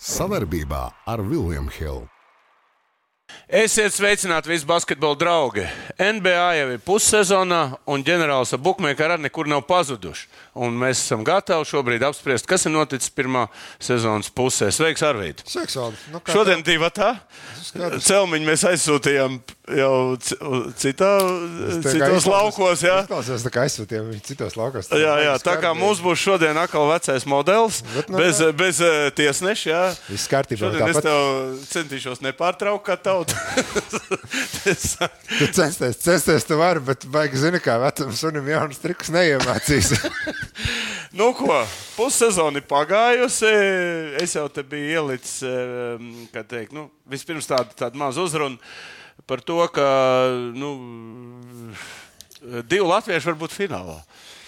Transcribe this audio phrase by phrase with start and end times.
[0.00, 2.08] Savarbībā ar Vilniņu Hildu.
[3.50, 5.64] Esiet sveicināti visi basketbola draugi.
[5.98, 10.24] NBA jau ir pussezonā, un ģenerālis ar Bukmēku arī nekur nav pazuduši.
[10.64, 13.44] Un mēs esam gatavi šobrīd apspriest, kas ir noticis pirmā
[13.82, 14.70] sezonas pusē.
[14.72, 15.44] Sveiks, Arvīd!
[15.44, 16.00] Sveiks, Valdi!
[16.14, 17.12] Nu, kā Šodien divi tā.
[17.74, 19.36] Celmiņu mēs aizsūtījām
[19.78, 20.36] jau ci-
[20.80, 21.10] citā,
[21.84, 22.82] citos laukos.
[22.84, 22.98] Jā.
[23.06, 24.90] Tā kā aizsūtījām viņu citos laukos.
[24.94, 28.50] Jā, jā, tā kā mums būs šodien atkal vecais modelis, Bet, nu, bez, jā.
[28.56, 29.70] bez eh, tiesneša.
[29.70, 29.82] jā.
[30.10, 30.72] Viss kārtībā.
[30.90, 31.20] Es tev
[31.70, 33.34] centīšos nepārtraukt, kā tauta.
[34.60, 39.92] Tu censties, censties tu vari, bet baigi zini, kā vecam sunim jaunas trikus neiemācīs.
[41.18, 41.60] nu, ko,
[41.96, 43.50] pussezona ir pagājusi.
[44.20, 48.60] Es jau te biju ielicis, eh, kā teikt, nu, vispirms tādu, tādu mazu uzrunu
[49.26, 49.86] par to, ka
[50.54, 50.70] nu,
[52.66, 53.98] divi latvieši var būt finālā.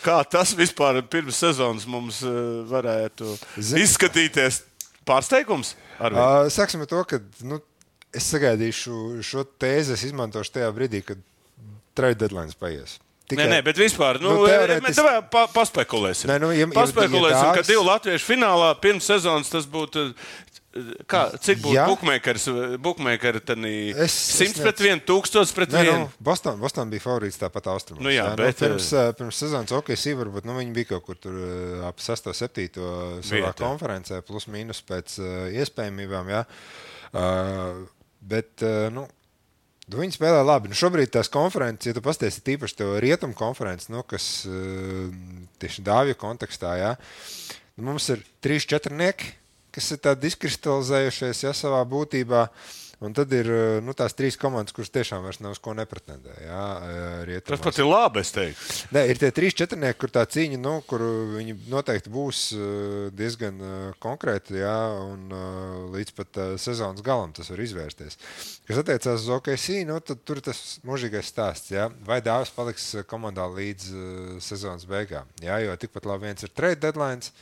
[0.02, 2.38] Kā tas vispār pirms sezonas mums eh,
[2.70, 4.62] varētu Zini- izskatīties?
[5.06, 5.74] Pārsteigums?
[5.98, 7.60] Uh, Sāksim ar to, ka nu,
[8.14, 11.18] es sagaidīšu šo tēzi, es izmantošu tajā brīdī, kad
[11.98, 12.98] trade deadline paies.
[13.32, 16.28] Nē, nē, bet vispār, nu, Nu, nu, teorētiski- mēs davai pa, paspekulēsim.
[16.28, 20.12] Nē, nu, ja- ja- paspekulēsim, ja ka dāvis- divi latvieši finālā pirms sezonas tas būtu.
[21.04, 21.84] Kā, cik būtu Ja.
[21.86, 22.46] bookmakers?
[22.80, 25.98] Bookmakeri tad Es- es 100 pret 1, 1000 pret Nē, 1.
[26.00, 28.02] nu, Boston, Boston bija favorīts tāpat austrumos.
[28.02, 31.14] Nu jā, bet, nu, pirms, uh, pirms sezonas OKC varbūt nu, viņi bija kaut kur
[31.20, 33.60] tur uh, ap 6, 7 savā Vietā.
[33.66, 35.18] konferencē, plus mīnus pēc
[35.60, 36.32] iespējamībām.
[36.32, 36.46] Jā.
[37.12, 37.86] Uh,
[38.22, 38.60] bet,
[38.92, 39.08] nu,
[39.90, 40.68] Nu, Viņi spēlē labi.
[40.70, 44.46] Nu, šobrīd tās konferences, ja tu pasties tīpaši to rietumu konferenci, nu, kas
[45.58, 46.92] tieši dāvju kontekstā, jā,
[47.76, 49.32] nu, mums ir trīs četrnieki,
[49.74, 52.46] kas ir izkristalizējušies jā, savā būtībā.
[53.02, 53.48] Un tad ir
[53.82, 56.36] nu, tās trīs komandas, kuras tiešām vairs nav uz ko nepretendē.
[56.44, 57.48] Jā, uh, rietumos.
[57.50, 58.66] Tas pat ir labi, es teiktu.
[58.94, 63.58] Nē, ir tie trīs četrnieki, kur tā cīņa, nu, kur viņi noteikti būs uh, diezgan
[63.58, 65.34] uh, konkrēti, jā, un
[65.96, 68.20] līdz pat sezonas galam tas var izvērsties.
[68.68, 72.86] Kas attiecās uz OKC, nu, tad tur ir tas mūžīgais stāsts, jā, vai Dāvis paliks
[73.10, 73.90] komandā līdz
[74.46, 75.26] sezonas beigām.
[75.42, 77.34] Jā, jo tikpat labi viens ir trade deadline.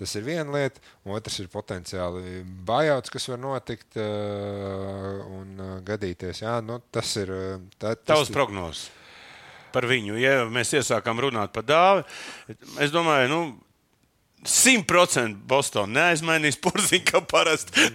[0.00, 0.80] Tas ir viena lieta,
[1.12, 6.40] otrs ir potenciāli bājauts, kas var notikt uh, un uh, gadīties.
[6.46, 7.28] Jā, nu, tas ir.
[7.28, 8.86] uh, Tā, tas Tavs prognozes
[9.70, 10.16] par viņu.
[10.18, 12.06] Ja mēs iesākām runāt par dāvi,
[12.82, 13.42] es domāju, nu.
[14.40, 17.90] 100% Bostonā neaizmainīs porziņu, kā parasti.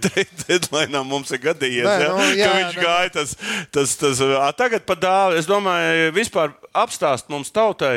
[0.45, 2.83] Deadline mums ir gadījies, Nē, ja, nu, jā, viņš nu.
[2.85, 3.09] gāja.
[3.15, 3.33] Tas,
[3.73, 5.39] tas, tas, ā, tagad par dāvi.
[5.41, 7.95] Es domāju, vispār apstāst mums tautai.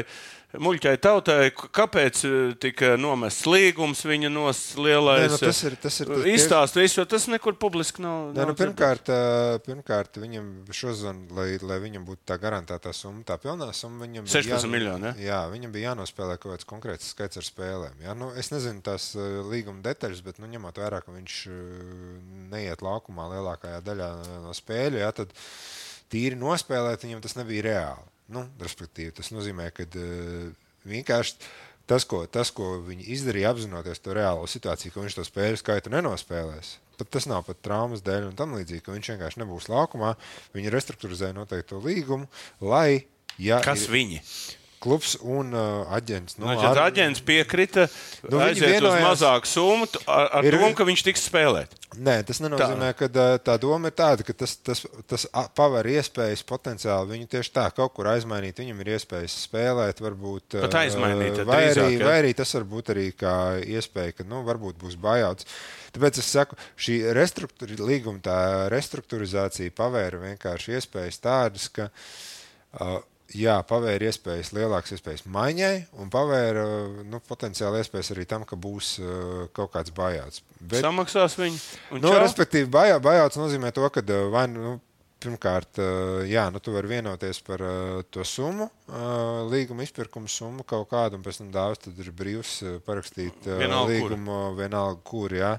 [0.58, 5.26] Muļķai tautai, kāpēc eh, tika nomests līgums, viņa nos lielais.
[5.26, 8.32] Nē, nu, tas ir- tas ir- tas tieši- Izstāst visu, jo tas nekur publiski nav.
[8.34, 13.38] Nē, nu, pirmkārt, ā, pirmkārt, viņam šodien, lai, lai viņam būtu tā garantētā summa, tā
[13.38, 15.14] pilnā summa, viņam bija 16 miljoni, ja?
[15.28, 17.94] Jā, viņam bija jānospēlē kaut kāds konkrēts skaits ar spēlēm.
[18.02, 21.38] Jā, nu, es nezinu tās līguma detaļas, bet nu, ņemot vērā, ka viņš
[22.50, 24.08] neiet laukumā lielākajā daļā
[24.44, 25.32] no spēļu, jā, tad
[26.12, 28.06] tīri nospēlēt viņam tas nebija reāli.
[28.32, 30.50] Nu, respektīvi, tas nozīmē, ka uh,
[30.88, 31.48] vienkārši
[31.88, 35.92] tas ko, tas, ko viņi izdarīja, apzinoties to reālo situāciju, ka viņš to spēļu skaitu
[35.94, 36.76] nenospēlēs.
[36.98, 40.16] Pat tas nav pat traumas dēļ un tam līdzīgi, ka viņš vienkārši nebūs laukumā.
[40.56, 42.28] Viņi restruktūrizēja noteikto līgumu,
[42.60, 43.06] lai.
[43.38, 44.18] Ja Kas ir viņi?
[44.78, 46.36] Klubs un uh, aģents.
[46.38, 46.78] Nu, ar...
[46.86, 47.88] Aģents piekrita
[48.30, 51.74] Nu, aiziet uz vienojās- mazāku summu ar, ar Ir- domu, ka viņš tiks spēlēt.
[51.98, 55.24] Nē, tas nenozīmē, ka tā, tā doma ir tāda, ka tas, tas, tas
[55.56, 58.60] paver iespējas potenciāli viņu tieši tā kaut kur aizmainīt.
[58.60, 62.06] Viņam ir iespējas spēlēt, varbūt Pat aizmainīt, eh, tad vai, drīzāk, arī, ja?
[62.06, 63.34] vai arī tas var būt arī kā
[63.64, 65.48] iespēja, ka nu, varbūt būs bājauts.
[65.96, 67.00] Tāpēc es saku, šī
[67.80, 68.38] līguma tā
[68.70, 73.00] restruktūrizācija pavēra vienkārši iespējas tādas, ka uh,
[73.36, 76.64] jā, pavēra iespējas, lielākas iespējas maiņai, un pavēra
[77.08, 80.42] nu, potenciāli iespējas arī tam, ka būs uh, kaut kāds bājauts.
[80.60, 80.80] Bet...
[80.84, 81.58] Samaksās viņu.
[81.98, 82.18] Nu, čau.
[82.22, 84.78] respektīvi, bajā, bajauts nozīmē to, ka uh, vai nu.
[85.18, 90.62] Pirmkārt, uh, jā, nu, tu vari vienoties par uh, to summu, uh, līguma izpirkuma summu
[90.68, 92.52] kaut kādu, un pēc tam tad ir brīvs
[92.86, 94.12] parakstīt Vienalga, kur.
[94.14, 95.34] līgumu, vienalga, kur.
[95.34, 95.50] Jā.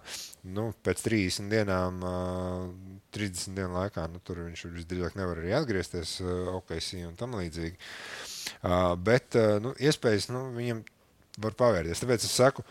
[0.56, 6.20] Nu, pēc 30 dienām, uh, 30 dienu laikā, nu, tur viņš visdrīzāk nevar arī atgriezties
[6.56, 7.76] OKC un tam līdzīgi.
[9.04, 10.84] Bet nu, iespējas nu, viņam
[11.42, 12.04] var pavērties.
[12.04, 12.66] Tāpēc es saku,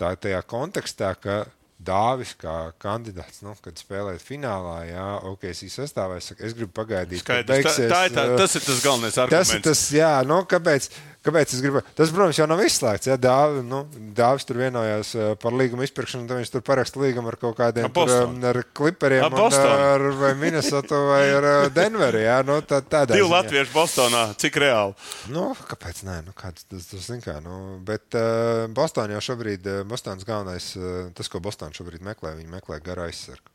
[0.00, 1.44] tā ir tajā kontekstā, ka
[1.84, 7.20] Dāvis kā kandidāts, nu, kad spēlēt finālā, jā, OKC sastāvā, es, saku, es gribu pagaidīt,
[7.24, 9.52] Skaidrs, tā, tā ir tā, uh, tas ir tas galvenais Tas arguments.
[9.58, 10.86] ir tas, jā, nu, kāpēc,
[11.26, 11.82] kāpēc es gribu.
[11.98, 13.10] Tas, protams, jau nav izslēgts.
[13.10, 13.82] Ja Dāvi, nu,
[14.16, 17.90] Dāvis tur vienojās uh, par līgumu izpirkšanu, tad viņš tur paraksta līgumu ar kaut kādiem
[17.90, 19.76] Ar tur, um, ar kliperiem, Ar un, Bostonu.
[19.90, 22.22] ar vai Minnesota vai ar uh, Denveru.
[22.22, 23.34] Jā, nu, tā, tādā Divi ziņā.
[23.34, 24.96] latvieši Bostonā, cik reāli?
[25.34, 26.20] Nu, kāpēc nē?
[26.30, 30.70] Nu, kāds, tas, tas, zin kā, nu, bet uh, Bostonā jau šobrīd uh, Bostonas galvenais,
[30.80, 32.36] uh, tas, ko Bostonā komanda šobrīd meklē.
[32.36, 33.50] Viņi meklē garu aizsargu.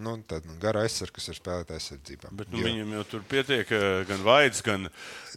[0.00, 2.28] Nu, tad gara aizsargs, kas ir spēlētājs aizsardzībā.
[2.38, 4.86] Bet nu, viņam jau tur pietiek eh, gan vaids, gan.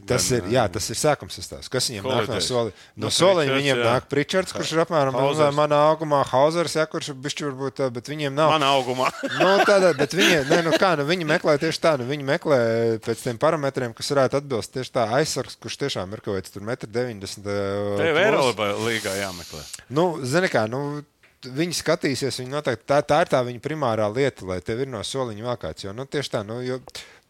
[0.05, 1.71] Tas gan, ir, jā, tas ir sākums sastāvs.
[1.73, 2.73] Kas viņam nāk no soli?
[2.93, 3.87] No Nu, soliņa Pritchards, viņiem jā.
[3.89, 5.57] nāk Pričards, kurš ir apmēram Hausers.
[5.57, 8.53] manā augumā, Hausers, jā, kurš ir bišķi varbūt, tā, bet viņiem nav.
[8.53, 9.09] Manā augumā.
[9.41, 12.59] nu, tādā, bet viņi, ne, nu, kā, nu, viņi meklē tieši tā, nu, viņi meklē
[13.03, 17.41] pēc tiem parametriem, kas varētu atbilst tieši tā aizsargs, kurš tiešām ir kaut kāds 1,90
[17.41, 17.57] m.
[17.97, 19.65] Tev ir Eiropas līgā jāmeklē.
[19.97, 21.01] Nu, zini, kā, nu,
[21.45, 25.04] viņi skatīsies, viņi noteikti tā, tā ir tā viņa primārā lieta, lai tev ir no
[25.04, 25.88] soliņa vēl kāds.
[25.88, 26.80] Jo, nu, tieši tā, nu, jo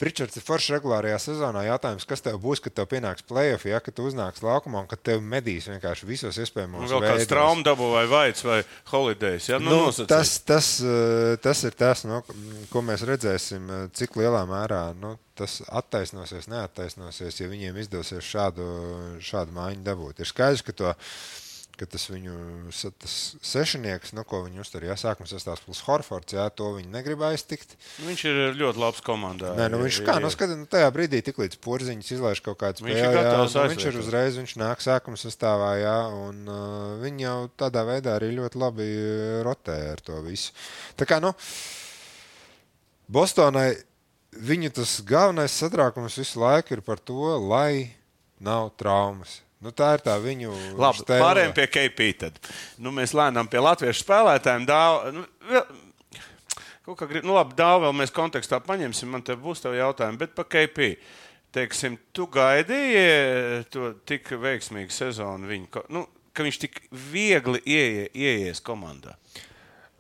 [0.03, 1.61] Pričards ir foršs regulārajā sezonā.
[1.67, 5.21] Jautājums, kas tev būs, kad tev pienāks playoff, ja tu uznāks laukumā un kad tev
[5.23, 7.29] medīs vienkārši visos iespējamos vēl kāds veidos.
[7.29, 8.57] traumas dabū vai vaids vai
[8.89, 9.47] holidays.
[9.47, 9.61] Ja?
[9.61, 10.09] Nu, Nu, nosacīt.
[10.09, 12.19] tas, tas, eh, tas ir tas, nu,
[12.73, 18.67] ko mēs redzēsim, eh, cik lielā mērā nu, tas attaisnosies, neattaisnosies, ja viņiem izdosies šādu,
[19.23, 20.19] šādu mājiņu dabūt.
[20.19, 20.93] Ir skaidrs, ka, to,
[21.77, 22.33] ka tas viņu
[23.01, 27.23] tas sešnieks, nu, ko viņi uztur, ja sākums sastāvs plus Horfords, jā, to viņi negrib
[27.25, 27.75] aiztikt.
[28.05, 29.53] Viņš ir ļoti labs komandā.
[29.57, 32.85] Nē, nu, viņš kā, nu, skati, nu, tajā brīdī, tik līdz porziņš izlaiž kaut kādu
[32.85, 35.97] Viņš spēli, ir jā, nu, viņš ir uzreiz, viņš nāk sākuma sastāvā, jā,
[36.27, 38.89] un uh, viņi jau tādā veidā arī ļoti labi
[39.45, 40.53] rotē ar to visu.
[40.99, 41.33] Tā kā, nu,
[43.13, 43.73] Bostonai
[44.33, 47.93] viņu tas galvenais satraukums visu laiku ir par to, lai
[48.43, 49.41] nav traumas.
[49.63, 51.23] Nu, tā ir tā viņu Labi, stēle.
[51.23, 52.07] pārējiem pie KP.
[52.19, 52.39] Tad.
[52.83, 54.65] Nu, mēs lēnām pie latviešu spēlētājiem.
[54.67, 55.23] Dāv, nu,
[56.83, 59.11] kaut kā grib, nu, labi, dāvā vēl mēs kontekstā paņemsim.
[59.13, 60.95] Man te būs tev jautājumi, bet par KP.
[61.53, 66.79] Teiksim, tu gaidīji to tik veiksmīgu sezonu, viņu, nu, ka viņš tik
[67.11, 69.13] viegli ieie, ieies komandā.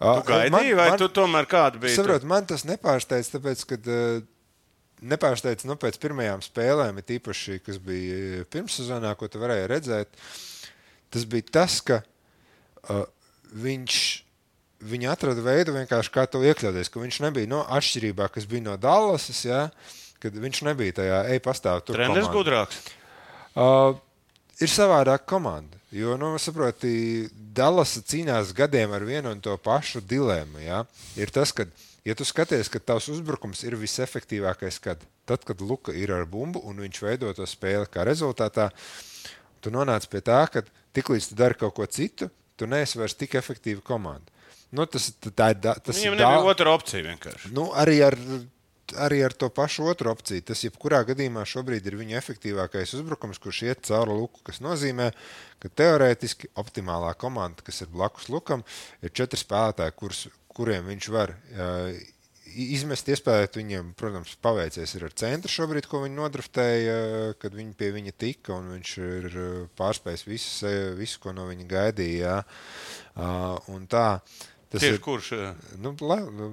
[0.01, 1.93] Tu gaidīji, vai tu tomēr kāda bija?
[1.99, 4.25] Saprotu, man tas nepārsteidz, tāpēc, ka uh,
[5.11, 10.19] nepārsteidz nu, pēc pirmajām spēlēm, it īpaši, kas bija pirmssezonā, ko tu varēji redzēt.
[11.13, 13.05] Tas bija tas, ka uh,
[13.53, 14.03] viņš.
[14.83, 16.89] Viņi atrada veidu, vienkārši kā to iekļauties.
[16.91, 19.61] Viņš nebija no atšķirībā, kas bija no Dallasas, ja,
[20.19, 21.95] kad viņš nebija tajā ej pastāv tur.
[21.95, 22.25] Komandā.
[22.33, 22.81] gudrāks.
[23.55, 23.95] Uh,
[24.59, 25.79] ir savādāka komanda.
[25.93, 30.59] Jo, nu, saproti, Dallas cīnās gadiem ar vienu un to pašu dilemmu.
[30.65, 30.81] Ja?
[31.15, 31.67] Ir tas, ka,
[32.05, 36.59] ja tu skaties, ka tavs uzbrukums ir visefektīvākais, kad, tad, kad Luka ir ar bumbu
[36.67, 38.69] un viņš veido to spēli, kā rezultātā
[39.63, 40.63] tu nonāc pie tā, ka
[40.93, 42.29] tiklīdz tu dari kaut ko citu,
[42.59, 44.29] tu neesi vairs tik efektīva komanda.
[44.73, 47.51] Nu, tas, tā ir, da- tas Viņam ir nebija da- otra opcija vienkārši.
[47.53, 48.17] Nu, arī, ar,
[49.05, 50.41] arī ar to pašu otru opciju.
[50.49, 54.41] Tas, jebkurā gadījumā, šobrīd ir viņa efektīvākais uzbrukums, kurš iet cauri luku.
[54.43, 55.11] Tas nozīmē,
[55.61, 58.65] ka teorētiski optimālā komanda, kas ir blakus lukam,
[59.05, 60.23] ir četri spēlētāji, kurus,
[60.57, 61.35] kuriem viņš var.
[61.53, 61.93] Uh,
[62.53, 66.97] Izmest iespēju, viņiem, protams, paveicies ar centru šobrīd, ko viņi nodraftēja,
[67.41, 68.59] kad viņi pie viņa tika.
[68.59, 69.47] un Viņš ir uh,
[69.79, 72.35] pārspējis visu, visu ko no viņa gaidīja.
[73.13, 74.19] Uh, un tā,
[74.73, 75.27] tas Tieši ir kurš?
[75.37, 75.93] eh, nu,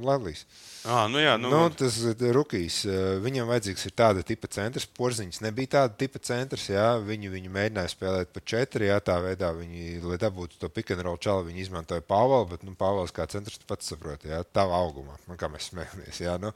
[0.04, 0.44] Latvijas.
[0.84, 2.82] Ah, nu jā, nu, Nu, tas ir rookies.
[2.88, 4.86] eh, Viņam vajadzīgs ir tāda tipa centrs.
[4.96, 6.68] Porziņš nebija tāda tipa centrs.
[6.72, 6.86] Jā.
[7.04, 8.88] Viņu, viņu mēģināja spēlēt pa četri.
[8.88, 12.48] Jā, tā veidā viņi, lai dabūtu to pick and roll čalu, viņi izmantoja Pāvelu.
[12.52, 15.18] Bet nu, Pāvels kā centrs pats saproti, jā, tava augumā.
[15.28, 16.20] Nu, kā mēs smējamies.
[16.24, 16.52] Jā, nu.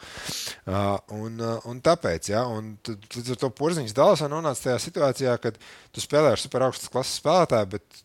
[0.68, 5.60] uh, un, un tāpēc, jā, un līdz ar to porziņš Dalasā nonāca tajā situācijā, kad
[5.92, 7.70] tu spēlē ar super augstas klases spēlētāju.
[7.76, 8.03] Bet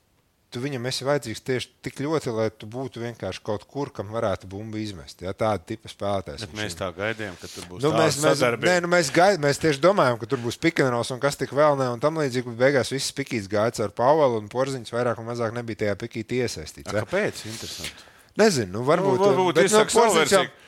[0.49, 4.49] tu viņam esi vajadzīgs tieši tik ļoti, lai tu būtu vienkārši kaut kur, kam varētu
[4.49, 5.21] bumbu izmest.
[5.21, 6.45] Ja, tāda tipa spēlētājs.
[6.47, 6.79] bet mēs ir.
[6.79, 10.17] tā gaidījām, ka tur būs Nu, mēs, mēs, nē, nu, mēs, gaid, mēs tieši domājam,
[10.21, 11.91] ka tur būs pikāns un kas tik vēl ne.
[11.93, 15.53] Un tam līdzīgi, bet beigās viss pikīts gāja ar Pāvelu un Porziņš vairāk un mazāk
[15.55, 16.89] nebija tajā pikītī iesaistīts.
[16.89, 17.03] Ja?
[17.03, 17.45] Kāpēc?
[17.49, 18.07] Interesanti.
[18.39, 20.13] Nezinu, nu, varbūt, Nu, bet, izsaka savu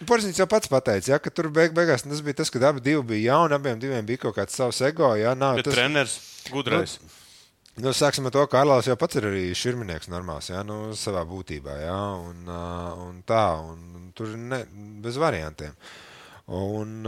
[0.10, 3.32] Porziņš, jau, pats pateica, ja, ka tur beig, beigās tas bija tas, ka abi bija
[3.32, 5.14] jauni, abiem diviem bija kaut kāds savs ego.
[5.16, 6.18] Ja, nav, Bet tas, treneris
[6.52, 6.98] gudrais.
[7.00, 7.14] Nu,
[7.80, 11.78] sāksim ar to, ka Arlāns jau pats ir arī šurminieks normāls, jā, nu, savā būtībā.
[11.86, 12.44] Jā, un,
[13.08, 14.64] un tā, un tur ne,
[15.04, 15.78] bez variantiem.
[16.52, 17.08] Un,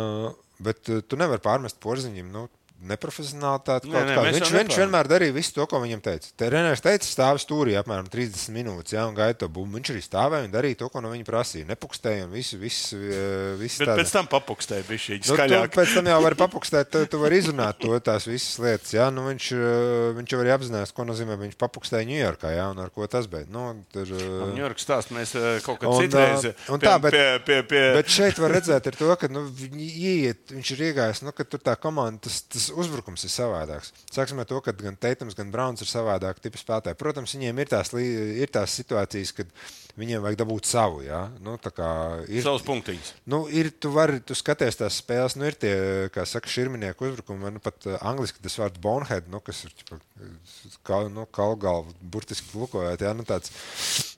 [0.64, 2.32] bet tu nevari pārmest porziņam.
[2.32, 2.48] Nu,
[2.84, 3.88] Neprofesionālitāte.
[3.88, 6.28] Nē, nē, Viņš, viņš vienmēr darīja visu to, ko viņam teica.
[6.40, 9.78] Treneris teica, stāv stūrī apmēram 30 minūtes, jā, un gaida to bumbu.
[9.78, 11.68] Viņš arī stāvēja un darīja to, ko no viņa prasīja.
[11.70, 14.02] Nepukstēja un visu, visu, uh, visu Bet tādu.
[14.04, 15.72] pēc tam papukstēja bija šī Nu, skaļāka.
[15.78, 18.92] pēc tam jau vari papukstēt, tu, tu vari izrunāt to tās visas lietas.
[18.98, 22.84] Jā, nu, viņš, uh, viņš jau arī apzinās, ko nozīmē, viņš papukstēja Ņujorkā, jā, un
[22.84, 23.48] ar ko tas beidz.
[23.54, 27.40] Nu, tur, Ņujorkas stāsts mēs eh, kaut kad Un, citreiz un pie, tā, bet- pie,
[27.48, 31.32] pie, pie, Bet šeit var redzēt, to, ka nu, viņi ieiet, viņš ir iegājis, nu,
[31.32, 33.92] ka tur tā komanda, tas, tas uzbrukums ir savādāks.
[34.14, 37.00] Sāksim ar to, ka gan Teitams, gan Browns ir savādāk tipi spēlētāji.
[37.00, 39.52] Protams, viņiem ir tās, ir tās situācijas, kad
[40.00, 41.02] viņiem vajag dabūt savu.
[41.06, 41.28] Ja?
[41.44, 41.56] Nu,
[42.26, 43.12] ir, Savus punktiņus.
[43.30, 45.74] Nu, ir, tu vari, tu skaties tās spēles, nu, ir tie,
[46.14, 47.52] kā saka, šurminieki uzbrukumi.
[47.54, 50.00] Nu, pat uh, angliski tas vārds bonehead, nu, kas ir ķipa,
[50.88, 53.06] kā, nu, kalgalva, burtiski lukojot.
[53.06, 53.14] Ja?
[53.18, 53.54] Nu, tāds,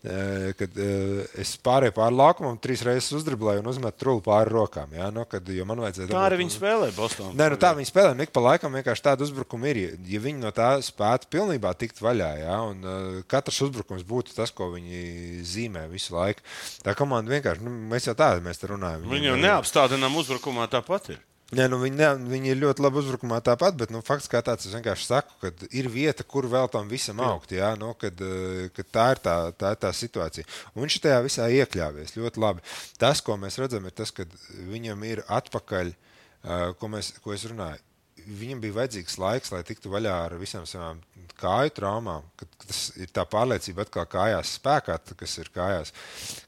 [0.06, 4.96] uh, kad uh, es pārēju pāri laukumam, trīs reizes uzdriblēju un uzmetu trūlu pāri rokām.
[4.96, 5.12] Ja?
[5.16, 7.36] Nu, kad, man vajadzēja Tā arī viņi spēlē Bostonā.
[7.36, 8.16] Nē, nu tā viņi spēlē.
[8.16, 9.82] Nu, ik pa laikam vienkārši tāda uzbrukuma ir.
[10.08, 14.54] Ja, viņi no tā spētu pilnībā tikt vaļā, ja, un uh, katrs uzbrukums būtu tas,
[14.56, 16.46] ko viņi zīmē visu laiku.
[16.86, 19.08] Tā komanda vienkārši, nu, mēs jau tādu mēs runājam.
[19.12, 21.24] Viņi jau neapstādinām uzbrukumā tāpat ir.
[21.54, 24.66] Nē, nu viņi, ne, viņi ir ļoti labi uzbrukumā tāpat, bet nu, fakts kā tāds,
[24.66, 27.54] es vienkārši saku, ka ir vieta, kur vēl tam visam augt.
[27.54, 30.48] Jā, nu, kad, eh, kad tā, ir tā, tā ir tā situācija.
[30.74, 32.66] Un viņš tajā visā iekļāvies ļoti labi.
[32.98, 34.26] Tas, ko mēs redzam, ir tas, ka
[34.74, 37.78] viņam ir atpakaļ, eh, ko, mēs, ko es runāju.
[38.26, 41.02] Viņam bija vajadzīgs laiks, lai tiktu vaļā ar visām savām
[41.40, 42.26] kāju traumām.
[42.40, 45.94] Kad, kad tas ir tā pārliecība, atkal kājās spēkā, kas ir kājās.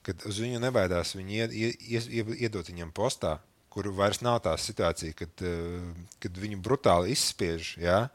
[0.07, 3.38] Kad uz viņu nebaidās, viņi ied, ied, ied, iedot viņam postā,
[3.74, 7.75] kur vairs nav tā situācija, kad, eh, kad viņu brutāli izspiež.
[7.81, 8.07] Ja?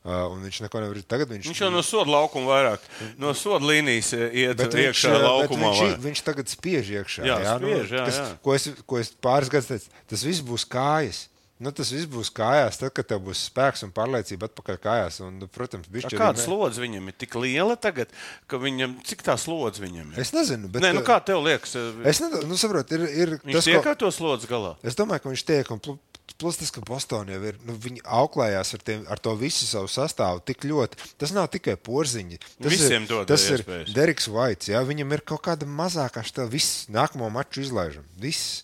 [0.00, 1.28] Uh, un viņš neko nevar darīt.
[1.28, 2.84] Viņš, Viņš jau no soda laukuma vairāk,
[3.20, 5.74] no soda līnijas iet viņš, iekšā laukumā.
[5.76, 7.26] viņš, viņš tagad spiež iekšā.
[7.28, 8.22] Jā, jā, spiež, jā, jā.
[8.40, 11.26] Ko, es, ko es pāris gadus teicu, tas viss būs kājas.
[11.60, 15.18] Nu, tas viss būs kājās, tad, kad tev būs spēks un pārliecība atpakaļ kājās.
[15.26, 18.08] Un, nu, protams, bišķi Kāda slodze viņam ir tik liela tagad,
[18.48, 20.22] ka viņam cik tā slodze viņam ir?
[20.24, 21.76] Es nezinu, bet Nē, nu kā tev liekas,
[22.08, 24.72] Es nezinu, nu, saprotu, ir, ir viņš tas, tiek ko, ar to slodzi galā?
[24.80, 25.74] Es domāju, ka viņš tiek.
[25.76, 25.98] un plu-
[26.40, 27.56] Plus tas, ka Bostonā jau ir.
[27.66, 30.96] Nu, viņi auklējās ar, tiem, ar to visu savu sastāvu tik ļoti.
[31.20, 32.38] Tas nav tikai porziņi.
[32.62, 33.64] Tas Visiem ir, tas ir.
[33.92, 34.70] Deriks Vaits.
[34.70, 36.48] Jā, viņam ir kaut kāda mazākā štāva.
[36.54, 38.06] Viss nākamo maču izlaižam.
[38.16, 38.62] Viss.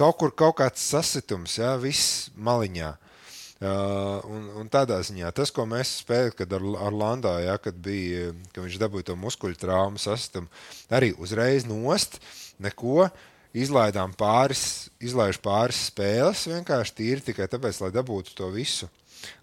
[0.00, 2.94] Kaut kur kaut kāds sasitums, jā, viss maliņā.
[3.60, 7.76] Uh, un, un tādā ziņā tas, ko mēs spēlējām, kad ar, ar Landā, ja, kad
[7.84, 10.48] bija, kad viņš dabūja to muskuļu traumu sasitumu,
[10.88, 12.16] arī uzreiz nost,
[12.56, 13.10] neko.
[13.50, 18.86] Izlaidām pāris, izlaiž pāris spēles, vienkārši tīri tikai tāpēc, lai dabūtu to visu.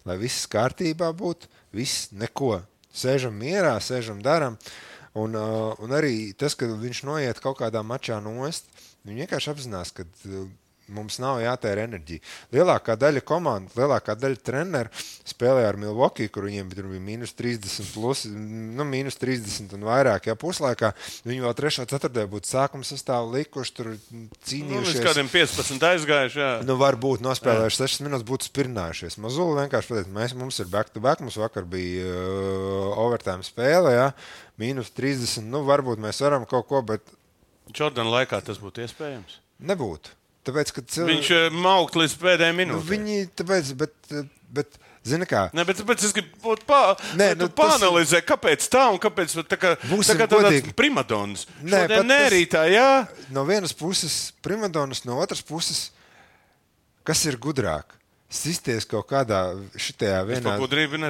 [0.07, 2.61] Lai viss kārtībā būtu, viss neko.
[2.95, 4.55] Sēžam mierā, sēžam, darām.
[5.17, 8.71] Un, uh, un arī tas, ka viņš noiet kaut kādā mačā nost,
[9.07, 10.47] viņš vienkārši apzinās, ka uh,
[10.93, 12.23] mums nav jātērē enerģija.
[12.55, 14.91] Lielākā daļa komandas, lielākā daļa treneru
[15.27, 20.29] spēlēja ar Milwaukee, kur viņiem bija mīnus 30, plus, nu, mīnus 30 un vairāk.
[20.31, 20.93] Jā, puslaikā
[21.27, 21.73] viņi vēl 3.
[21.83, 22.25] un 4.
[22.31, 25.03] būtu sākuma sastāvā likuši, tur Nu, cīnījušies.
[25.03, 26.39] kādiem 15 aizgājuši.
[26.39, 26.49] Jā.
[26.67, 29.19] Nu, varbūt nospēlējuši 6 minūtes, būtu spirnājušies.
[29.23, 31.23] Mazuli vienkārši pateica, mēs, mums ir back to back.
[31.23, 34.09] Mums vakar bija uh, overtime spēle, ja?
[34.57, 35.43] mīnus 30.
[35.51, 37.03] Nu, varbūt mēs varam kaut ko, bet
[37.75, 39.39] Jordana laikā tas būtu iespējams.
[39.61, 40.13] nebūtu.
[40.47, 41.11] Tāpēc, ka cilvēki.
[41.15, 42.87] Viņš eh, maukt līdz pēdējai Nu, minūtei.
[42.93, 43.93] viņi, tāpēc, bet,
[44.55, 48.23] bet, zini kā, Nē, bet tāpēc es gribu būt pā, Nē, nu, nu, tas- pāanalizēt,
[48.29, 51.43] kāpēc tā un kāpēc tā kā, tā kā tāds primadons.
[51.63, 53.07] Nē, pat nē, rītā, jā.
[53.29, 55.89] no vienas puses primadonas, no otras puses,
[57.03, 57.96] kas ir gudrāk?
[58.27, 59.39] Sisties kaut kādā
[59.79, 60.57] šitajā vienā.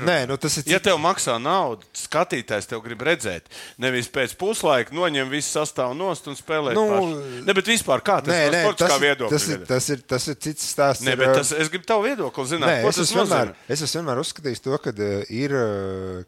[0.05, 3.47] Nē, nu tas ir Ja tev maksā naudu, skatītājs tev grib redzēt,
[3.81, 6.75] nevis pēc puslaika noņem visu sastāvu nost un spēlē.
[6.77, 7.39] Nu, paši.
[7.47, 10.03] ne, bet vispār kā tas Nē, nē, sportiskā tas, ir, viedokļa tas, ir, tas, ir,
[10.13, 11.07] tas ir cits stāsts.
[11.07, 14.21] Nē, bet tas, es gribu tavu viedokli zināt, Nē, es, esmu vienmēr, es esmu vienmēr
[14.21, 14.93] uzskatījis to, ka
[15.41, 15.57] ir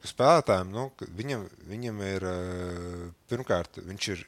[0.02, 0.90] ka spēlētājiem, nu,
[1.22, 2.28] viņam, viņam ir
[3.30, 4.26] pirmkārt, viņš ir,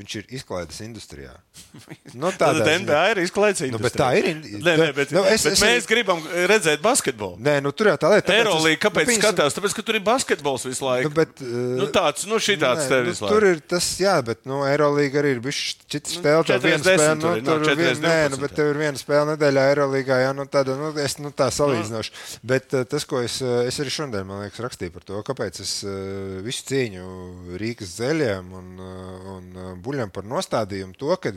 [0.00, 1.34] viņš ir izklaides industrijā.
[2.20, 2.78] Nu, tādā ziņā.
[2.82, 5.86] NBA ir izklaides Nu, bet tā ir Nē, nē, bet, Nu, es- bet es- mēs
[5.86, 7.36] gribam redzēt basketbolu.
[7.38, 8.32] Nē, nu, tur jau tā lieta.
[8.32, 9.56] es- Eirolīga, kāpēc nu, nu, piemēram, skatās?
[9.58, 11.10] Tāpēc, ka tur ir basketbols visu laiku.
[11.10, 11.46] Nu, bet, uh,
[11.80, 13.52] nu, tāds, nu, šī tāds Nē, tev nu, visu tur laiku.
[13.54, 16.42] ir tas, jā, bet nu, Eirolīga arī ir bijusi cita spēle.
[16.48, 18.40] Tā 4 viena spēle, nu, tur ir, tur nav ir 4 viena, nē, nu, 12,
[18.46, 22.10] bet tev ir viena spēle nedēļā Eirolīgā, jā, nu, tāda, nu, es, nu, tā salīdzinoši.
[22.42, 25.74] Bet uh, tas, ko es, es arī šodien, man liekas, rakstīju par to, kāpēc es
[25.84, 27.06] uh, visu cieņu
[27.60, 31.34] Rīgas zeļiem un, uh, un uh, buļļam par nostādījumu to, ka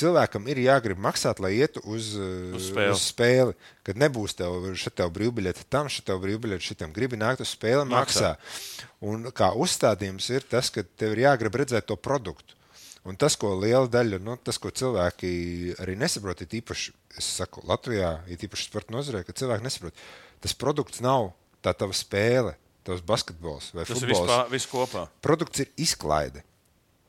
[0.00, 2.92] cilvēkam ir jāgrib maksāt, lai ietu uz, uh, Uz spēli.
[2.94, 3.56] uz spēli.
[3.86, 7.82] Kad nebūs tev šeit tev brīvbiļete tam, šeit tev brīvbiļete šitam, gribi nākt uz spēli,
[7.90, 8.34] maksā.
[8.36, 8.86] Maksā.
[9.10, 12.56] Un kā uzstādījums ir tas, ka tev ir jāgrib redzēt to produktu.
[13.08, 15.30] Un tas, ko liela daļa, nu, tas, ko cilvēki
[15.80, 20.02] arī nesaprot, ir īpaši, es saku, Latvijā, ir īpaši sporta nozarē, ka cilvēki nesaprot,
[20.44, 21.30] tas produkts nav
[21.64, 22.52] tā tava spēle,
[22.84, 24.20] tavs basketbols vai Tas ir futbols.
[24.28, 25.06] vispār, viss kopā.
[25.24, 26.44] Produkts ir izklaide.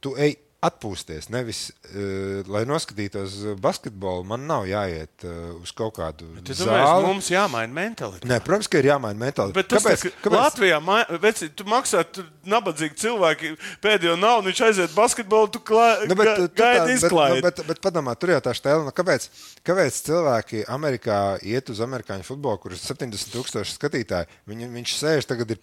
[0.03, 1.29] Tu ej atpūsties.
[1.33, 6.69] Nevis, uh, lai noskatītos basketbolu, man nav jāiet uh, uz kaut kādu Tu zāli.
[6.77, 8.29] domā, mums jāmaina mentalitāte.
[8.29, 9.57] Nē, protams, ka ir jāmaina mentālitāte.
[9.57, 10.37] Bet tas, kāpēc, kāpēc?
[10.37, 10.77] Latvijā
[11.23, 16.29] veci, tu maksā tu nabadzīgi cilvēki pēdējo naudu, viņš aiziet basketbolu, tu klā, Nu, bet,
[16.29, 17.41] ga- tā- gaidi bet, izklājiet.
[17.41, 18.85] nu, bet, bet padomā, tur jau tā stēla.
[18.85, 19.27] Nu, kāpēc,
[19.65, 24.29] kāpēc cilvēki Amerikā iet uz amerikāņu futbolu, kur ir 70 tūkstoši skatītāji?
[24.49, 25.59] Viņi, viņš sēž tagad ir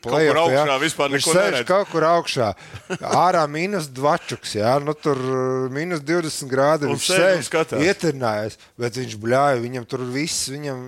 [0.83, 1.67] vispār Viņš sēž neredz.
[1.71, 2.50] kaut kur augšā.
[2.99, 4.75] Ārā mīnus dvačuks, jā.
[4.88, 6.88] Nu, tur uh, mīnus 20 grādi.
[6.88, 9.61] Viņš sēž ietirnājas, bet viņš bļāja.
[9.61, 10.85] Viņam tur viss, viņam,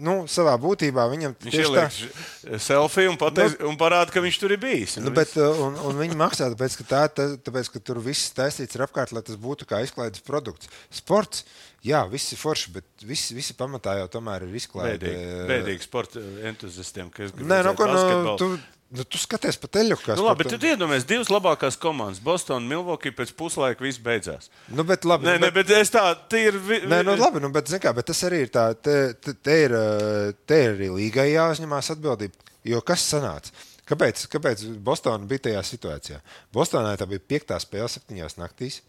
[0.00, 1.82] nu, savā būtībā, viņam Viņš tieši tā.
[1.84, 4.96] ieliek selfiju un, pateic, un parāda, ka viņš tur ir bijis.
[5.04, 8.32] Nu, bet, uh, un, un viņi maksā, tāpēc ka, tā, tā, tāpēc, ka tur viss
[8.36, 10.72] taisīts ir apkārt, lai tas būtu kā izklaides produkts.
[10.88, 11.44] Sports,
[11.84, 15.02] jā, viss ir forši, bet visi, visi pamatā jau tomēr ir izklaide.
[15.02, 18.54] Bēdīgi, bēdīgi sporta entuziastiem, kas grib Nē, nu, ko, nu, tu,
[18.92, 22.20] nu, tu skaties pa teļu, kas Nu, labi, bet tu iedomājies divas labākās komandas.
[22.22, 24.50] Bostonā Milvokī pēc puslaika viss beidzās.
[24.68, 25.28] Nu, bet labi.
[25.28, 26.04] Nē, nu, nē, bet es tā,
[26.38, 26.58] ir.
[26.60, 26.82] Vi...
[26.90, 29.76] Nē, nu, labi, nu, bet, kā, bet tas arī ir tā, te, te, te, ir,
[29.76, 32.50] uh, te ir arī līgai jāuzņemās atbildība.
[32.68, 33.54] Jo kas sanāca?
[33.88, 36.20] Kāpēc, kāpēc Bostonā bija tajā situācijā?
[36.54, 38.82] Bostonā tā bija piektā spēle septiņās naktīs.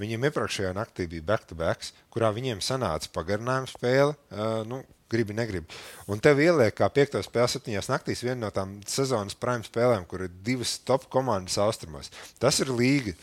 [0.00, 4.16] Viņiem iepriekšējā naktī bija back-to-back, kurā viņiem sanāca pagarinājuma spēle.
[4.32, 5.80] Uh, nu, gribi, negribi.
[6.10, 10.26] Un tev ieliek kā piekto spēli septiņās naktīs viena no tām sezonas prime spēlēm, kur
[10.26, 12.12] ir divas top komandas austrumos.
[12.42, 13.16] Tas ir līga.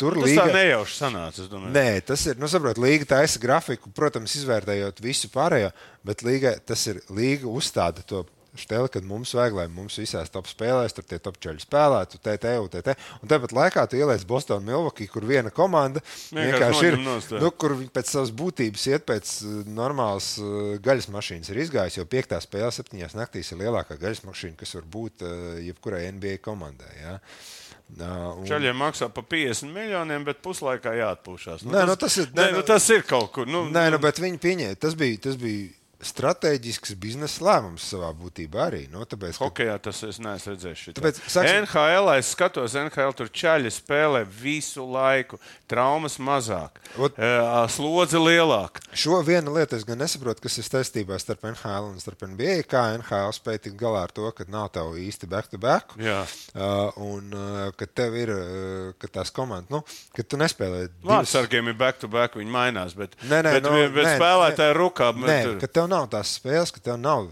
[0.00, 1.44] Tur Tas līga tā nejauši sanāca.
[1.70, 2.38] Nē, tas ir.
[2.42, 5.70] Nu, saprot, līga taisa grafiku, protams, izvērtējot visu pārējo,
[6.06, 8.24] bet līga, tas ir līga uzstāda to.
[8.54, 12.52] Štēli, kad mums vajag, lai mums visās top spēlēs, tur tie top čeļi spēlētu, TT,
[12.62, 12.92] UTT.
[13.24, 15.98] Un tāpat laikā tu ieliec Bostonā, Milvokī, kur viena komanda
[16.30, 16.98] Vienkārši ir.
[17.42, 21.98] Nu, kur pēc savas būtības iet pēc uh, normālas uh, gaļas mašīnas, ir izgājis.
[21.98, 26.38] Jo piektā spēlē, septiņās naktīs, ir lielākā gaļas mašīna, kas var būt uh, jebkurai NBA
[26.46, 26.94] komandai.
[27.02, 27.18] Ja?
[27.98, 31.66] Un- Čaļiem maksā pa 50 miljoniem, bet puslaikā jāatpūšas.
[31.68, 33.46] Nē, nu, tas ir- Nē, nē, nu, nu- tas ir kaut kur.
[33.50, 34.78] Nu, Nē, nu, bet viņi pieņēma.
[34.80, 35.68] Tas bija, tas bija
[36.04, 38.82] strateģisks biznesa lēmums savā būtībā arī.
[38.92, 40.94] No, tāpēc, ka, Hokejā tas es neesmu redzējis.
[40.98, 45.38] Tāpēc, sāksim- NHL, es skatos, NHL tur čaļi spēlē visu laiku.
[45.70, 47.70] Traumas mazāk, Ot- Ot...
[47.72, 48.82] slodze lielāka.
[48.92, 52.60] šo vienu lietu es gan nesaprotu, kas ir saistībā starp NHL un starp NBA.
[52.68, 55.96] Kā NHL spēja tikt galā ar to, ka nav tev īsti back-to-back.
[55.98, 56.20] Jā.
[56.54, 59.80] Uh, un uh, ka tev ir uh, ka tās komandas, nu,
[60.14, 62.94] ka tu nespēlē divas- Vārdsargiem ir back to back, viņi mainās.
[62.94, 65.10] Bet, Nē, nē, bet, nu, bet nē, spēlētāji rukā.
[65.24, 67.30] Nē, tur- ka tev nav tās spēles, ka tev nav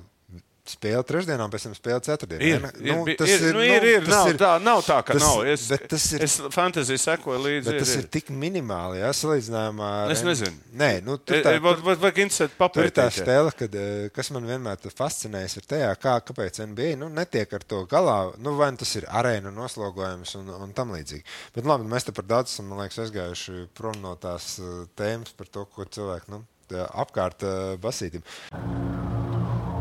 [0.73, 2.47] spēle trešdienā, pēc tam spēle ceturtdienā.
[2.47, 4.99] Ir, ir, Nu, ir, tas ir, nu, ir, ir, tas nav, ir- tā, nav tā,
[5.03, 5.41] ka tas- nav.
[5.51, 7.67] Es, tas ir- es fantāziju sekoju līdzi.
[7.67, 10.13] Bet tas ir tik minimāli, ja salīdzinājumā ar.
[10.15, 10.55] Es nezinu.
[10.79, 13.19] Nē, nu, tur E, tā, e, Vajag vajag interesēt tur ir tā papētīt.
[13.25, 17.67] stēle, kad, eh, kas man vienmēr fascinējas, ir tajā, kā, kāpēc NBA nu, netiek ar
[17.67, 18.39] to galā.
[18.39, 21.25] Nu, vai nu tas ir arēna noslogojums un, un tam līdzīgi.
[21.59, 24.61] Bet labi, mēs te par daudz esam, man liekas, aizgājuši prom no tās
[24.97, 28.23] tēmas par to, ko cilvēki nu, apkārt eh, basītim.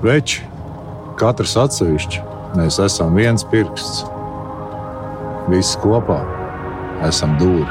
[0.01, 0.41] Veči,
[1.21, 2.23] katrs atsevišķi,
[2.57, 4.01] mēs esam viens pirksts.
[5.51, 6.21] Visi kopā
[7.05, 7.67] esam dūri.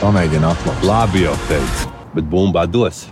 [0.00, 0.84] Pamēģini atklāt.
[0.86, 3.04] Labi, jau teicu, bet bumbā dos.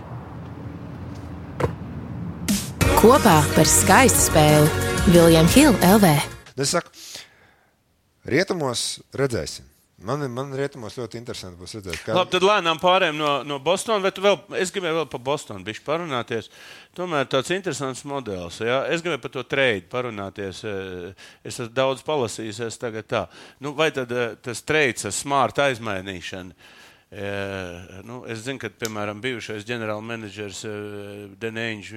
[2.99, 6.15] Kopā par skaistu spēli Viljams Hilde LV.
[6.59, 6.91] Es saku,
[8.27, 9.68] rietumos redzēsim.
[10.05, 14.03] Man, man rietumos ļoti interesanti būs redzēt, kā Labi, tad lēnām pārējām no, no Bostonas.
[14.05, 16.47] Bet vēl, es gribēju vēl par Bostonu bišķi parunāties.
[16.95, 18.61] Tomēr tāds interesants modelis.
[18.63, 18.81] Ja?
[18.87, 20.63] Es gribēju par to trade parunāties.
[20.63, 22.61] eh, Es esmu daudz palasījis.
[22.69, 23.25] Es tagad tā.
[23.59, 26.55] Nu, vai tad eh, tas trades, tas smart aizmainīšana?
[27.09, 27.29] E,
[28.05, 30.73] nu, es zinu, ka, piemēram, bijušais ģenerālmenedžers e,
[31.41, 31.87] Denēņš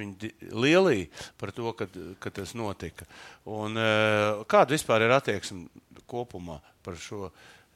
[0.49, 3.05] lielīja par to, kad, kad tas notika.
[3.45, 3.91] Un, e,
[4.49, 5.67] kāda vispār ir attieksme
[6.09, 7.29] kopumā par šo?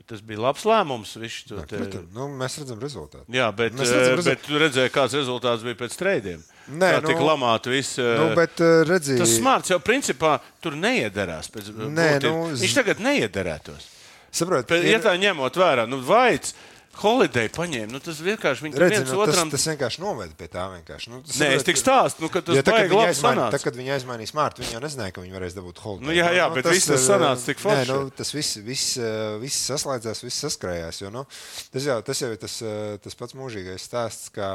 [0.07, 1.09] Tas bija labs lēmums.
[1.19, 3.25] viņš to te- Protams, nu, mēs redzam rezultātu.
[3.27, 6.43] Jā, bet, Mēs redzam eh, rezult- bet tu redzēji, kāds rezultāts bija pēc treidiem.
[6.71, 7.97] Nē, Kā nu- tika lamāta viss.
[7.99, 11.49] eh, Nu, bet uh, redziet, Tas smarts jau principā tur neiederās.
[11.51, 12.23] Pēc, Nē, būtības.
[12.23, 13.83] nu, Viņš tagad neiederētos.
[14.31, 16.53] saprotiet, Bet, ja tā ņemot vērā, nu, vaids,
[17.01, 19.51] Holiday paņēma, nu, tas vienkārši tur Redzi, nu, tas, otram.
[19.53, 20.65] tas vienkārši noveda pie tā.
[20.73, 21.11] vienkārši.
[21.13, 22.99] Nu, tas Nē, es saproti, tik stāstu, nu, ka tas Ja, tā, kad baigi viņi
[23.01, 26.07] labi aizmaini- tā, kad viņi aizmainīja smārtu, viņi jau nezināja, ka viņi varēs dabūt holdu.
[26.07, 27.83] Nu, jā, jā, bet viss tas sanāca tik forši.
[27.83, 31.01] Nē, nu, tas viss, viss, eh, viss saslēdzās, viss saskrējās.
[31.01, 31.25] Jo, nu,
[31.71, 34.49] tas, jau, tas jau ir tas, eh, tas pats mūžīgais stāsts, kā,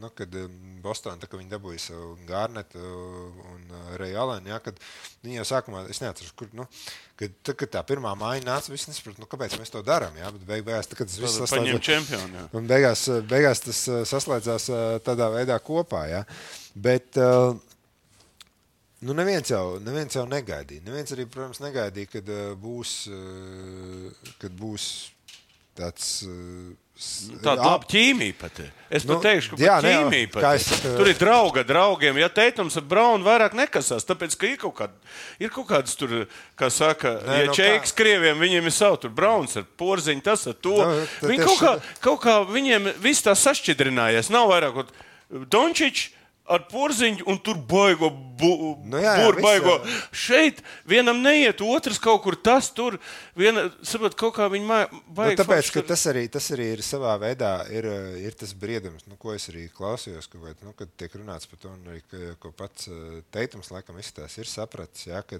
[0.00, 0.46] nu, kad eh,
[0.82, 4.62] Bostonā, kad viņi dabūja savu Gārnetu un Reju Alēnu,
[5.24, 6.66] viņi jau sākumā, es neatceros, kur, nu,
[7.18, 10.30] kad, tad, kad tā pirmā māja nāca, visi nesaprata, nu, kāpēc mēs to darām, jā,
[10.34, 11.84] bet beig, beigās, tas viss saslēdzās.
[11.88, 12.38] čempionu.
[12.38, 12.44] jā.
[12.58, 16.04] Un beigās, beigās tas uh, saslēdzās uh, tādā veidā kopā.
[16.10, 16.22] Ja?
[16.78, 17.52] Bet uh,
[19.02, 20.86] nu neviens, jau, neviens jau negaidīja.
[20.86, 22.98] Neviens arī, protams, negaidīja, kad būs,
[24.42, 24.90] kad būs
[25.78, 26.18] tāds.
[27.44, 28.56] Tāda laba ķīmija pat.
[28.90, 32.18] Es pat Nu, teikšu, ka jā, ne, ķīmija pat es saku- Tur ir drauga draugiem.
[32.18, 34.90] Ja teitums ar Braunu vairāk nekasās, tāpēc, ka ir kaut, kād,
[35.38, 36.26] ir kaut kādas tur,
[36.58, 40.22] kā saka, Nē, ja nu čeiks kā- krieviem, viņiem ir savu tur Brauns ar porziņu,
[40.22, 40.74] tas ar to.
[40.74, 44.30] Nu, tad Viņi tieši kaut kā, kaut kā viņiem viss tā sašķidrinājies.
[44.30, 44.88] Nav vairāk
[45.30, 46.10] Dončičs.
[46.48, 48.08] Ar porziņu, un tur baigo,
[48.38, 48.50] bu,
[48.88, 49.74] Nu jā, jā, baigo.
[49.84, 49.96] jā.
[50.16, 52.96] Šeit vienam neiet, otrs kaut kur tas tur.
[53.36, 57.18] Viena, saprot, kaut kā viņi mā- Nu, tāpēc, ka tas arī, tas arī ir savā
[57.20, 61.12] veidā ir, eh, ir tas briedums, nu, ko es arī klausījos, ka, nu, kad tiek
[61.20, 65.20] runāts par to, un arī ka, ko pats eh, teikums laikam izstāsta, ir sapratis, ja,
[65.22, 65.36] ka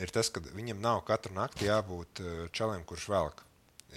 [0.00, 3.42] ir tas, ka viņam nav katru nakti jābūt eh, čalim, kurš velk.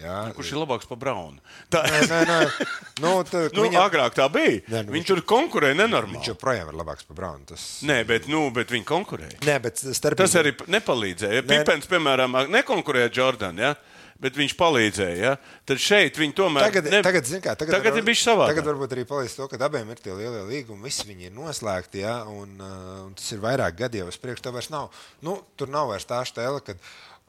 [0.02, 1.40] Ja, Kurš ir labāks par Braunu?
[1.74, 2.68] Tā, Nē, nē, nē.
[3.02, 4.62] Nu, tā, nu, viņam, Agrāk tā bija.
[4.70, 6.24] Nē, nu, viņi viņš- tur konkurēja viņš nenormāli.
[6.30, 7.46] joprojām ir labāks par Braunu.
[7.50, 9.40] Tas, Nē, bet, nu, bet viņi konkurēja.
[9.48, 11.42] Nē, bet starp Tas arī nepalīdzēja.
[11.42, 11.62] Ja Nē.
[11.64, 13.74] Pipens, piemēram, nekonkurēja Jordan, ja?
[14.18, 15.18] bet viņš palīdzēja.
[15.22, 15.32] Ja?
[15.70, 17.02] Tad šeit viņi tomēr Tagad, ne...
[17.06, 18.50] tagad, kā, tagad, tagad var- ir bijis savādāk.
[18.56, 22.02] Tagad varbūt arī palīdz to, ka abiem ir tie lielie līgumi, visi viņi ir noslēgti,
[22.02, 24.48] ja, un, uh, un tas ir vairāk gadi jau uz priekšu.
[24.48, 24.90] Tā vairs nav,
[25.22, 26.82] nu, tur nav vairs tā stēle, kad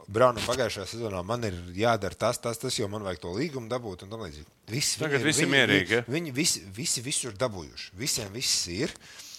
[0.08, 4.06] Braunam pagājušajā sezonā man ir jādara tas, tas, tas, jo man vajag to līgumu dabūt.
[4.68, 5.98] Visi, Tagad viņi visi viņi, mierīgi?
[6.06, 7.90] Viņi, viņi visi, visi visur dabūjuši.
[8.00, 8.94] Visiem viss ir.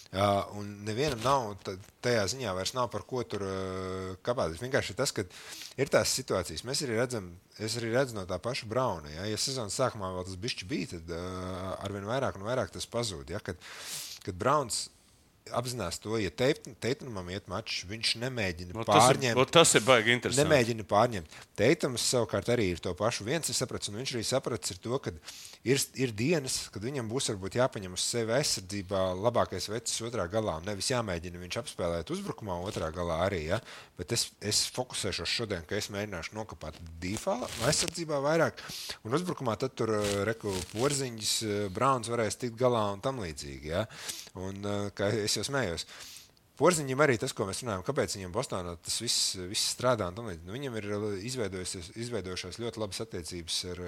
[0.09, 1.51] Uh, un nevienam nav
[2.01, 4.61] tajā ziņā vairs nav par ko tur uh, kāpāties.
[4.61, 5.25] Vienkārši tas, ka
[5.77, 7.27] ir tās situācijas, mēs arī redzam,
[7.61, 9.09] es arī redzu no tā paša Brauna.
[9.13, 12.89] Ja, ja sezonas sākumā vēl tas bišķi bija, tad uh, arvien vairāk un vairāk tas
[12.89, 13.29] pazūd.
[13.35, 13.61] Ja, kad,
[14.25, 14.87] kad Brauns
[15.55, 19.37] apzinās to, ja Teitamam iet mačs, viņš nemēģina Vot tas, ir, pārņemt.
[19.39, 20.45] vot tas ir baigi interesanti.
[20.45, 21.37] Nemēģina pārņemt.
[21.59, 23.25] Teitams savukārt arī ir to pašu.
[23.27, 25.13] Viens ir sapratis, un viņš arī sapratis to, ka
[25.67, 30.59] ir, ir dienas, kad viņam būs varbūt jāpaņem uz sevi aizsardzībā labākais vecs otrā galā.
[30.61, 33.45] un Nevis jāmēģina viņš apspēlēt uzbrukumā otrā galā arī.
[33.49, 33.59] Ja?
[33.99, 37.35] Bet es, es fokusēšos šodien, ka es mēģināšu nokāpt dīfā
[37.67, 38.63] aizsardzībā vairāk.
[39.03, 43.73] Un uzbrukumā tad tur uh, reku porziņš, uh, Brauns varēs tikt galā un tam līdzīgi.
[43.73, 43.85] Ja?
[44.35, 45.85] Un, uh, kā es jau smējos.
[46.59, 50.09] Porziņam arī tas, ko mēs runājam, kāpēc viņam Bostonā tas viss, viss strādā.
[50.11, 50.43] un tam līdzīgi.
[50.43, 50.87] Nu, viņam ir
[51.29, 53.79] izveidojusies- izveidojušās ļoti labas attiecības ar,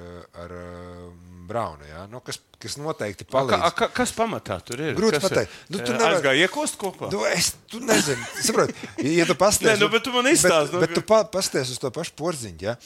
[0.46, 1.10] ar uh,
[1.50, 2.06] Braunu, ja?
[2.08, 3.76] nu, kas, kas noteikti A, ka, a, palīdz.
[3.76, 4.96] ka, kas pamatā tur ir?
[4.96, 5.52] Grūti pateikt.
[5.68, 7.12] Nu, tu Eh, nevar- Aizgāja iekost kopā.
[7.12, 8.74] Nu, es tu nezinu, saproti,
[9.20, 11.76] ja tu pasties, Nē, nu, bet tu man izstāsti, Bet, nu, bet tu pa, pasties
[11.76, 12.62] uz to pašu porziņu.
[12.70, 12.78] Ja?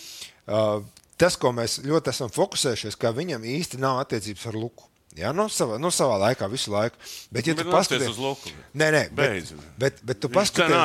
[0.50, 0.82] Uh,
[1.16, 4.90] tas, ko mēs ļoti esam fokusējušies, ka viņam īsti nav attiecības ar Luku.
[5.16, 7.00] Ja, nu, savā, nu, savā laikā, visu laiku.
[7.32, 8.52] Bet, ja Bet tu paskaties uz Luku.
[8.76, 10.76] Nē, nē, bet, bet, bet tu paskaties.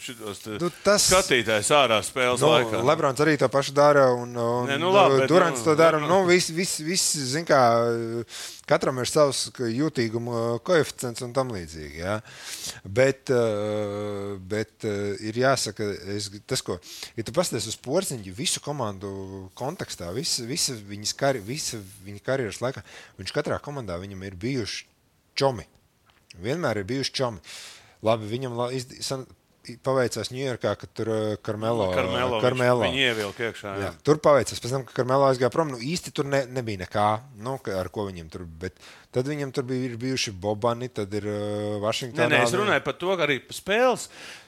[0.00, 2.80] Šitos Nu, tas- skatītājs ārā spēles Nu, laikā.
[2.88, 6.00] Lebrons arī to pašu dara, un, un Nē, nu labi, bet, Durants nu, to dara.
[6.00, 7.60] nu, Nu, viss, viss, viss, zin kā,
[8.70, 11.98] katram ir savs ka, jūtīguma koeficients un tam līdzīgi.
[12.00, 12.20] Ja?
[12.84, 16.78] Bet, eh, bet eh, ir jāsaka, es, tas, ko,
[17.16, 22.60] ja tu pasties uz porciņu, visu komandu kontekstā, visa, visa, viņas kari, visa viņa karjeras
[22.64, 22.82] laikā,
[23.20, 24.86] viņš katrā komandā viņam ir bijuši
[25.36, 25.66] čomi.
[26.40, 27.40] Vienmēr ir bijuši čomi.
[28.06, 28.96] Labi, viņam izd-
[29.84, 31.90] paveicās Ņujorkā, kad tur eh, Karmelo.
[31.94, 32.84] Karmelo, Karmelo.
[32.86, 33.74] Viņi ievilka iekšā.
[33.76, 33.88] Jā.
[33.88, 35.74] Jā, tur paveicās, pēc tam, kad Karmelo aizgāja prom.
[35.74, 37.08] Nu, īsti tur ne, nebija nekā,
[37.44, 38.74] nu, ar ko viņam tur bija.
[39.10, 42.28] Tad viņam tur bija bijuši Bobani, tad ir uh, Nē, Vašingtonā.
[42.30, 44.04] nē, es runāju par to, ka arī spēles.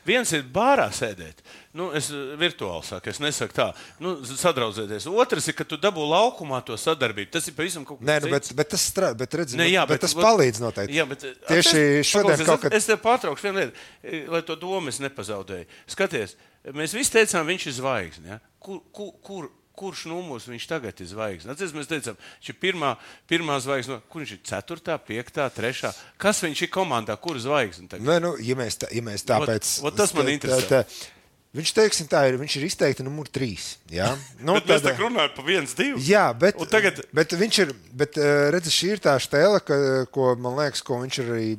[0.07, 1.41] Viens ir bārā sēdēt,
[1.79, 3.67] nu, es eh, virtuāli saku, es nesaku tā,
[4.03, 5.09] nu, sadraudzēties.
[5.11, 7.31] Otrs ir, ka tu dabū laukumā to sadarbību.
[7.35, 9.75] Tas ir pavisam kaut kas Nē, nu, bet, bet tas strādā, bet, redzi, Nē, nu,
[9.75, 10.99] jā, bet, bet tas vat- palīdz noteikti.
[10.99, 12.75] Jā, bet, Tieši es, šodien paklausies, kaut kad.
[12.79, 15.67] Es, es tev pārtraukšu vienu lietu, eh, lai to domu es nepazaudēju.
[15.95, 16.37] Skaties,
[16.71, 18.37] mēs visi teicām, viņš ir zvaigzne.
[18.37, 18.41] Ja?
[18.63, 21.53] Kur, kur, kur, kurš numurs viņš tagad ir zvaigzne?
[21.55, 22.93] Atceries, mēs teicām, viņš ir pirmā,
[23.31, 24.01] pirmā zvaigzne.
[24.13, 24.43] Kur viņš ir?
[24.49, 25.95] Ceturtā, piektā, trešā.
[26.21, 27.17] Kas viņš ir komandā?
[27.21, 27.89] Kur zvaigzne?
[27.89, 28.07] Tagad?
[28.07, 29.73] Nē, nu, ja mēs, tā, ja mēs tāpēc.
[29.81, 30.69] Vot- vot tas man tā- interesē.
[30.69, 31.11] tā- tā-
[31.53, 33.75] Viņš, teiksim, tā ir, viņš ir izteikti numur trīs.
[33.93, 34.07] Jā,
[34.41, 35.99] nu, Bet mēs tā runājam par viens, divu.
[36.01, 37.75] Jā, bet, Un tagad- bet viņš ir.
[37.93, 41.51] Bet, eh, redzi, šī ir tā stēle, ka, ko man liekas, ko viņš ir arī,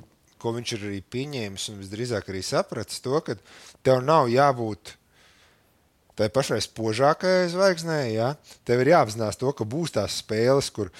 [0.41, 3.03] ko viņš ir arī pieņēmis un visdrīzāk arī sapratis.
[3.05, 3.35] To, ka
[3.85, 4.95] tev nav jābūt
[6.19, 8.13] tai pašai spožākajai zvaigznei.
[8.15, 8.33] Ja?
[8.67, 10.91] Tev ir jāapzinās to, ka būs tās spēles, kur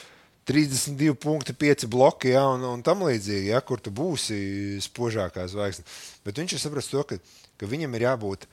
[0.50, 2.46] 32 punkti, 5 bloki ja?
[2.56, 3.62] un, un tam līdzīgi, ja?
[3.62, 5.86] kur tu būsi spožākā zvaigzne.
[6.26, 7.20] Bet viņš ir sapratis to, ka,
[7.60, 8.48] ka viņam ir jābūt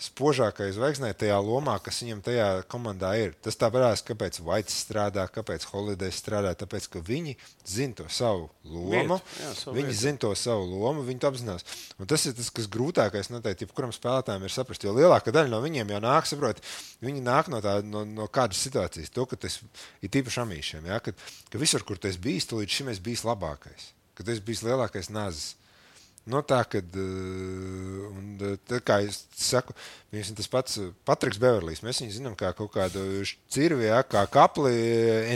[0.00, 3.34] spožākajai zvaigznei tajā lomā, kas viņam tajā komandā ir.
[3.44, 6.54] Tas tā parādās, kāpēc Vaits strādā, kāpēc Holidays strādā.
[6.58, 7.36] Tāpēc, ka viņi
[7.68, 9.18] zina to savu lomu.
[9.20, 11.66] Vietu, jā, savu viņi zina to savu lomu, viņi to apzinās.
[12.00, 14.88] Un tas ir tas, kas grūtākais noteikti, jebkuram spēlētājam ir saprast.
[14.88, 16.64] Jo lielākā daļa no viņiem jau nāk, saprot,
[17.04, 19.12] viņi nāk no, tā, no, no kādas situācijas.
[19.12, 19.60] To, ka tas
[20.00, 21.02] ir tīpaši amīšiem, ja?
[21.04, 21.12] ka,
[21.52, 25.12] ka visur, kur esi bijis, tu līdz šim esi bijis labākais, ka esi bijis lielākais
[25.12, 25.59] nazis.
[26.28, 29.72] Nu, tā kad, uh, un, uh, tā kā es saku,
[30.12, 31.80] viņš ir tas pats uh, Patriks Beverlijs.
[31.86, 33.02] Mēs viņu zinām kā kaut kādu
[33.50, 34.74] cirvi, ja, kā kapli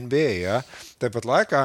[0.05, 0.31] NBA.
[0.45, 0.61] Ja.
[1.03, 1.63] Tāpat laikā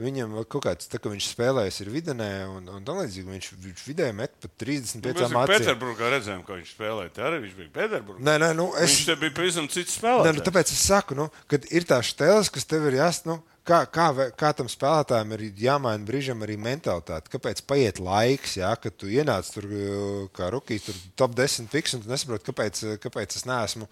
[0.00, 3.84] viņam kaut kāds, tā kā viņš spēlējas ir videnē, un, un tā līdzīgi viņš, viņš
[3.86, 5.52] vidē met pat 35 Nu, Mēs acīm.
[5.52, 7.12] Pēterburgā redzējām, kā viņš spēlēja.
[7.16, 8.24] Tā arī viņš bija Pēterburgā.
[8.28, 10.36] Nē, nē, nu, es, Viņš te bija pavisam cits Nē, spēlētājs.
[10.40, 13.80] nu, tāpēc es saku, nu, kad ir tās stēles, kas tev ir jāsaka, nu, kā,
[13.92, 14.06] kā,
[14.38, 17.30] kā tam spēlētājam ir jāmaina brīžam arī mentalitāte.
[17.32, 21.96] Kāpēc paiet laiks, ja, kad tu ienāc tur uh, kā rookie, tur top 10 fiks,
[21.98, 23.88] un tu nesaproti, kāpēc, uh, kāpēc es neesmu.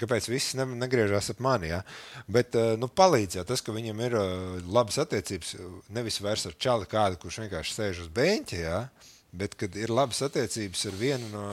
[0.00, 1.68] Kāpēc viss ne, negriežas ap mani?
[1.70, 1.82] Ja?
[2.26, 4.16] Bet uh, nu, palīdz jau tas, ka viņam ir
[4.66, 5.52] labas attiecības.
[5.94, 8.80] Nevis vairs ar čali kādu, kurš vienkārši sēž uz beņķa, ja?
[9.36, 11.44] bet kad ir labas attiecības ar vienu no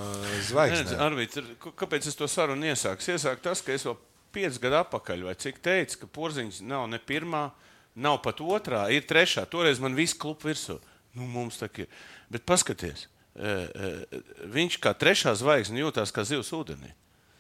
[0.48, 0.98] zvaigznēm.
[1.04, 3.04] Arvīt, ir- k- kāpēc es to sarunu iesāku?
[3.04, 3.98] Es iesāku tas, ka es vēl
[4.34, 7.48] piecus gadus atpakaļ, vai cik teicu, ka porziņš nav ne pirmā,
[7.94, 9.46] nav pat otrā, ir trešā.
[9.50, 10.80] Toreiz man viss klupa virsū.
[11.14, 11.90] Nu, mums tā ir.
[12.34, 16.94] Bet paskaties, e, e, viņš kā trešā zvaigzne jūtas kā zivs ūdenī.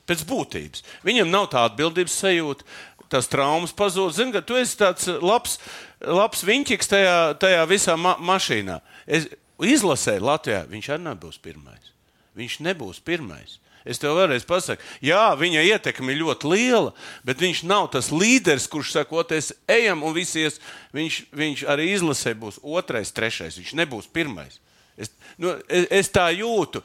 [0.09, 0.83] Pēc būtības.
[1.07, 2.67] Viņam nav tā atbildības sajūta.
[3.11, 4.13] Tas traumas pazūd.
[4.15, 5.59] Zini, ka tu esi tāds labs,
[6.01, 8.79] labs viņķis tajā, tajā visā ma mašīnā.
[9.05, 9.29] Es
[9.61, 11.91] izlasēju Latvijā, viņš arī nebūs pirmais.
[12.37, 13.59] Viņš nebūs pirmais.
[13.83, 16.93] Es tev vēlreiz pasaku, jā, viņa ietekme ir ļoti liela,
[17.27, 20.61] bet viņš nav tas līderis, kurš sakoties, ejam un visies.
[20.95, 23.59] Viņš, viņš arī izlasē būs otrais, trešais.
[23.59, 24.61] Viņš nebūs pirmais.
[24.95, 26.83] Es, nu, es, es tā jūtu.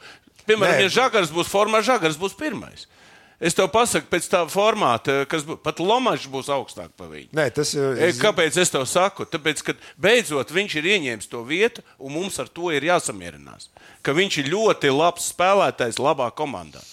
[0.49, 0.87] Piemēram, Nē.
[0.87, 2.87] ja Žagars būs formā, Žagars būs pirmais.
[3.39, 7.29] Es tev pasaku, pēc tā formāta, kas pat Lomačs būs augstāk par viņu.
[7.39, 7.95] Nē, tas ir.
[7.95, 9.23] E, Kāpēc es tev saku?
[9.31, 13.69] Tāpēc, ka beidzot viņš ir ieņēmis to vietu, un mums ar to ir jāsamierinās.
[14.03, 16.83] Ka viņš ir ļoti labs spēlētājs, labā komandā.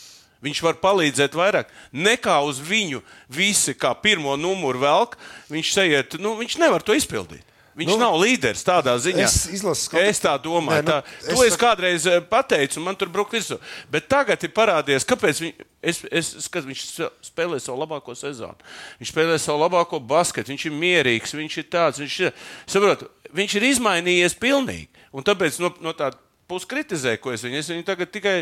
[0.47, 5.19] Viņš var palīdzēt vairāk nekā uz viņu visi, kā pirmo numuru velk.
[5.51, 7.56] Viņš šeit, nu, viņš nevar to izpildīt.
[7.77, 9.27] Viņš nu, nav līderis tādā ziņā.
[9.27, 10.81] es izlases ka es tā domāju.
[10.81, 13.59] Nē, nu, tā, es to es kādreiz eh, pateicu, man tur brūk virsū.
[13.93, 15.53] Bet tagad ir parādījies, kāpēc viņ,
[15.93, 16.85] es, es, skat, viņš
[17.29, 18.57] spēlē savu labāko sezonu.
[19.03, 22.01] Viņš spēlē savu labāko basketu, viņš ir mierīgs, viņš ir tāds.
[22.01, 23.05] Viņš ir, saprot,
[23.37, 24.89] viņš ir izmainījies pilnīgi.
[25.17, 26.17] Un tāpēc no, no tāda
[26.51, 27.61] puses kritizēju, ko es viņu.
[27.61, 28.37] Es viņu tagad tikai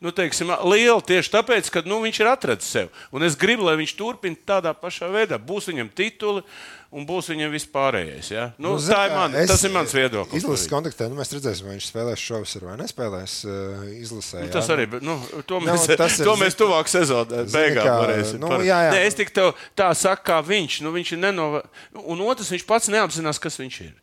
[0.00, 2.90] nu, teiksim, lielu tieši tāpēc, ka nu, viņš ir atradzis sevi.
[3.14, 5.38] Un es gribu, lai viņš turpina tādā pašā veidā.
[5.40, 6.44] Būs viņam tituli
[6.90, 8.30] un būs viņam vispārējais.
[8.32, 8.46] Ja?
[8.58, 10.42] Nu, nu, tā ir man, es- tas ir mans viedoklis.
[10.42, 14.42] Izlases kontekstā nu, mēs redzēsim, vai viņš spēlēs šovasar vai nespēlēs uh, izlasē.
[14.42, 14.54] Nu, jā.
[14.56, 18.40] tas arī nu, to Nu, mēs, tas ir, to mēs tuvāk beigām kā, varēsim.
[18.42, 18.92] nu, jā, jā.
[18.96, 20.80] Nē, es tik tev tā saku, kā viņš.
[20.82, 21.62] Nu, viņš nenova...
[22.00, 23.94] Un otrs, viņš pats neapzinās, kas viņš ir.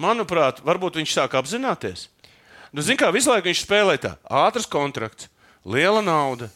[0.00, 2.06] Manuprāt, varbūt viņš sāk apzināties.
[2.72, 5.28] Nu, Ziniet, kā visu laiku viņš spēlē tā, ātrs kontrakts,
[5.68, 6.48] liela nauda.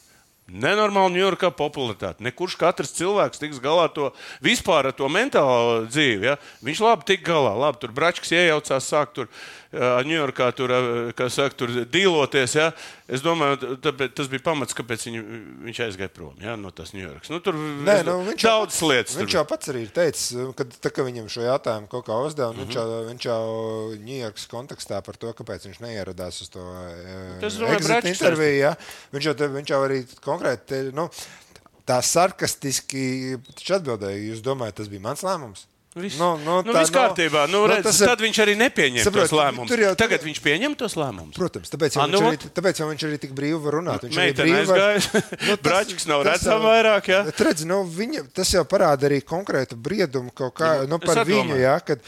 [0.46, 2.22] Nenormāli Ņujorkā popularitāte.
[2.22, 4.12] Nekurš katrs cilvēks tiks galā ar to
[4.46, 6.28] vispār ar to mentālo dzīvi.
[6.28, 6.36] Ja?
[6.62, 7.50] Viņš labi tik galā.
[7.58, 9.26] Labi, tur Bračs iejaucās, sāk tur
[9.76, 10.72] Ņujorkā tur,
[11.18, 12.54] kā saka, tur dīloties.
[12.58, 12.70] Ja?
[13.06, 15.22] Es domāju, tāpēc, tas bija pamats, kāpēc viņu,
[15.68, 16.56] viņš aizgāja prom ja?
[16.60, 17.30] no tās Ņujorkas.
[17.30, 19.16] Nu, tur Nē, nu, viņš jau daudz pats- lietas.
[19.20, 20.26] Viņš tur jau pats arī ir teicis,
[20.58, 22.50] ka tā, ka viņam šo jautājumu kaut kā uzdeva.
[22.52, 22.66] Mm -hmm.
[22.66, 22.70] Mhm.
[22.70, 23.44] Viņš jau, viņš jau
[24.08, 26.64] Ņujorkas kontekstā par to, kāpēc viņš neieradās uz to
[27.40, 28.58] Tas, domāju, interviju.
[28.58, 28.74] Ja?
[29.12, 31.10] Viņš, jau, te- viņš jau arī konkrēti nu,
[31.86, 33.38] tā sarkastiski
[33.70, 34.32] atbildēja.
[34.32, 35.66] Jūs domājat, tas bija mans lēmums?
[35.96, 37.46] Viss, Nu, nu, nu, tā, viss kārtībā.
[37.48, 39.70] Nu, nu, redz, tas ir- tad viņš arī nepieņem Saprot, tos lēmumus.
[39.80, 41.32] jau- Tagad viņš pieņem tos lēmumus.
[41.38, 44.04] Protams, tāpēc jau, Ah, nu viņš, arī, tāpēc jau viņš arī tik brīvi var runāt.
[44.04, 47.08] Viņš Meitene brīvi var- tas- Bračks nav tas redzams vairāk?
[47.32, 51.56] Bet Redz, nu, viņa, tas jau parāda arī konkrētu briedumu kaut kā, nu, par viņu,
[51.64, 52.00] jā, kad,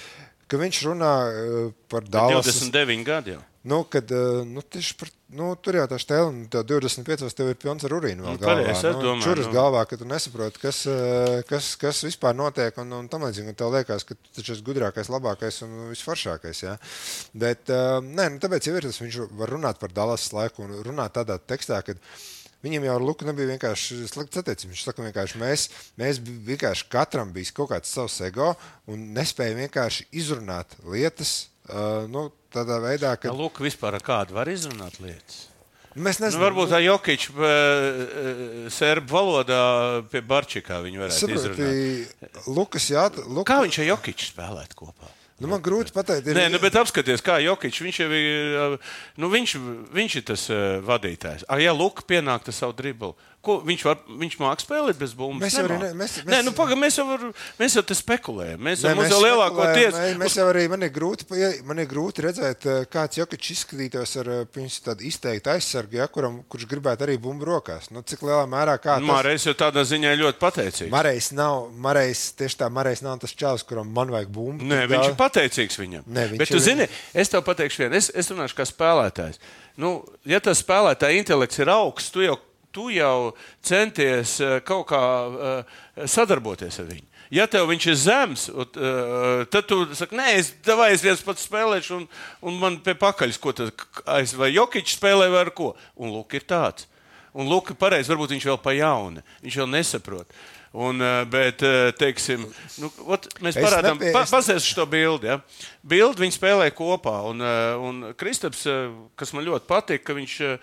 [0.47, 2.45] kad viņš runā uh, par Dallas.
[2.45, 3.41] 29 gadi jau.
[3.67, 7.27] Nu, kad, uh, nu, tieši par, nu, tur jau tā stēla, un tā 25.
[7.35, 9.55] tev ir pilns ar urīnu Nu, pareizi, es domāju, čuras nu.
[9.57, 13.57] galvā, ka tu nesaproti, kas, uh, kas, kas vispār notiek, un, un tam līdzīgi.
[13.59, 16.63] Tev liekas, ka tu esi gudrākais, labākais un visforšākais.
[16.69, 16.79] Jā.
[17.35, 20.79] Bet, uh, nē, nu, tāpēc jau ir tas, viņš var runāt par Dallas laiku un
[20.87, 22.01] runāt tādā tekstā, kad
[22.59, 24.73] Viņam jau ar Luku nebija vienkārši slikts attiecības.
[24.73, 25.69] Viņš saka, vienkārši mēs,
[26.01, 28.51] mēs vienkārši katram bija kaut kāds savs ego
[28.91, 31.37] un nespējām vienkārši izrunāt lietas
[31.71, 35.47] uh, nu, tādā veidā, ka Ja, Lūk, vispār kādu var izrunāt lietas.
[35.99, 36.45] mēs Nu, nezinām.
[36.47, 37.29] varbūt tā Jokic
[38.73, 39.61] serbu valodā
[40.13, 41.61] pie Barčikā viņi varētu izrunāt.
[41.61, 45.09] Saproti, Lukas, jā, Luka, Kā viņš ar Jokic spēlētu kopā?
[45.39, 46.27] nu, man grūti pateikt.
[46.27, 47.77] Ir, Nē, nu, bet apskaties, kā Jokic.
[47.79, 48.79] Viņš jau ir,
[49.23, 49.53] nu, viņš,
[49.95, 50.49] viņš ir tas
[50.83, 51.45] vadītājs.
[51.49, 55.47] Ah, ja Luka pienāk ar savu driblu, Ko, viņš, var, viņš mākslinieks spēlēt bez bumbas.
[55.47, 57.21] Mēs jau arī ne- mēs- Nē, mēs- nu, paga, mēs, jau var,
[57.61, 58.59] mēs jau te spekulējam.
[58.59, 59.93] Mēs Nē, jau, mums mēs jau lielākoties.
[59.95, 64.17] mē- Mēs jau arī man ir grūti, man ir grūti redzēt, eh, kāds Jokic izskatītos
[64.19, 64.45] ar eh,
[64.83, 67.91] tādu izteiktu aizsargu, ja, kuram, kurš gribētu arī bumbu rokās.
[67.93, 70.91] Nu, cik lielā mērā kā tas Mārējs jau tādā ziņā ļoti pateicīgs.
[70.91, 74.65] Marejs nav, Marejs, tieši tā, Marejs nav tas čels, kuram man vajag bumbu.
[74.65, 76.03] Nē, viņš daudz- ir pateicīgs viņam.
[76.11, 77.95] Nē, viņš Bet, tu zini, es tev pateikšu, vienu.
[77.95, 79.39] Es, es runāšu kā spēlētājs.
[79.79, 82.37] Nu, ja tas spēlētāja intelekts ir augsts, tu jau,
[82.73, 87.07] tu jau centies eh, kaut kā uh, sadarboties ar viņu.
[87.35, 88.69] Ja tev viņš ir zems, uh,
[89.53, 92.07] tad tu saki, nē, es, davai, es viens pats spēlēšu, un,
[92.41, 95.75] un man pie pakaļas, ko tad aiz vai Jokičs spēlē, vai ar ko.
[96.01, 96.89] Un Lūk, ir tāds.
[97.37, 100.39] Un Lūk, pareizi, varbūt viņš vēl pa jaunu, viņš vēl nesaprot.
[100.73, 102.43] Un, eh, bet, eh, teiksim,
[102.79, 105.25] nu, ot, mēs parādām, nepie- pa, es- pasēs šo bildi.
[105.31, 105.39] Ja?
[105.87, 107.23] Bildi viņi spēlē kopā.
[107.31, 108.67] Un, eh, un Kristaps,
[109.17, 110.59] kas man ļoti patīk, ka viņš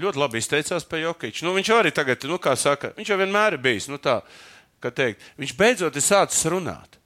[0.00, 1.42] ļoti labi izteicās par Jokiču.
[1.42, 3.88] Nu, viņš arī tagad, nu, kā saka, viņš jau vienmēr ir bijis.
[3.88, 4.22] Nu, tā,
[4.80, 6.96] kā teikt, viņš beidzot ir sācis runāt.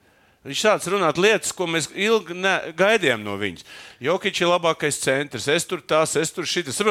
[0.44, 3.64] Viņš sācis runāt lietas, ko mēs ilgi ne, gaidījām no viņas.
[4.04, 6.82] Jokic ir labākais centrs, es tur tās, es tur šitas.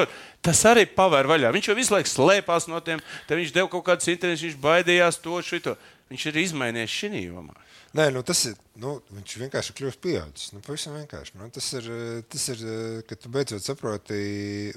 [0.42, 1.52] Tas arī pavēr vaļā.
[1.54, 5.22] Viņš jau visu laiku slēpās no tiem, te viņš deva kaut kādas intervijas, viņš baidījās
[5.22, 5.76] to, šito.
[6.10, 7.54] Viņš ir izmainījies šī jomā.
[7.94, 8.58] Nē, nu tas ir.
[8.82, 10.48] Nu, viņš vienkārši ir kļuvis pieaugušs.
[10.56, 11.36] Nu, pavisam vienkārši.
[11.38, 11.90] Nu, tas, ir,
[12.26, 12.64] tas ir,
[13.06, 14.18] kad tu beidzot saproti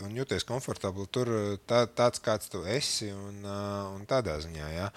[0.04, 1.32] un jūties komfortabli tur,
[1.64, 3.40] tā, tāds kāds tu esi un,
[3.96, 4.68] un tādā ziņā.
[4.74, 4.90] Ja?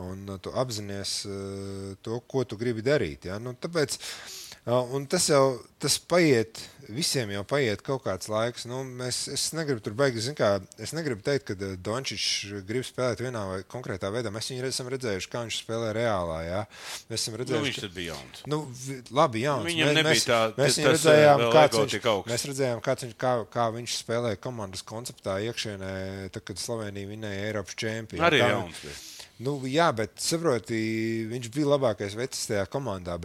[0.00, 3.28] Un eh, tu apzinājies eh, to, ko tu gribi darīt.
[3.28, 3.38] Ja?
[3.42, 3.98] Nu, tāpēc,
[4.64, 6.60] eh, un tas jau tas paiet,
[6.92, 8.64] visiem jau paiet kaut kāds laiks.
[8.70, 13.42] Nu, mēs, es negribu tur beigties, kā, es negribu teikt, ka Dončits grib spēlēt vienā
[13.50, 14.32] vai konkrētā veidā.
[14.32, 16.38] Mēs viņu esam redzējuši, kā viņš spēlē reālā.
[16.46, 16.62] Ja?
[17.10, 18.42] Mēs esam Nu, redzējuši, viņš tad bija jauns.
[18.48, 18.62] Nu,
[19.12, 19.58] labi, jā.
[19.66, 23.98] Viņam nebija tā- mēs tas, redzējām, kāds viņš, mēs redzējām, kāds viņš, kā, kā viņš
[24.00, 25.94] spēlēja komandas konceptā iekšienē,
[26.32, 28.24] tad, kad Slovenija vinēja Eiropas čempionu.
[28.30, 29.00] Arī Kā- jauns bija.
[29.42, 30.76] Nu, jā, bet saproti,
[31.30, 33.16] viņš bija labākais vecs tajā komandā.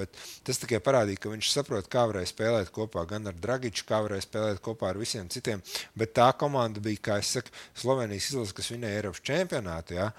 [0.48, 4.26] Tas tikai parādīja, ka viņš saprot, kā varēja spēlēt kopā gan ar Dragiču, kā varēja
[4.26, 5.62] spēlēt kopā ar visiem citiem.
[5.98, 10.00] Bet tā komanda bija, kā es saku, Slovenijas izlase, kas vinēja Eiropas čempionātu.
[10.00, 10.10] Jā,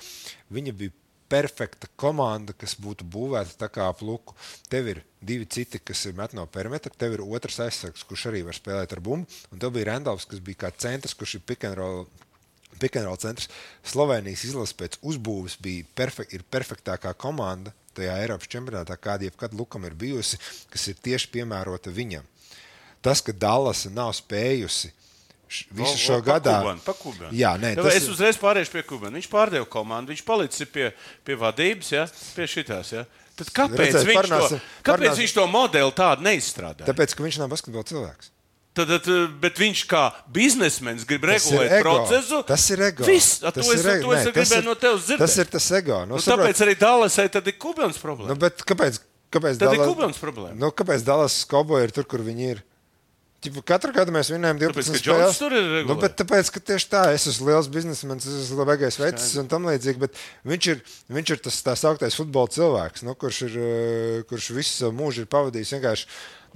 [0.55, 0.95] viņa bija
[1.29, 4.37] perfekta komanda, kas būtu būvēta tā kā pluku.
[4.71, 8.45] Tev ir divi citi, kas ir met no perimetra, tev ir otrs aizsargs, kurš arī
[8.47, 11.69] var spēlēt ar bumbu, un tev bija Randalls, kas bija kā centrs, kurš ir pick
[11.69, 12.07] and roll.
[12.79, 13.49] Pikantrola centrs
[13.85, 19.85] Slovenijas izlase pēc uzbūves bija perfek ir perfektākā komanda tajā Eiropas čempionātā, kāda jebkad Lukam
[19.89, 20.39] ir bijusi,
[20.71, 22.23] kas ir tieši piemērota viņam.
[23.03, 24.93] Tas, ka Dallasa nav spējusi
[25.73, 27.31] visu O- o, šo pa gadā, Kubanu, pa Kubanu.
[27.33, 29.17] Jā, nē, tas es uzreiz pārēju pie Kubana.
[29.19, 30.91] Viņš pārdeva komandu, viņš palicis pie,
[31.25, 32.07] pie vadības, ja?
[32.37, 32.93] pie šitās.
[32.93, 33.05] Ja?
[33.39, 36.87] Tad kāpēc, Redzēt, viņš, parunāsim- to, kāpēc parunāsim- viņš to modeli tādu neizstrādāja?
[36.91, 38.31] tāpēc, ka viņš nav basketbola cilvēks.
[38.79, 39.09] Tad, tad,
[39.43, 42.41] bet viņš kā biznesmenis grib ir regulēt procesu.
[42.47, 43.05] Tas ir ego.
[43.09, 44.13] Viss, Tas to es, ir ego.
[44.13, 45.25] to es Nē, ir- no tevis dzirdēt.
[45.27, 46.01] Tas ir tas ego.
[46.07, 48.29] Nu, Nu, saprot- tāpēc arī Dālasai tad ir Kubans problēma.
[48.33, 49.01] Nu, bet kāpēc?
[49.35, 50.55] kāpēc Tad ir Dallas- Kubans problēma.
[50.57, 52.63] Nu, kāpēc Dallas Cowboys ir tur, kur viņi ir?
[53.39, 55.37] Ķipa, katru gadu mēs vinējam 12 Tāpēc, ka spēles.
[55.47, 55.85] Ir.
[55.87, 59.47] Nu, bet tāpēc, ka tieši tā, es esmu liels biznesmenis, es esmu labākais veids un
[59.47, 60.11] tam līdzīgi, bet
[60.45, 60.81] viņš ir,
[61.15, 65.23] viņš ir tas tā sauktais futbola cilvēks, nu, kurš, ir, eh, kurš visu savu mūžu
[65.23, 66.07] ir pavadījis vienkārši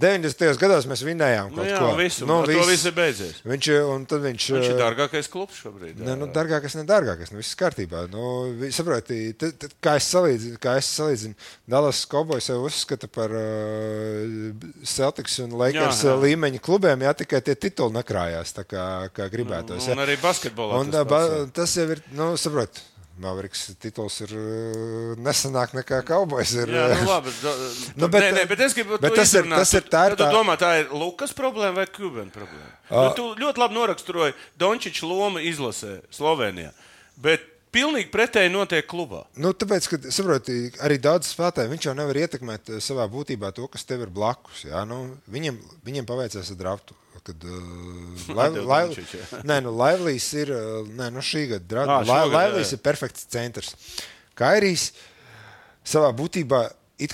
[0.00, 0.57] 90.
[0.61, 1.90] gados mēs vinējām Nu, kaut jā, ko.
[1.98, 3.40] visu, nu, to viss ir beidzies.
[3.44, 6.00] Viņš, un tad viņš, Viņš ir eh, dārgākais klubs šobrīd.
[6.02, 7.33] Ne, nu, dārgākais, ne dārgākais.
[7.33, 8.07] Nu, viss kārtībā.
[8.12, 8.24] Nu,
[8.74, 11.37] saproti, t, t, kā es salīdzinu, kā es salīdzinu
[11.70, 14.55] Dallas Cowboys jau uzskata par uh,
[14.88, 16.16] Celtics un Lakers Jā, jā.
[16.24, 19.87] līmeņa klubiem, jā, tikai tie tituli nekrājās tā kā, kā gribētos.
[19.90, 20.00] Un jā.
[20.07, 20.81] arī basketbolā.
[20.81, 21.22] Un, tas ba,
[21.55, 22.81] tas jau ir, nu, saprot.
[23.20, 26.55] Mavriks tituls ir uh, nesenāk nekā Cowboys.
[26.57, 27.53] Ir, Jā, nu, labi, da,
[28.01, 30.16] Nu, bet- bet, nē, nē, bet es gribu bet tas ir- tas ir tā ir
[30.16, 32.70] tu tā- domā, tā ir Lukas problēma vai Kubana problēma?
[32.88, 33.09] Ah.
[33.09, 36.72] Nu, tu ļoti labi noraksturoji Dončiča lomu izlasē Slovenijā.
[37.20, 39.22] Bet pilnīgi pretēji notiek klubā.
[39.37, 43.68] Nu, tāpēc, ka saproti, arī daudz spēlētāju viņš jau nevar ietekmēt eh, savā būtībā to,
[43.72, 44.64] kas tev ir blakus.
[44.68, 44.83] Jā?
[44.88, 46.96] Nu, viņam, viņam paveicās ar draftu.
[47.22, 48.82] Kad, uh, lai, lai,
[49.48, 52.11] nē, nu, Laivlīs ir uh, nē, nu, šī gada drafts.
[52.11, 52.78] šogad, Laivlīs jā.
[52.78, 53.74] ir perfekts centrs.
[54.38, 54.90] Kairijs
[55.87, 56.64] savā būtībā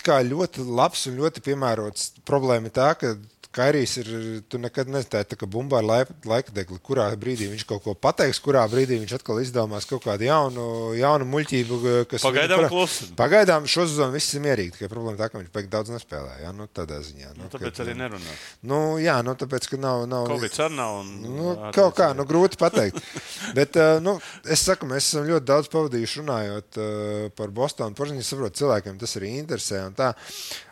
[0.05, 2.11] kā ļoti labs un ļoti piemērots.
[2.29, 3.14] Problēma ir tā, ka
[3.59, 4.09] Kairijs ir.
[4.49, 6.79] Tu nekad nezini, tā ir bumba ar laika, laika degli.
[6.85, 10.66] Kurā brīdī viņš kaut ko pateiks, kurā brīdī viņš atkal izdomās kaut kādu jaunu,
[10.99, 11.79] jaunu muļķību.
[12.11, 13.09] Kas Pagaidām kurā- klusi.
[13.18, 14.77] Pagaidām šo sezonu viss ir mierīgi.
[14.77, 16.37] Tikai problēma tā, ka viņš beig daudz nespēlē.
[16.44, 17.33] Jā, nu, tādā ziņā.
[17.35, 18.37] Nu, Nu, tāpēc kad, arī nerunā.
[18.62, 20.05] Nu, jā, nu, tāpēc, ka nav.
[20.11, 20.99] nav Covid arī nav.
[21.01, 23.03] Un, Nu, kaut kā, nu, grūti pateikt.
[23.59, 27.97] Bet, uh, nu, es saku, mēs esam ļoti daudz pavadījuši runājot uh, par Bostonu.
[27.99, 29.87] Protams, es saprotu, cilvēkiem tas arī interesē.
[29.88, 30.12] Un, tā.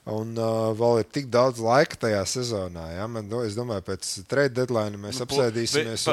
[0.07, 2.85] Un uh, vēl ir tik daudz laika tajā sezonā.
[2.97, 3.07] Ja?
[3.11, 6.09] Man, do- es domāju, pēc trade deadline mēs Nu, apsēdīsimies.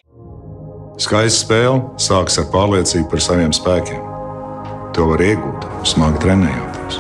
[1.03, 4.01] Skaista spēle sākas ar pārliecību par saviem spēkiem.
[4.93, 6.99] To var iegūt, smagi trenējoties.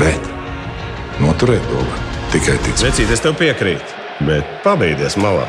[0.00, 0.30] Bet
[1.20, 2.86] noturēt to var tikai ticēt.
[2.88, 5.44] Vecīt, es tev piekrītu, bet pabeigties malā.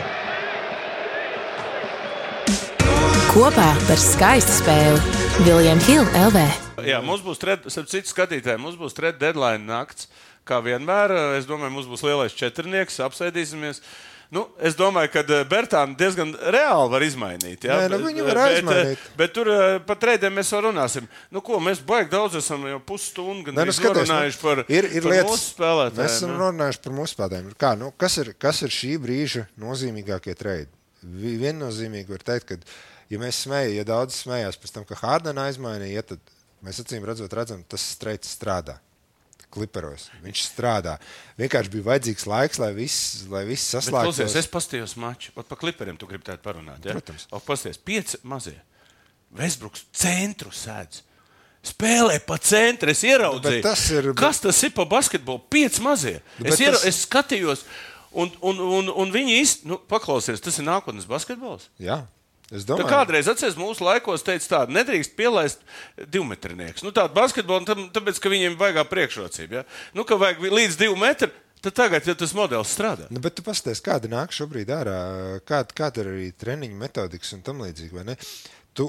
[3.32, 5.00] Kopā par skaistu spēli
[5.46, 6.42] Viljams Hilde LV.
[6.84, 10.10] Jā, mums būs trešais, citu skatītāji, mums būs trešais deadline nakts.
[10.48, 13.84] Kā vienmēr, es domāju, mums būs lielais četrnieks, apsēdīsimies.
[14.32, 17.66] Nu, es domāju, ka Bertāna diezgan reāli var izmainīt.
[17.68, 18.68] Jā, Nē, nu, viņu var bet.
[18.70, 21.10] Bet, bet tur eh, par trījiem mēs vēl runāsim.
[21.36, 24.88] Nu, ko, mēs baigi daudz esam jau pusstundu gan Nē, nu, skaties, runājuši par, ir,
[24.88, 26.00] ir par lietas, mūsu spēlētājiem.
[26.00, 26.38] Mēs esam jā.
[26.46, 27.50] runājuši par mūsu spēlētājiem.
[27.66, 30.72] Kā, nu, kas, ir, kas ir šī brīža nozīmīgākie trījumi?
[31.44, 32.80] Viennozīmīgi var teikt, ka,
[33.12, 37.36] ja mēs smējam, ja daudz smējās pēc tam, ka Hārdena aizmainīja, tad mēs acīm redzot,
[37.36, 38.80] redzam, tas streiks strādā.
[39.52, 40.08] Kliperos.
[40.24, 40.96] Viņš strādā.
[41.40, 44.36] Vienkārši bija vajadzīgs laiks, lai viss, lai viss saslēgtos.
[44.40, 45.34] es paskatījos maču.
[45.36, 46.80] Ot, par kliperiem tu gribi tādu parunāt.
[46.88, 46.96] Ja?
[46.96, 47.28] Protams.
[47.36, 48.56] O, Pasties, pieci mazie.
[49.36, 51.02] Vesbruks centru sēdz.
[51.62, 52.90] Spēlē pa centru.
[52.90, 55.44] Es ieraudzīju, Nu, tas ir- kas tas ir pa basketbolu.
[55.52, 56.22] Pieci mazie.
[56.40, 56.72] Nu, Es, iera...
[56.74, 57.66] tas- es skatījos,
[58.18, 61.68] un, un, un, un viņi īsti, nu, paklausies, tas ir nākotnes basketbols.
[61.80, 62.02] Jā,
[62.52, 65.64] es domāju, kādreiz, atcerieties, mūsu laikos teica, tā nedrīkst pielaist
[66.12, 66.84] divmetrinieks.
[66.86, 69.62] Nu, tādu basketbolu, tam- tāpēc, ka viņiem vajag priekšrocību.
[69.62, 69.64] Ja?
[69.98, 71.32] Nu, ka vajag līdz divu metru,
[71.62, 73.08] tad tagad ja tas modelis strādā.
[73.14, 74.98] Nu, bet tu paskaties, kāda nāk šobrīd ārā,
[75.48, 78.18] kāda, kāda ir arī treniņa metodikas un tam līdzīgi.
[78.74, 78.88] Tu,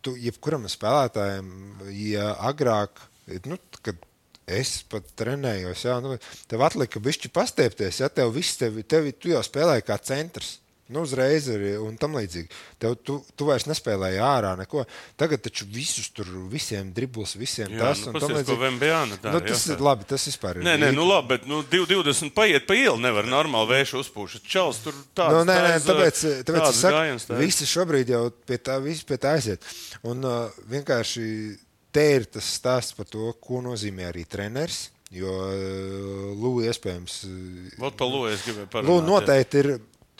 [0.00, 1.48] tu jebkuram spēlētājam,
[1.92, 3.02] ja agrāk,
[3.46, 3.98] nu, kad
[4.48, 6.16] es pat trenējos, jā, nu,
[6.48, 10.56] tev atlika bišķi pastiepties, ja tev viss, tevi, tevi, tu jau spēlēji kā centrs.
[10.88, 12.48] Nu, uzreiz arī un tam līdzīgi.
[12.80, 14.86] Tev, tu, tu vairs nespēlēji ārā neko.
[15.20, 18.56] Tagad taču visus tur, visiem dribbles, visiem Jā, tas nu, un pasties, ko.
[18.62, 19.74] VMBA nu tā nu, tas jā.
[19.74, 20.64] ir labi, tas vispār ir.
[20.64, 22.96] Nē, nē, nu labi, bet nu, 2,20 paiet pa ielu.
[23.04, 24.46] Nevar normāli vēju uzpūšot.
[24.48, 27.42] Čels tur tāds Nu, nē, nē, tāpēc, tāpēc es saku, gājiens taisa.
[27.42, 29.68] visi šobrīd jau pie tā, pie tā aiziet.
[30.08, 31.26] Un uh, vienkārši
[31.92, 34.86] te ir tas stāsts par to, ko nozīmē arī treneris.
[35.12, 37.20] Jo uh, Lūija iespējams.
[37.76, 38.90] Vot pa Lūiju es gribēju parunāt.
[38.90, 39.12] Lūija jā.
[39.12, 39.72] noteikti ir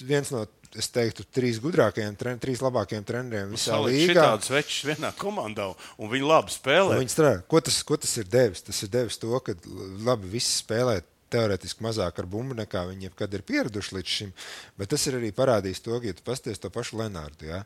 [0.07, 0.45] viens no,
[0.77, 4.13] es teiktu, trīs gudrākajiem, tren, trīs labākajiem treneriem visā Salikt līgā.
[4.13, 6.99] šitādus večus vienā komandā, un viņi labi spēlē.
[7.01, 7.45] Viņi strādā.
[7.49, 8.65] Ko tas, ko tas ir devis?
[8.67, 9.57] Tas ir devis to, ka
[10.05, 11.01] labi visi spēlē
[11.33, 14.33] teorētiski mazāk ar bumbu nekā viņi jebkad ir pieraduši līdz šim.
[14.81, 17.49] Bet tas ir arī parādījis to, ka, ja tu pasties to pašu Lenārdu.
[17.51, 17.63] Ja?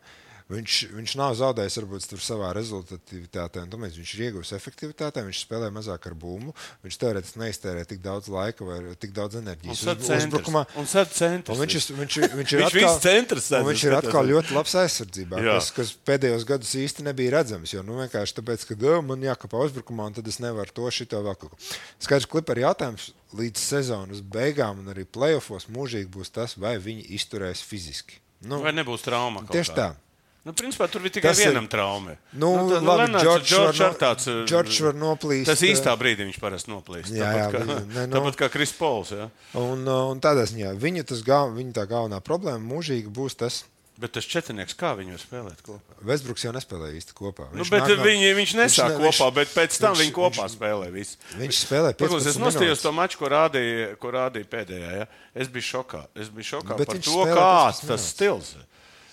[0.51, 5.23] Viņš, viņš nav zaudējis varbūt tur savā rezultātivitātē, un tāpēc viņš ir ieguvis efektivitātē.
[5.27, 6.55] Viņš spēlē mazāk ar bumbu.
[6.85, 10.65] Viņš teorētiski neiztērē tik daudz laika vai tik daudz enerģijas uz- uzbrukumā.
[10.77, 11.59] Un sad centrs.
[11.59, 15.41] Viņš, ir- viņš, ir- viņš ir Viņš atkal, centrs viņš ir atkal ļoti labs aizsardzībā,
[15.41, 15.57] Jā.
[15.61, 17.73] kas, kas pēdējos gados īsti nebija redzams.
[17.73, 21.23] Jo nu, vienkārši tāpēc, ka "Ā, man jākāpā uzbrukumā, un tad es nevaru to šito
[21.23, 21.57] vēl kaut ko.
[22.03, 27.07] Skaidrs, ka ir jautājums līdz sezonas beigām un arī playoffs mūžīgi būs tas, vai viņi
[27.17, 28.19] izturēs fiziski.
[28.43, 29.45] Nu, Vai nebūs trauma?
[29.47, 29.95] tieši tā.
[29.95, 29.97] kāda?
[30.45, 32.17] Nu, principā tur bija tikai Tas ir- vienam trauma.
[32.35, 35.95] Nu, tad labi, Lenārds- Džordžs var ar no- tāds, uh, Džordžs var noplīst, Tas īstā
[35.97, 37.13] brīdī viņš parasti noplīst.
[37.15, 39.11] Jā, jā, tāpat, kā, viņa- ne, nu- tāpat kā Kris Pols.
[39.15, 39.31] Ja?
[39.55, 43.65] Un, uh, un tādā ziņā viņa, gal, viņa tā galvenā problēma mūžīgi būs tas.
[44.01, 45.95] Bet tas četrnieks, kā var spēlēt kopā?
[46.03, 47.47] Vesbruks jau nespēlēja īsti kopā.
[47.53, 50.43] Nu, Viņš nāk no- viņi, viņš nesāk ne- kopā, bet pēc tam viņš- viņi kopā
[50.43, 50.91] viņš- spēlē.
[50.91, 51.17] Visu.
[51.39, 54.91] Viņš spēlē 15 Paklausies, es nostājos to maču, ko rādīja, ko rādīja pēdējā.
[54.99, 55.07] Ja?
[55.37, 56.07] Es biju šokā.
[56.17, 58.11] Es biju šokā Bet par viņš to, kāds 15 tas minūtes.
[58.17, 58.55] stils.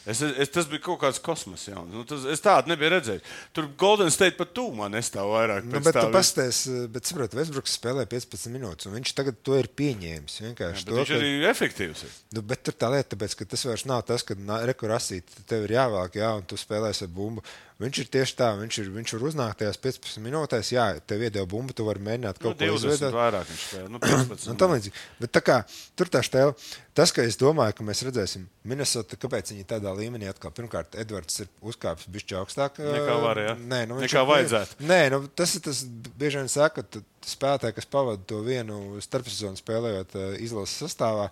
[0.09, 1.65] Es, es, tas bija kaut kāds kosmos.
[1.69, 1.81] Jā.
[1.89, 3.35] Nu, tas, es tādu nebiju redzējis.
[3.55, 5.67] Tur Golden State pat tūmā nestāv vairāk.
[5.69, 9.69] Nu, bet tu pasties, bet saproti, Vesbruks spēlē 15 minūtes, un viņš tagad to ir
[9.79, 10.39] pieņēmis.
[10.57, 12.05] Bet to, viņš ka, arī ir efektīvs.
[12.37, 14.37] nu, bet tur tā lieta, tāpēc, ka tas vairs nav tas, ka
[14.69, 17.45] rekurasīt tev ir jāvelk, jā, un tu spēlēsi ar bumbu.
[17.79, 21.47] Viņš ir tieši tā, viņš, ir, viņš var uznākt tajās 15 minūtēs, jā, tev iedeva
[21.47, 23.13] bumbu, tu vari mēģināt Nu, kaut ko 20 izveidot.
[23.15, 23.87] vairāk viņš spēlē.
[23.93, 24.47] Nu, 15.
[24.51, 25.03] Un tam līdzīgi.
[25.21, 25.55] Bet tā kā
[25.95, 26.51] tur tā stēla,
[26.99, 31.39] tas, ka es domāju, ka mēs redzēsim Minnesota, kāpēc viņi tādā līmenī atkal, pirmkārt, Edvards
[31.39, 32.81] ir uzkāpis bišķi augstāk.
[32.83, 33.55] Nekā var, jā?
[33.55, 34.83] Nē, nu, Nekā ir- vajadzētu.
[34.91, 35.79] Nē, nu, tas ir tas,
[36.19, 41.29] bieži vien saka, ka spēlētāji, kas pavada to vienu starpsezonu spēlējot izlases sastāvā,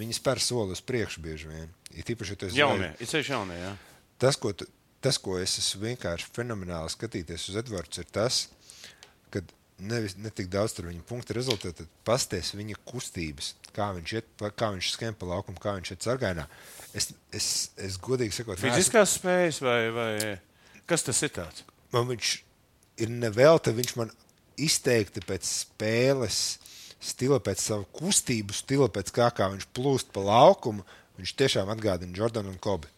[0.00, 1.68] viņi spēr soli uz priekšu bieži vien.
[1.92, 3.60] Ir tīpaši, ja tu esi Jaunie, ir ceļš jaunie.
[3.68, 3.76] Jā.
[4.20, 4.64] tas, ko, tu,
[5.04, 8.42] tas, ko es esmu vienkārši fenomenāli skatīties uz Edvards, ir tas,
[9.32, 9.42] ka
[9.80, 14.28] nevis ne tik daudz tur viņa punktu rezultātā, bet pasties viņa kustības, kā viņš, iet,
[14.60, 16.44] kā viņš skrien pa laukumu, kā viņš iet sargainā.
[16.92, 20.10] Es, es, es godīgi sakot, neesmu- Fiziskās spējas vai, vai
[20.90, 21.64] kas tas ir tāds?
[21.94, 22.32] man viņš
[23.02, 24.10] ir nevelta, viņš man
[24.60, 26.58] izteikti pēc spēles
[27.00, 30.84] stila, pēc savu kustību stila, pēc kā, kā viņš plūst pa laukumu,
[31.18, 32.90] viņš tiešām atgādina Jordanu un Kobi.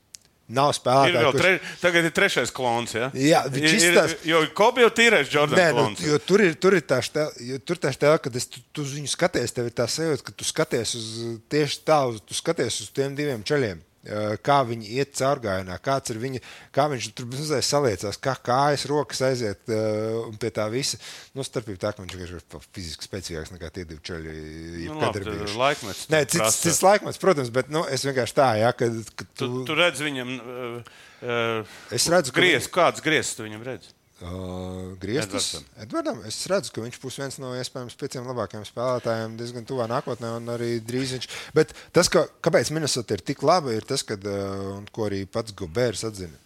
[0.52, 2.92] Nav Ir spēlētāji, vēl kurš- tre, tagad ir trešais klons.
[2.98, 3.06] Ja?
[3.16, 6.02] Jā, viņš ir, ir, jo Kobe jau tīrais Jordans Nē, nu, klons.
[6.04, 9.08] jo tur ir, tur ir tā stēla, tur tā stēla, ka es, tu, tu viņu
[9.14, 11.06] skaties, tev ir tā sajūta, ka tu skaties uz
[11.52, 13.80] tieši tā, uz, tu skaties uz tiem diviem ceļiem.
[14.08, 16.42] Uh, kā viņi iet caurgājienā, kāds ir viņa,
[16.74, 21.00] kā viņš tur uzreiz saliecās, kā kājas, rokas aiziet uh, un pie tā visa.
[21.36, 22.44] Nu, starpība tā, ka viņš ir
[22.74, 24.36] fiziski spēcīgāks nekā tie divi čaļi.
[24.36, 25.58] Nu, jebkad labi, ir bijuši.
[25.64, 26.62] laikmets Nē, cits, prasa.
[26.66, 30.02] cits laikmets, protams, bet nu, es vienkārši tā, ja, kad, kad Tu, tu, tu redz
[30.04, 33.92] viņam, uh, uh, Es redzu, ka griez, kāds griezts tu viņam redz.
[34.22, 36.20] Uh, Grieztus Edvardam.
[36.28, 40.52] Es redzu, ka viņš būs viens no iespējams pieciem labākajiem spēlētājiem diezgan tuvā nākotnē, un
[40.54, 41.30] arī drīz viņš.
[41.56, 45.24] Bet tas, ka, kāpēc Minnesota ir tik laba, ir tas, kad, uh, un ko arī
[45.26, 46.38] pats Gubērs atzina.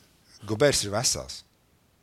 [0.48, 1.42] Gubērs ir vesels.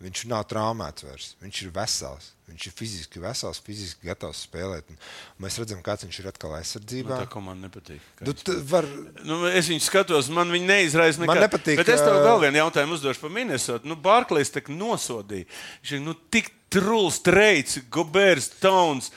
[0.03, 1.27] Viņš nav traumēts vairs.
[1.43, 2.31] Viņš ir vesels.
[2.49, 4.89] Viņš ir fiziski vesels, fiziski gatavs spēlēt.
[4.91, 4.97] Un
[5.45, 7.19] mēs redzam, kāds viņš ir atkal Man aizsardzībā.
[7.23, 8.01] tā komanda nepatīk.
[8.19, 8.33] kā Nu,
[8.67, 8.87] var,
[9.23, 11.31] Nu, es viņu skatos, man viņa neizraisa nekā.
[11.31, 13.87] Man nepatīk, Bet es tev vēl vienu jautājumu uzdošu par Minnesota.
[13.87, 15.47] Nu, Barklīs tā nosodīja.
[15.81, 19.09] Viņš ir nu, tik truls, treids, Gobērs, Tauns.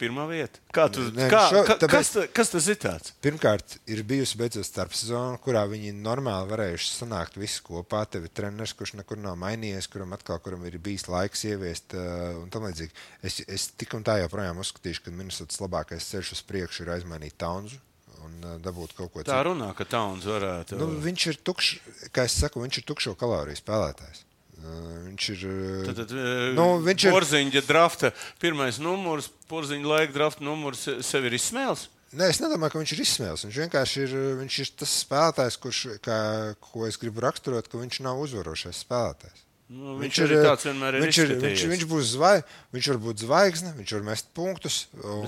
[0.00, 0.58] Pirmā vieta.
[0.72, 3.10] Kā tu, Nē, kā, šo- ka, tāpēc- kas, ta, kas tas ir tāds?
[3.20, 8.06] Pirmkārt, ir bijusi beidzot starpsezona, kurā viņi normāli varējuši sanākt visi kopā.
[8.08, 12.40] Tev ir treneris, kurš nekur nav mainījies, kuram atkal kuram ir bijis laiks ieviest uh,
[12.40, 12.96] un tam līdzīgi.
[13.22, 17.36] Es, es tik un tā joprojām uzskatīšu, ka Minnesotas labākais ceļš uz priekšu ir aizmainīt
[17.36, 17.76] Taunzu
[18.24, 20.80] un uh, dabūt kaut ko Tā runā, ka Tauns varētu.
[20.80, 24.24] Nu, viņš ir tukšs, kā es saku, viņš ir tukšo kaloriju spēlētājs.
[24.60, 25.44] Viņš ir.
[25.88, 26.12] Tad, tad,
[26.56, 28.10] Nu, viņš ir- Porziņa drafta,
[28.42, 31.88] pirmais numurs, porziņa laika drafta numurs sev ir izsmēls.
[32.10, 33.44] Nē, es nedomāju, ka viņš ir izsmēlis.
[33.46, 36.16] Viņš vienkārši ir, viņš ir tas spēlētājs, kurš, kā,
[36.60, 39.44] ko es gribu raksturot, ka viņš nav uzvarošais spēlētājs.
[39.70, 41.04] Nu, viņš viņš arī tāds vienmēr ir.
[41.06, 44.78] viņš, ir, viņš, viņš būs zvaigznes, viņš var būt zvaigzne, viņš var mest punktus.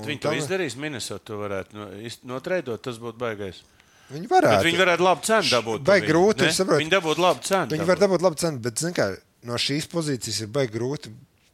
[0.03, 0.75] Viņi to izdarīs.
[0.75, 3.61] Minnesota to varētu no, iz- notreidot, tas būtu baigais.
[4.11, 4.65] Viņi Bet varētu.
[4.67, 5.85] viņi varētu labu cenu dabūt.
[5.87, 6.49] Viņu, grūti.
[6.73, 7.69] Viņi dabūtu labu cenu.
[7.71, 9.07] Viņi var dabūt labu cenu, bet kā,
[9.47, 11.13] no šīs pozīcijas ir baigi grūti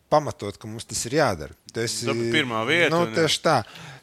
[0.09, 1.55] pamatot, ka mums tas ir jādara.
[1.73, 3.59] Tas Dabūt pirmā vieta, Nu, tieši tā.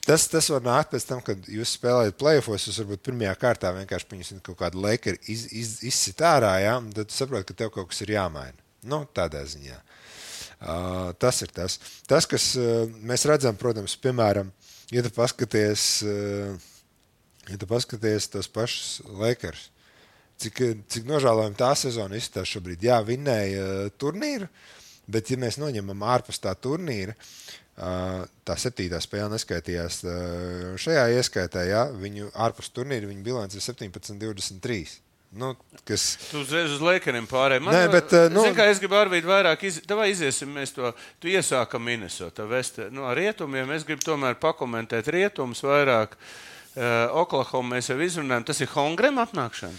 [0.06, 2.68] Tas, tas var nākt pēc tam, kad jūs spēlējat playoffs.
[2.70, 6.76] Jūs varbūt pirmajā kārtā vienkārši pieņemsiet kaut kādu laiku, iz, iz, izsit ārā, ja?
[6.94, 8.54] tad saprotat, ka tev kaut kas ir jāmaina.
[8.86, 9.80] Nu, tādā ziņā.
[10.56, 11.80] Uh, tas ir tas.
[12.08, 14.48] Tas, kas uh, mēs redzam, protams, piemēram,
[14.94, 16.70] ja tu paskaties, uh,
[17.50, 19.68] ja tu paskaties tos pašus Lakers,
[20.42, 22.84] cik, cik nožēlojami tā sezona izskatās šobrīd.
[22.88, 24.48] Jā, vinnēja uh, turnīru,
[25.10, 31.66] bet, ja mēs noņemam ārpus tā turnīra, uh, tā septītā spēle neskaitījās uh, šajā ieskaitā,
[31.70, 35.02] jā, viņu ārpus turnīra viņa bilants ir 17, 23.
[35.36, 35.50] Nu,
[35.84, 37.66] kas, Tu uzreiz uz laikiem pārējiem.
[37.68, 39.82] Nē, bet, nu- Zini, kā es gribu Arvīdu vairāk iz...
[39.82, 40.92] Iziesim mēs to.
[41.20, 42.46] Tu iesākam Minnesota.
[42.48, 46.14] Vest, nu, ar rietumiem es gribu tomēr pakomentēt rietumus vairāk.
[46.14, 46.55] Uh,
[47.16, 48.44] Oklahoma mēs jau izrunājam.
[48.48, 49.78] Tas ir Hongrem atnākšana.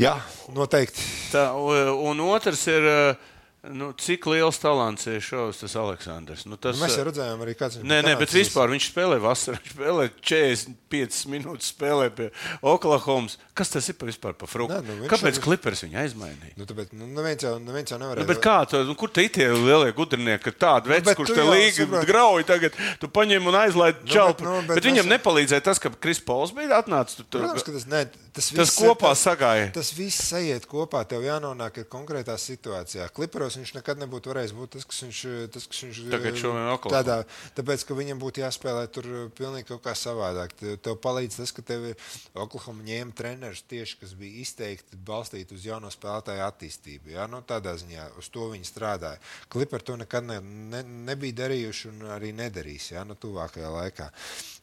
[0.00, 0.14] jā,
[0.54, 1.04] noteikti.
[1.32, 3.31] Tā, un otrs ir, uh,
[3.70, 6.46] nu, cik liels talants ir šovs tas Aleksandrs.
[6.50, 9.20] Nu, tas, Nu, mēs jau uh, redzējām arī kāds Nē, nē, bet vispār viņš spēlē
[9.22, 9.60] vasarā.
[9.62, 12.26] Viņš spēlē 45 minūtes, spēlē pie
[12.66, 13.36] Oklahomas.
[13.54, 14.78] Kas tas ir pa vispār par fruktu?
[14.82, 16.54] Nu, Kāpēc jau- klipers viņu aizmainīja?
[16.58, 18.24] Nu, tāpēc, nu, neviens jau, neviens jau nevarēja.
[18.24, 21.16] Nu, bet kā tu, nu, kur te ir tie lielie gudrinieki, ka tāda veids, bet
[21.20, 24.42] kurš te līga saproti- grauj tagad, tu paņem un aizlaid čalpu.
[24.42, 27.16] bet, nu, bet, bet viņam mēs- nepalīdzēja tas, ka Kris Pols bija atnācis.
[27.20, 29.70] Tu, tu, Protams, ka tas, ne, tas, Tas kopā tas- sagāja.
[29.72, 31.04] Tas viss aiziet kopā.
[31.06, 33.10] Tev jānonāk ir konkrētā situācijā.
[33.52, 35.20] Kliparos viņš nekad nebūtu varējis būt tas, kas viņš,
[35.52, 36.96] tas, kas viņš Tagad šodien eh, Oklahoma.
[36.96, 37.16] tādā,
[37.56, 40.54] tāpēc, ka viņam būtu jāspēlē tur eh, pilnīgi kaut kā savādāk.
[40.56, 45.66] Tev, palīdz tas, ka tev ir Oklahoma ņēma treneris tieši, kas bija izteikti balstīti uz
[45.68, 47.12] jauno spēlētāju attīstību.
[47.16, 47.26] Ja?
[47.30, 49.20] Nu, tādā ziņā uz to viņi strādāja.
[49.52, 50.38] Klipari to nekad ne,
[50.72, 50.82] ne,
[51.12, 53.04] nebija darījuši un arī nedarīs ja?
[53.04, 54.08] nu, tuvākajā laikā.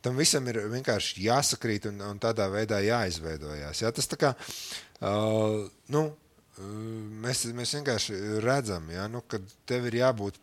[0.02, 3.84] Tam visam ir vienkārši jāsakrīt un, un tādā veidā jāizveidojās.
[3.84, 3.94] Ja?
[3.94, 4.34] Tas tā kā,
[5.04, 6.08] uh, nu,
[7.24, 9.08] mēs, mēs vienkārši redzam, ja?
[9.12, 9.40] nu, ka
[9.70, 10.42] tev ir jābūt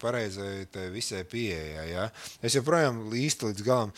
[0.00, 1.88] pareizai tai visai pieejai.
[1.90, 2.10] Ja?
[2.42, 3.94] Es joprojām īsti līdz galam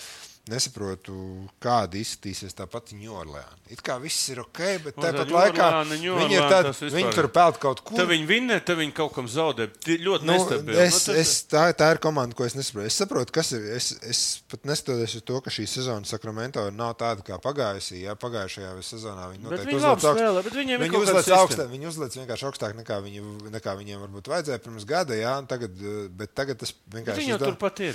[0.53, 1.15] nesaprotu,
[1.63, 3.57] kāda izskatīsies tā pati Ņūorleāna.
[3.73, 7.81] It kā viss ir ok, bet tā tāpat laikā viņi, tād, viņi tur peld kaut
[7.87, 7.97] kur.
[7.97, 9.71] Tad viņi vinnē, tad viņi kaut kam zaudē.
[9.89, 10.77] Ļoti Nu, nestabili.
[10.85, 12.87] es, Nu, tas- es, tā, tā ir komanda, ko es nesaprotu.
[12.91, 13.65] Es saprotu, kas ir.
[13.75, 14.21] Es, es
[14.51, 18.03] pat neskatoties uz to, ka šī sezona Sakramento nav tāda kā pagājusī.
[18.05, 21.01] Jā, pagājušajā sezonā viņi Bet noteikti viņi uzlēc labi spēlē, bet viņiem ir viņi kaut
[21.01, 21.41] kāda uzlēc sistēma.
[21.49, 23.25] augstāk, viņi uzlēc vienkārši augstāk nekā, viņi,
[23.57, 25.15] nekā viņiem varbūt vajadzēja pirms gada.
[25.17, 27.95] Jā, tagad, eh, bet tagad tas Bet vienkārši Viņi jau izdā- turpat ir.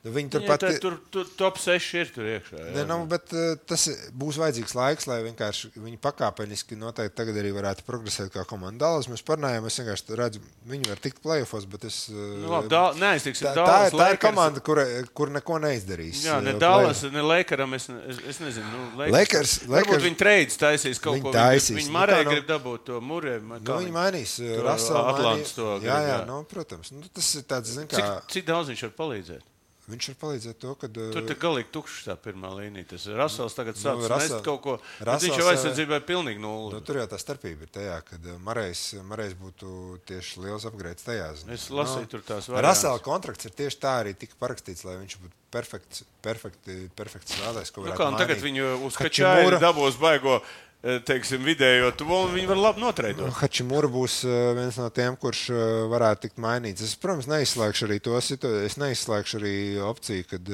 [0.00, 2.56] Nu, Viņi Tur, turpat tā, tur, tur top 6 ir tur iekšā.
[2.56, 2.70] jā.
[2.72, 3.82] Ne, nu, bet, uh, tas
[4.16, 8.86] būs vajadzīgs laiks, lai vienkārši viņi pakāpeniski noteikti tagad arī varētu progresēt kā komanda.
[8.86, 10.40] Dallas mēs parunājām, es vienkārši redzu,
[10.72, 11.98] viņi var tikt playoffs, bet es.
[12.08, 14.80] Uh, Nu, labi, Dal- neaiztiksim tā, tā, Dallas, ir, tā ir komanda, kur,
[15.12, 16.24] kur neko neizdarīs.
[16.24, 17.76] Jā, ne uh, Dallas, play- ne Lakaram.
[17.76, 19.12] Es, es, es nezinu, nu, Lakers.
[19.18, 21.36] Lakers- Varbūt Lakers- viņi trades taisīs kaut Viņi ko.
[21.36, 21.76] taisīs.
[21.76, 23.44] Viņi Nu, Marē tā nu- grib dabūt to Murēju.
[23.60, 24.38] Nu, viņi mainīs.
[24.64, 26.88] Raselu Atlants to jā, jā, nu, protams.
[26.96, 28.22] Nu, tas ir tāds, zin, kā.
[28.32, 29.44] cik daudz viņš var palīdzēt?
[29.90, 30.88] Viņš var palīdzēt to, ka.
[30.94, 32.86] Tur ir galīgi tukšs tā pirmā līnija.
[32.92, 34.76] Tas ir Rasels tagad sācis nu, Rasel- kaut ko.
[35.00, 36.72] Rasels, Viņš jau eh, aizsardzībā ir pilnīgi nulle.
[36.76, 41.28] Nu, tur jau tā starpība ir tajā, ka Marais, Marais būtu tieši liels upgrades tajā.
[41.42, 41.52] ziņā.
[41.58, 42.68] Es lasīju tur tās variantus.
[42.70, 47.72] Rasela kontrakts ir tieši tā arī tika parakstīts, lai viņš būtu perfekts, perfekti, perfekts strādājis.
[47.76, 52.48] Nu, kā, tagad viņu uz Hačimura- kačāju dabūs baigo, eh, teiksim, vidējo tuvu, un viņi
[52.48, 53.32] var labi notreidot.
[53.40, 55.62] Hačimura būs uh, viens no tiem, kurš uh,
[55.92, 56.84] varētu tikt mainīts.
[56.86, 58.64] Es, protams, neizslēgšu arī to situāciju.
[58.68, 59.54] Es neizslēgšu arī
[59.84, 60.52] opciju, kad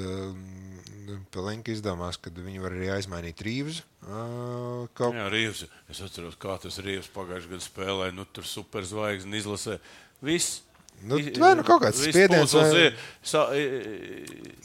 [1.30, 3.42] Pelinka izdomās, ka viņi var arī aizmainīt.
[3.46, 5.14] Uh, kaut...
[5.14, 5.64] Jā, Rīvs.
[5.90, 8.16] Es atceros, kā tas Rīvs pagājušajā gadā spēlēja.
[8.16, 9.78] Nu, tur superzvaigznes izlasē.
[10.26, 10.65] Viss.
[11.02, 12.94] Nu, vai nu kaut kāds spiediens vai-.
[13.22, 13.44] Sa,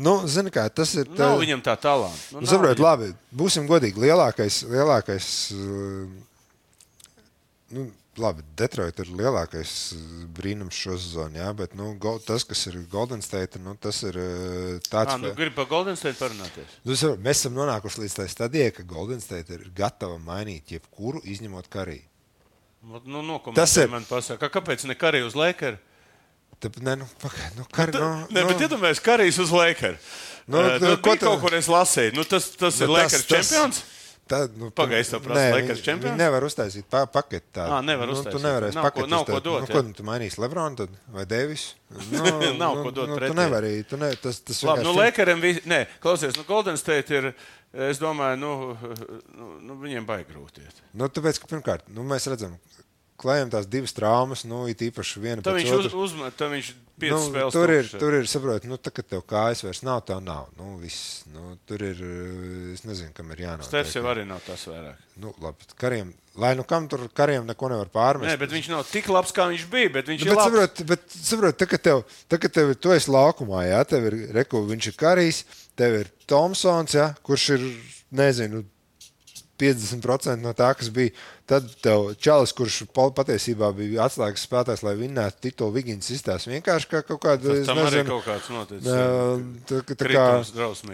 [0.02, 1.08] Nu, zini, kā tas ir.
[1.18, 2.18] nav viņam tā talanta.
[2.32, 2.86] Nu, Nu, nav Saprotiet, viņam.
[2.88, 3.14] labi.
[3.36, 4.00] Būsim godīgi.
[4.02, 5.28] Lielākais, lielākais
[7.72, 10.00] nu, labi, Detroit ir lielākais uh,
[10.36, 14.18] brīnums šo sezonu, jā, bet nu, go, tas, kas ir Golden State, nu, tas ir
[14.20, 15.16] uh, tāds.
[15.16, 16.74] Ā, nu, Gribu par Golden State parunāties.
[16.84, 20.74] Nu, es varu- Mēs esam nonākuši līdz tai stadijai, ka Golden State ir gatava mainīt
[20.76, 22.04] jebkuru, izņemot kariju.
[23.06, 25.78] Nu, nu, Tas ir- Man pasaka, kāpēc ne Karī uz Lakers?
[26.62, 30.12] Tad, ne, nu, pagaid, nu, kar, nu, Nē, bet iedomājieties, Karijs uz Lakers.
[30.46, 32.14] Nu, Nu, nu, nu, ko tu- kaut kur es lasīju.
[32.18, 33.80] Nu, tas, tas nu, ir Lakers čempions.
[34.32, 36.12] Tad, nu, Pagaid, es tev prasu, nē, Lakers čempions?
[36.14, 37.74] Viņi nevar uztaisīt pa, paketi tādu.
[37.76, 38.36] Ā, nevar nu, uztaisīt.
[38.38, 39.44] Tu nevarēsi Nav ko- paketi nav ko uztaisīt.
[39.48, 41.66] dot, Nu, ko nu, tu mainīsi Lebronu tad, vai Devis?
[42.14, 43.34] Nu, Nav nu, ko dot nu, pretī.
[43.34, 43.72] Tu nevari.
[43.90, 45.66] Tu ne, tas, tas Labi, nu, Lakeriem bija.
[45.68, 47.32] Nē, klausies, nu, Golden State ir.
[47.74, 48.52] Es domāju, nu,
[49.40, 50.64] nu, nu viņiem baigi grūti.
[50.94, 52.58] Nu, tāpēc, ka pirmkārt, nu, mēs redzam,
[53.22, 56.00] klājam tās divas traumas, nu, it īpaši viena pēc viņš uz, otras.
[56.08, 57.56] uzmet, tad viņš Nu, spēles.
[57.56, 60.52] tur ir, tur ir, saprot, nu, tā, ka tev kājas vairs nav, tā nav.
[60.54, 61.98] Nu, viss, nu, tur ir,
[62.76, 63.66] es nezinu, kam ir jānāk.
[63.66, 65.00] Stefs jau arī nav tas vairāk.
[65.24, 68.30] Nu, labi, kariem, lai nu kam tur kariem neko nevar pārmest.
[68.30, 69.90] Nē, bet viņš nav tik labs, kā viņš bija.
[69.98, 70.52] Bet viņš Nu, ir bet, labs.
[70.54, 74.20] saprot, bet, saprot, tā, ka tev, tā, ka tev, tu esi laukumā, jā, tev ir
[74.38, 75.42] reku, viņš ir Karijs,
[75.82, 77.66] tev ir Tomsons, jā, kurš ir,
[78.14, 78.62] nezinu,
[79.62, 81.14] 50% no tā, kas bija.
[81.50, 87.02] Tad tev čalis, kurš patiesībā bija atslēgas spēlētājs, lai vinnētu titulu, Vigins izstāsta vienkārši kā
[87.08, 87.56] kaut kāda.
[87.58, 88.90] Tas tam arī nezinu, kaut kāds noticis.
[89.72, 90.26] Tā, tā kā,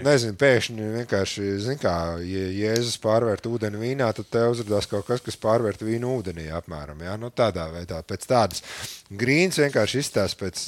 [0.07, 1.95] nezinu, pēkšņi vienkārši, zin kā,
[2.25, 7.03] ja Jēzus pārvērt ūdeni vīnā, tad tev uzrādās kaut kas, kas pārvērt vīnu ūdenī apmēram,
[7.05, 8.63] jā, nu tādā veidā, pēc tādas.
[9.07, 10.63] Grīns vienkārši izstāsta pēc,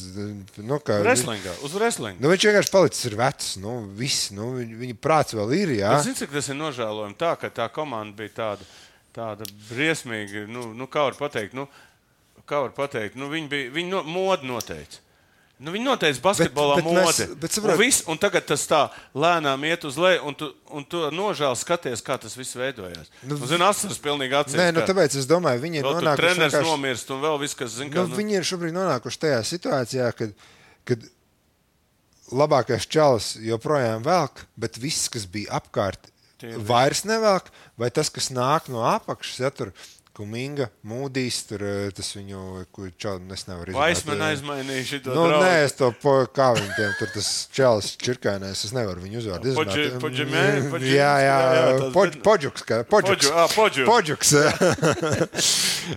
[0.63, 0.99] nu, kā.
[1.03, 2.21] Wrestlingā, uz wrestlingu.
[2.23, 5.97] Nu, viņš vienkārši palicis ir vecs, nu, viss, nu, viņa, prāts vēl ir, jā.
[5.97, 7.17] Es zinu, cik tas ir nožēlojami.
[7.19, 8.69] Tā, ka tā komanda bija tāda,
[9.19, 10.47] tāda briesmīga.
[10.47, 11.67] Nu, nu, kā var pateikt, nu,
[12.49, 15.03] kā var pateikt nu, viņi bija viņi no, modu noteica.
[15.59, 17.25] Nu, viņi noteica basketbolā bet mēs- modi.
[17.41, 18.77] bet saprot- un, viss, un tagad tas tā
[19.11, 23.09] lēnām iet uz leju, un tu, un tu nožēl skaties, kā tas viss veidojās.
[23.27, 24.55] Nu, nu, Zini, asaras pilnīgi acīs.
[24.55, 27.75] Nē, nu, tāpēc es domāju, viņi ir nonākuši treneris vienkārši- nomirst, un vēl viss, kas
[27.75, 28.15] zina, Nu, kā.
[28.21, 30.31] viņi ir šobrīd nonākuši tajā situācijā, kad,
[30.87, 31.03] kad
[32.31, 36.07] labākais čalis joprojām velk, bet viss, kas bija apkārt,
[36.39, 39.73] Tie ir vairs nevelk, vai tas, kas nāk no apakšas, ja tur
[40.19, 42.39] Kuminga, Mūdīs, tur eh, tas viņu,
[42.75, 46.73] ko čalis es nevaru Vaisman eh, aizmainīja šo Nu, nē, es to po, kā viņam
[46.75, 49.95] tiem tur tas čalis čirkainais, es nevaru viņu uzvārdu izrunāt.
[50.03, 51.63] Podžemē, Podžemē, Jā, jā, jā,
[51.95, 53.29] Podž- bet- Podžuks, kā Podžuks.
[53.29, 53.87] Podžu- ā, Podžu.
[53.87, 54.35] Podžuks.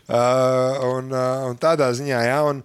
[0.08, 2.62] Uh, un, uh, un tādā ziņā, jā, un,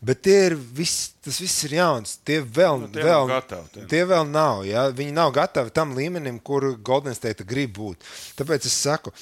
[0.00, 2.16] bet tie ir viss, tas viss ir jauns.
[2.26, 3.86] Tie vēl, Nu, tie vēl, nav gatavi, tie.
[3.90, 4.62] tie vēl nav.
[4.68, 8.06] Jā, viņi nav gatavi tam līmenim, kur Golden State grib būt.
[8.38, 9.12] Tāpēc es saku,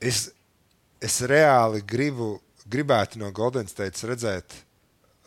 [0.00, 0.26] es,
[1.00, 2.36] es reāli gribu,
[2.66, 4.56] gribētu no Golden State redzēt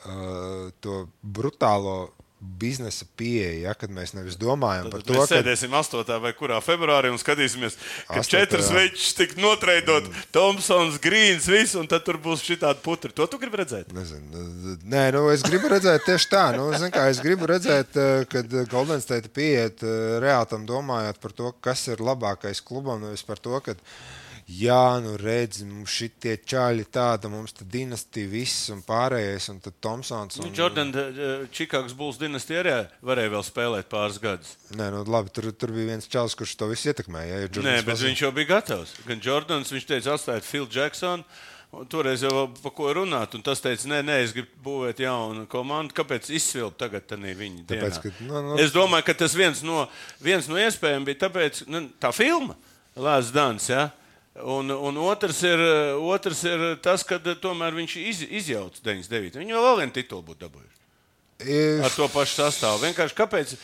[0.06, 2.10] uh, to brutālo
[2.40, 6.14] biznesa pieeja, ja, kad mēs nevis domājam par Tad to, mēs ka sēdēsim 8.
[6.24, 7.76] vai kurā februārī un skatīsimies,
[8.08, 12.80] ka 8., četras veidus tik notreidot, Thompsons, Grīns, viss, un tad tur būs šī tāda
[12.84, 13.12] putra.
[13.16, 13.92] To tu gribi redzēt?
[13.96, 16.46] Nezinu, nē, nu, es gribu redzēt tieši tā.
[16.56, 21.20] Nu, zin, kā, es gribu redzēt, eh, kad Golden State pieiet eh, reāli tam domājot
[21.20, 23.76] par to, kas ir labākais klubam, nevis par to, ka.
[24.50, 29.76] Jā, nu redzi, mums šitie čāļi tāda, mums tā dinastija viss un pārējais, un tad
[29.84, 30.40] Tomsons.
[30.40, 30.94] Nu, Un, Jordan,
[31.54, 32.74] Čikāgas Bulls dinastija arī
[33.06, 34.56] varēja vēl spēlēt pāris gadus.
[34.74, 37.44] Nē, nu labi, tur, tur bija viens čalis, kurš to visu ietekmēja.
[37.44, 38.96] Ja, Nē, bet pazina- viņš jau bija gatavs.
[39.06, 41.24] Gan Jordans, viņš teica, atstājiet Phil Jacksonu.
[41.72, 45.46] un Toreiz jau par ko runāt, un tas teica, nē, nē, es gribu būvēt jaunu
[45.46, 45.94] komandu.
[45.94, 47.66] Kāpēc izsvilpt tagad viņa?
[47.70, 48.02] Tāpēc, dienā?
[48.02, 49.88] ka, nu, nu, Es domāju, ka tas viens no,
[50.20, 52.56] viens no iespējām bija tāpēc, nu, tā filma,
[52.98, 53.70] Lācis Dans.
[53.70, 53.92] Ja?
[54.40, 55.62] Un, un otrs, ir,
[56.00, 59.40] otrs ir tas, ka tomēr viņš iz, izjauca 99.
[59.42, 60.78] Viņu vēl vienu titulu būtu dabūjuši.
[61.44, 62.84] e, Ar to pašu sastāvu.
[62.86, 63.56] Vienkārši kāpēc?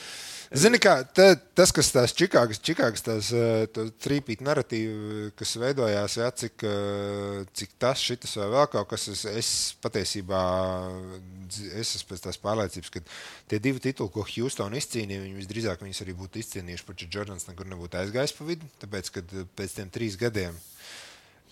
[0.53, 1.27] Zini, kā te,
[1.57, 3.65] tas, kas tās Čikāgas, Čikāgas tās eh,
[4.03, 9.23] trīpīt narratīvi, kas veidojās, jā, cik, eh, cik tas, šitas vai vēl kaut kas, es,
[9.31, 9.49] es
[9.81, 10.43] patiesībā
[11.79, 13.03] es esmu pēc tās pārliecības, ka
[13.51, 17.49] tie divi tituli, ko Houston izcīnīja, viņi visdrīzāk viņus arī būtu izcīnījuši, pat ja Jordans
[17.49, 20.57] nekur nebūtu aizgājis pa vidu, tāpēc, kad pēc tiem trīs gadiem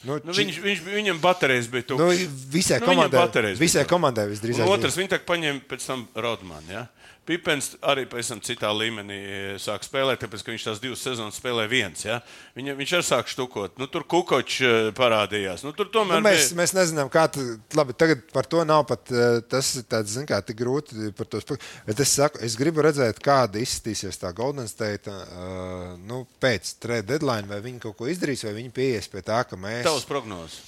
[0.04, 2.24] Nu, nu, viņš, viņš, viņam baterijas bija tukšas.
[2.28, 4.68] Nu, visai nu, komandai, visai komandai visdrīzāk.
[4.68, 6.74] Otrs, viņi tā paņēma pēc tam Rodmanu.
[6.74, 6.82] Ja?
[7.24, 11.70] Pipens arī tam citā līmenī eh, sāk spēlēt, tāpēc ka viņš tās divas sezonas spēlē
[11.72, 12.04] viens.
[12.04, 12.18] Ja?
[12.58, 13.78] Viņa, viņš arī sāk štukot.
[13.80, 15.64] Nu, tur kukočs eh, parādījās.
[15.64, 16.60] Nu, tur tomēr nu, mēs, bija...
[16.60, 17.96] mēs nezinām, kā tas labi.
[17.96, 21.64] Tagad par to nav pat eh, tas tāds, zin, kā, tik grūti par to spēlēt.
[21.88, 27.08] Bet es, saku, es gribu redzēt, kāda izskatīsies tā Golden State uh, nu, pēc trade
[27.14, 29.86] deadline, vai viņi kaut ko izdarīs, vai viņi pieies pie tā, ka mēs.
[29.88, 30.60] Tavs prognozes.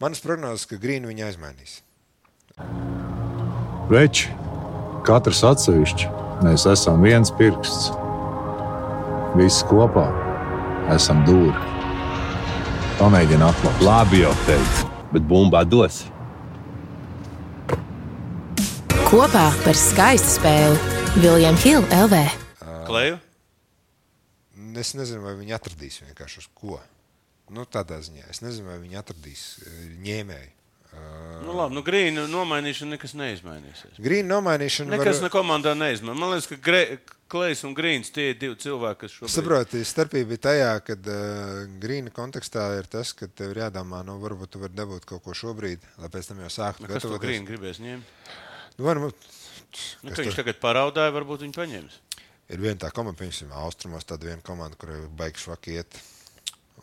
[0.00, 1.80] Manas prognozes, ka Grīnu viņa aizmainīs.
[3.92, 4.32] Veči,
[5.06, 6.08] Katrs atsevišķi
[6.42, 7.92] mēs esam viens pirksts.
[9.38, 10.08] Visi kopā
[10.90, 11.54] esam dūri.
[12.98, 13.84] Pamēģini atklāt.
[13.86, 16.00] Labi, jau teicu, bet bumbā dos.
[19.06, 22.24] Kopā par skaistu spēli Viljams Hilde LV.
[22.90, 23.22] Kleju?
[24.82, 26.80] Es nezinu, vai viņi atradīs vienkārši uz ko.
[27.54, 30.55] Nu, tādā ziņā es nezinu, vai viņi atradīs eh, ņēmēju.
[31.46, 34.00] Nu, labi, nu, grīna nomainīšana nekas neizmainīsies.
[34.02, 35.26] Grīna nomainīšana nekas var...
[35.26, 36.20] ne komandā neizmainīs.
[36.22, 36.82] Man liekas, ka gre...
[37.26, 39.32] Klejs un Grīns tie ir divi cilvēki, kas šobrīd.
[39.34, 44.14] Saprotiet, starpība ir tajā, ka uh, Grīna kontekstā ir tas, ka tev ir jādomā, nu,
[44.22, 46.84] varbūt tu vari dabūt kaut ko šobrīd, lai pēc tam jau sāktu.
[46.84, 48.30] Nu, kas to Grīnu gribēs ņemt?
[48.76, 49.26] Nu, varbūt,
[50.06, 50.38] nu, viņš tur...
[50.38, 51.98] tagad paraudāja, varbūt viņi paņems.
[52.54, 55.98] Ir viena tā komanda, piemēram, Austrumos, tāda viena komanda, kurai baigs švaki iet.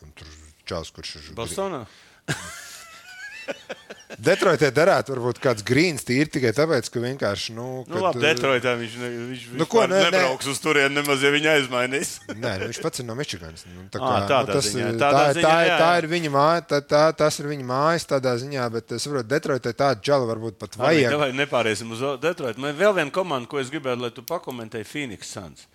[0.04, 0.28] Un tur
[0.68, 1.32] čels, kurš ir.
[1.40, 1.86] Bostonā?
[4.20, 7.54] Detroitē darētu varbūt kāds grīns tīri tikai tāpēc, ka vienkārši.
[7.56, 10.54] Nu, nu kad, nu, labi, Detroitā viņš, ne, viņš, nu, ko, ne, nebrauks ne.
[10.54, 12.12] uz turieni nemaz, ja viņa aizmainīs.
[12.44, 13.66] Nē, nu, viņš pats ir no Mičiganas.
[13.70, 15.76] Nu, tā, kā, à, nu, tas, ziņā, tā, ziņā, tā, jā.
[15.82, 19.30] tā ir viņa māja, tā, tā, tas ir viņa mājas tādā ziņā, bet es saprotu,
[19.34, 21.18] Detroitē tādu džalu varbūt pat vajag.
[21.24, 22.62] Vai nepāriesim uz Detroitu.
[22.62, 25.68] Man vēl viena komanda, ko es gribētu, lai tu pakomentēji Phoenix Suns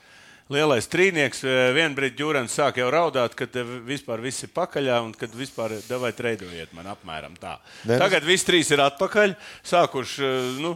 [0.54, 1.44] lielais trīnieks.
[1.46, 3.48] Eh, Vienu brīdi Jūrans sāk jau raudāt, ka
[3.88, 7.58] vispār viss ir pakaļā un kad vispār devai treidojiet man apmēram tā.
[7.86, 9.38] Ne, Tagad viss trīs ir atpakaļ,
[9.70, 10.76] sākuši eh, nu,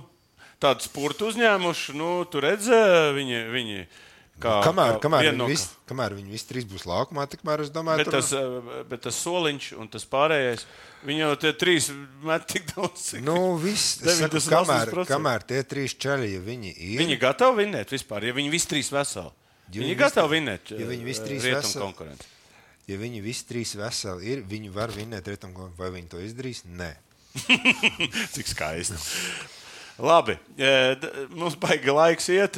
[0.64, 2.00] tādu spurtu uzņēmuši.
[2.00, 3.46] Nu, tur redzēja viņi.
[3.54, 3.86] viņi
[4.42, 5.46] Kā, kamēr, kamēr, viņi no...
[5.48, 8.18] vis, kamēr viņi visi trīs būs laukumā, tikmēr es domāju, bet, tur...
[8.18, 10.66] tas, eh, bet tas soliņš un tas pārējais,
[11.06, 11.92] viņi jau tie trīs
[12.26, 13.06] met tik daudz.
[13.12, 16.98] Cik nu, viss, saku, kamēr, kamēr tie trīs čaļi, ja viņi ir.
[17.04, 19.32] Viņi gatavi vinēt vispār, ja viņi visi trīs veseli.
[19.72, 22.30] Ja viņi ir gatavi vinēt, ja viņi visi trīs veseli konkurenti.
[22.90, 25.80] Ja viņi visi trīs veseli ir, viņi var vinēt rietumu konkurentu.
[25.80, 26.64] Vai viņi to izdarīs?
[26.68, 26.92] Nē.
[28.36, 29.00] Cik skaisti.
[30.04, 30.36] Labi,
[31.38, 32.58] mums baigi laiks iet,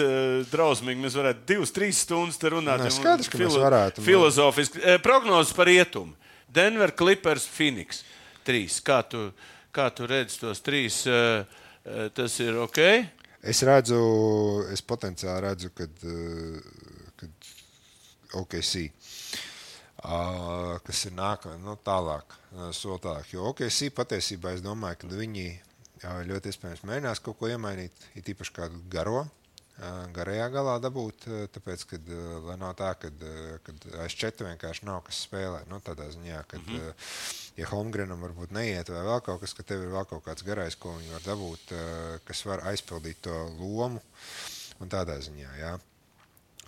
[0.52, 1.02] drausmīgi.
[1.04, 2.80] Mēs varētu divas, trīs stundas te runāt.
[2.82, 4.04] Nē, skaidrs, ka filo varētu.
[4.06, 4.82] Filozofiski.
[5.04, 6.16] Prognozes par rietumu.
[6.56, 8.06] Denver, Clippers, Phoenix.
[8.48, 8.80] Trīs.
[8.86, 9.28] Kā tu,
[9.76, 11.04] kā tu redzi tos trīs?
[12.16, 12.80] Tas ir ok.
[13.46, 14.00] Es redzu,
[14.74, 15.86] es potenciāli redzu, ka
[18.42, 18.90] OKC.
[20.06, 23.32] Uh, kas ir nākamais, nu, tālāk, uh, soli tālāk.
[23.34, 28.30] Jo OKC patiesībā es domāju, ka viņi uh, ļoti iespējams mēģinās kaut ko iemainīt, it
[28.36, 29.24] īpaši kādu garo,
[30.16, 31.26] garajā galā dabūt.
[31.52, 32.12] Tāpēc, kad,
[32.46, 33.10] lai nav tā, ka
[34.04, 35.66] aiz četru vienkārši nav kas spēlē.
[35.68, 36.94] Nu, tādā ziņā, ka, mm -hmm.
[37.58, 40.76] ja Holmgrenam varbūt neiet vai vēl kaut kas, ka tev ir vēl kaut kāds garais,
[40.76, 41.76] ko viņi var dabūt,
[42.24, 44.02] kas var aizpildīt to lomu
[44.80, 45.52] un tādā ziņā.
[45.60, 45.80] Jā.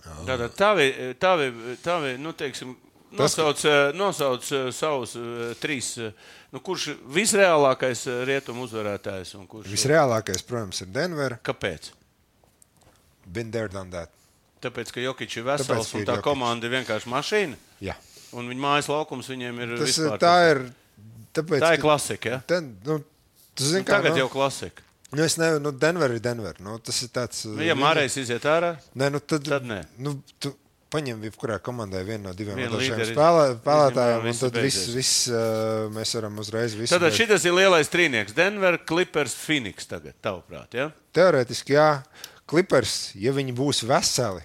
[0.04, 0.88] Tātad tavi,
[1.20, 1.48] tavi,
[1.82, 2.74] tavi nu, teiksim,
[3.18, 5.14] nosauc, Tas, nosauc savus
[5.60, 5.94] trīs.
[6.52, 9.34] Nu, kurš ir visreālākais rietumu uzvarētājs?
[9.50, 9.68] Kurš...
[9.72, 11.36] Visreālākais, protams, ir Denver.
[11.44, 11.90] Kāpēc?
[13.28, 14.12] Been there, done that.
[14.64, 16.24] Tāpēc, ka Jokic ir vesels Tāpēc, un tā Jokic.
[16.26, 17.58] komanda ir vienkārši mašīna.
[17.84, 17.94] Jā.
[18.36, 19.76] Un viņa mājas laukums viņiem ir.
[19.76, 20.64] Tas, vispār, tā ir.
[21.36, 22.32] Tāpēc, tā ir klasika.
[22.32, 22.40] Ja?
[22.48, 22.98] Ten, nu,
[23.60, 24.87] zin, nu, tagad nu, jau klasika.
[25.10, 26.56] Nu, es nevaru, nu, Denver ir Denver.
[26.60, 27.46] Nu, tas ir tāds.
[27.48, 29.82] Nu, ja Mārējs iziet ārā, nē, nu, tad, tad nē.
[30.04, 30.52] Nu, tu,
[30.88, 36.38] Paņem jebkurā komandai vienu no diviem spēlē, spēlētājiem, un tad viss, viss, uh, mēs varam
[36.40, 36.96] uzreiz visu.
[36.96, 38.32] Tad šis ir lielais trīnieks.
[38.36, 40.88] Denver, Clippers, Phoenix tagad, tavuprāt, ja?
[41.12, 41.90] Teorētiski, jā.
[42.48, 44.40] Clippers, ja viņi būs veseli,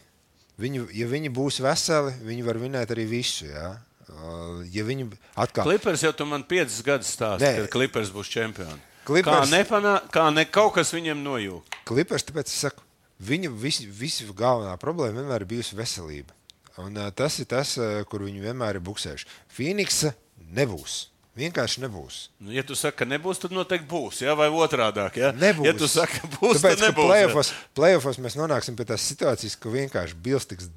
[0.59, 3.77] viņi, ja viņi būs veseli, viņi var vinēt arī visu, jā.
[4.11, 5.63] Uh, ja viņi atkal.
[5.63, 8.83] Clippers jau tu man piecas gadus stāsti, ka Clippers būs čempioni.
[9.07, 11.79] Clippers, kā, nepanā, kā ne kaut kas viņam nojūg.
[11.87, 12.85] Clippers, tāpēc es saku,
[13.23, 16.35] viņa visi, visi galvenā problēma vienmēr ir bijusi veselība.
[16.81, 19.27] Un, uh, tas ir tas, uh, kur viņi vienmēr ir buksējuši.
[19.53, 20.13] Phoenixa
[20.55, 21.03] nebūs.
[21.37, 22.17] Vienkārši nebūs.
[22.45, 24.21] Nu, ja tu saki, ka nebūs, tad noteikti būs.
[24.21, 24.35] Ja?
[24.37, 25.01] Vai otrādi?
[25.17, 25.31] Ja?
[25.33, 25.65] Nebūs.
[25.65, 27.09] Ja tu saki, ka būs, Tāpēc, tad nebūs.
[27.09, 30.69] Playoffs, playoffs mēs nonāksim pie tās situācijas, ka vienkārši Bills tiks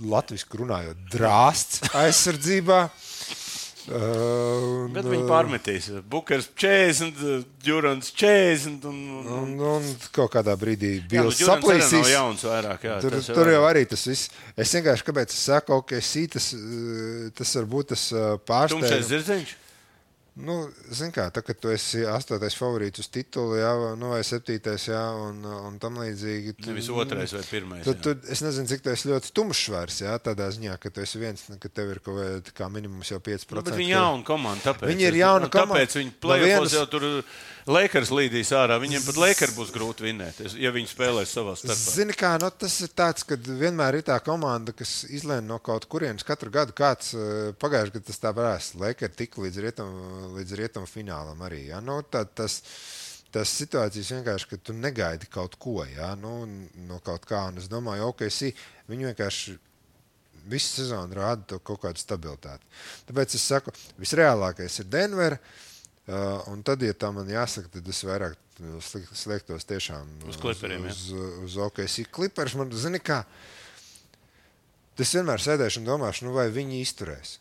[0.00, 2.86] latviešu runājot drāsts aizsardzībā.
[3.86, 5.88] Uh, Bet viņi pārmetīs.
[6.10, 8.86] Bukers 40, Džurans 40.
[8.90, 12.10] Un, un, Un, un kaut kādā brīdī Jā, nu, saplīsīs.
[12.48, 12.86] vairāk.
[12.88, 14.30] Jā, Tur, tur jau arī tas viss.
[14.56, 18.48] Es vienkārši kāpēc es saku, ok, sī, tas, uh, tas var būt tas uh, Tumšais
[18.50, 19.08] pārsteigums.
[19.12, 19.54] zirdziņš.
[20.36, 20.54] Nu,
[20.92, 25.38] zin kā, tā, tu esi astotais favorīts uz titulu, jā, nu, vai septītais, jā, un,
[25.40, 26.52] un tam līdzīgi.
[26.58, 27.86] tu- Nevis otrais vai pirmais.
[27.88, 31.22] Tad, tu, es nezinu, cik tas ļoti tumšs vairs, jā, tādā ziņā, ka tu esi
[31.22, 33.56] viens, ka tev ir kaut kāda kā minimums jau 5%.
[33.56, 34.62] Nu, bet viņi ir jauna komanda.
[34.68, 35.80] Tāpēc, Viņi ir jauna komanda.
[35.80, 37.08] Tāpēc viņi No plēsoņos vienas- jau tur
[37.66, 38.76] Lakers līdīs ārā.
[38.78, 41.94] Viņiem pat Lakers būs grūti vinēt, ja viņi spēlēs savā starpā.
[41.96, 45.88] Zini, kā nu, tas ir tāds, ka vienmēr ir tā komanda, kas izlēma no kaut
[45.90, 46.76] kurienes katru gadu.
[46.76, 48.70] Kāds eh, pagājušajā gadā tas tā varēs.
[48.78, 51.64] Lakers tika līdz rietumu līdz rietum finālam arī.
[51.72, 51.82] Ja?
[51.82, 52.60] Nu, tā, tas,
[53.34, 56.14] tas situācijas vienkārši, ka tu negaidi kaut ko ja?
[56.20, 56.38] nu,
[56.86, 57.48] no kaut kā.
[57.50, 58.54] Un es domāju, ok, si,
[58.90, 59.60] viņi vienkārši.
[60.46, 62.62] Visu sezonu rāda kaut kādu stabilitāti.
[63.08, 65.34] Tāpēc es saku, visreālākais ir Denver.
[66.06, 70.36] Uh, un tad, ja tā man jāsaka, tad es vairāk uh, sliek- sliektos tiešām Uz
[70.38, 70.92] Clipperiem, ja?
[70.94, 72.04] uz, uz, uz OKC.
[72.14, 73.24] Clippers man zina, kā.
[74.96, 77.34] Es vienmēr sēdēšu un domāšu, nu, vai viņi izturēs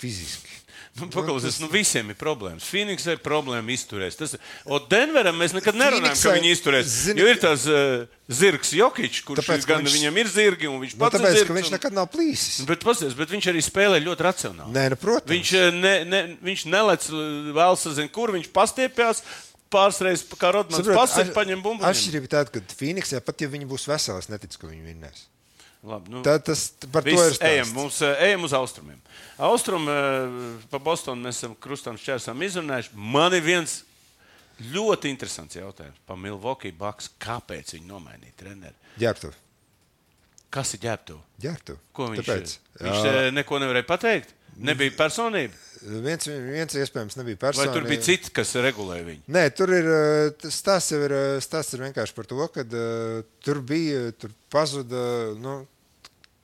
[0.00, 0.52] fiziski.
[0.96, 2.64] Nu, Paklausies, nu visiem ir problēmas.
[2.72, 4.14] Phoenixai ir problēma izturēs.
[4.16, 4.30] Tas,
[4.64, 6.86] o Denveram mēs nekad nerunājam, ka Phoenixai- viņi izturēs.
[7.04, 10.70] zini- Jo ir tas uh, zirgs Jokic, kurš Tāpēc, ka gan viņš- viņam ir zirgi,
[10.72, 11.46] un viņš Nu, pats ir tāpēc, zirgs.
[11.50, 11.76] ka viņš un...
[11.76, 12.64] nekad nav plīsis.
[12.64, 14.72] Bet, pasies, bet viņš arī spēlē ļoti racionāli.
[14.72, 15.28] Nē, nu, protams.
[15.36, 17.04] Viņš, eh, ne, ne, viņš nelec
[17.60, 19.20] vēl sazina, kur viņš pastiepjas.
[19.68, 21.84] Pāris reizes, kā Rodmans atš- paņem bumbu.
[21.84, 25.26] Atšķirība ir tāda, ka Phoenixā pat ja viņi būs veseli, es neticu, ka viņi vinnēs.
[25.86, 28.98] Labi, nu, Tā, tas par to ir ejam, mums, eh, ejam uz austrumiem.
[29.38, 32.94] Austrum, eh, pa Bostonu mēs esam krustām šķērsām izrunājuši.
[32.94, 33.82] Man ir viens
[34.72, 37.10] ļoti interesants jautājums par Milwaukee Bucks.
[37.22, 38.74] Kāpēc viņi nomainīja treneri?
[38.98, 39.30] Ģērbtu.
[40.50, 41.20] Kas ir ģērbtu?
[41.44, 41.76] Ģērbtu.
[41.92, 44.34] Ko viņš, Tāpēc, viņš jā, eh, neko nevarēja pateikt?
[44.56, 45.52] Nebija personība.
[45.82, 47.72] viens, viens iespējams nebija Vai personīgs.
[47.74, 49.22] tur bija citi, kas regulēja viņu?
[49.28, 49.88] Nē, tur ir
[50.40, 51.12] tas stāsts ir,
[51.44, 55.36] stāsts ir vienkārši par to, ka uh, tur bija, tur pazuda.
[55.36, 55.66] Nu,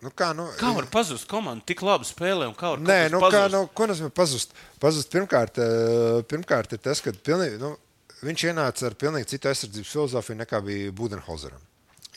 [0.03, 3.22] nu kā, nu, Kā var pazust komanda tik labi spēlē un kā var Nē, nu,
[3.22, 3.57] kas kā, pazust?
[3.57, 4.55] nu, ko nozīmē pazust?
[4.82, 7.74] Pazust pirmkārt, eh, pirmkārt ir tas, ka pilnīgi, nu,
[8.22, 11.62] viņš ienāca ar pilnīgi citu aizsardzības filozofiju nekā bija Budenholzeram.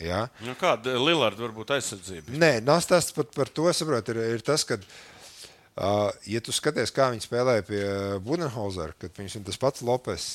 [0.03, 0.25] Ja?
[0.43, 2.33] Nu, Kāda Lillarda varbūt aizsardzība?
[2.36, 5.14] Nē, nav stāsts par, par to, saprot, ir, ir tas, ka, uh,
[5.76, 7.82] ja tu skaties, kā viņi spēlēja pie
[8.23, 10.28] Budenholzera, kad viņš ir tas pats Lopes,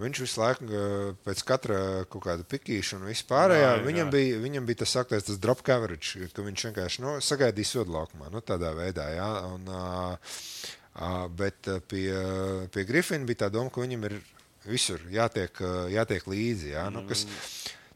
[0.00, 0.82] viņš visu laiku
[1.26, 3.84] pēc katra kaut kāda pikīša un vispārējā, Jā, jā.
[3.84, 7.96] viņam bija, viņam bija tas saktais, tas drop coverage, ka viņš vienkārši nu, sagaidīja sodu
[7.96, 12.08] laukumā, nu, tādā veidā, jā, un, uh, bet pie,
[12.72, 14.18] pie Grifina bija tā doma, ka viņam ir
[14.66, 15.60] visur jātiek,
[15.92, 17.26] jātiek līdzi, jā, nu, kas,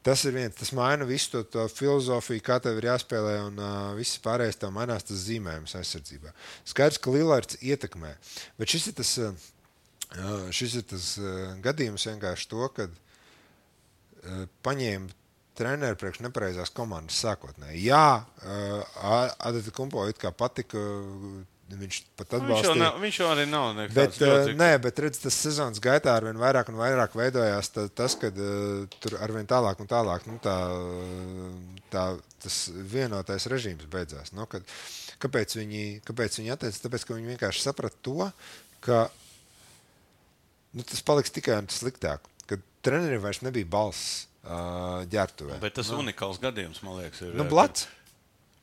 [0.06, 3.90] Tas ir viens, tas maina visu to, to filozofiju, kā tev ir jāspēlē, un uh,
[3.98, 6.32] viss pārējais tev mainās tas zīmējums aizsardzībā.
[6.72, 8.14] Skaidrs, ka Lillards ietekmē,
[8.56, 15.12] bet šis ir tas, uh, šis ir tas uh, gadījums vienkārši to, ka uh, paņēma
[15.60, 17.84] treneru priekš nepareizās komandas sākotnēji.
[17.90, 20.80] Jā, uh, Adata Kumpo it kā patika,
[21.78, 22.82] viņš pat Nu, Viņš jau, atbalstīja.
[22.82, 24.54] nav, viņš jau arī nav nekāds Bet, ļoti...
[24.54, 28.16] uh, nē, bet redz, tas sezonas gaitā ar vien vairāk un vairāk veidojās ta, tas,
[28.20, 30.56] ka uh, tur ar vien tālāk un tālāk nu, tā,
[31.92, 32.04] tā,
[32.42, 32.58] tas
[32.94, 34.32] vienotais režīms beidzās.
[34.36, 34.66] Nu, kad,
[35.22, 36.82] kāpēc viņi, kāpēc viņi atteica?
[36.86, 38.30] Tāpēc, ka viņi vienkārši saprata to,
[38.84, 39.04] ka
[40.74, 42.26] nu, tas paliks tikai un sliktāk.
[42.50, 45.60] Kad trenerim vairs nebija balss uh, ģērbtuvē.
[45.62, 46.00] Bet tas nu.
[46.04, 47.34] unikāls gadījums, man liekas, ir.
[47.38, 47.88] Nu, blats.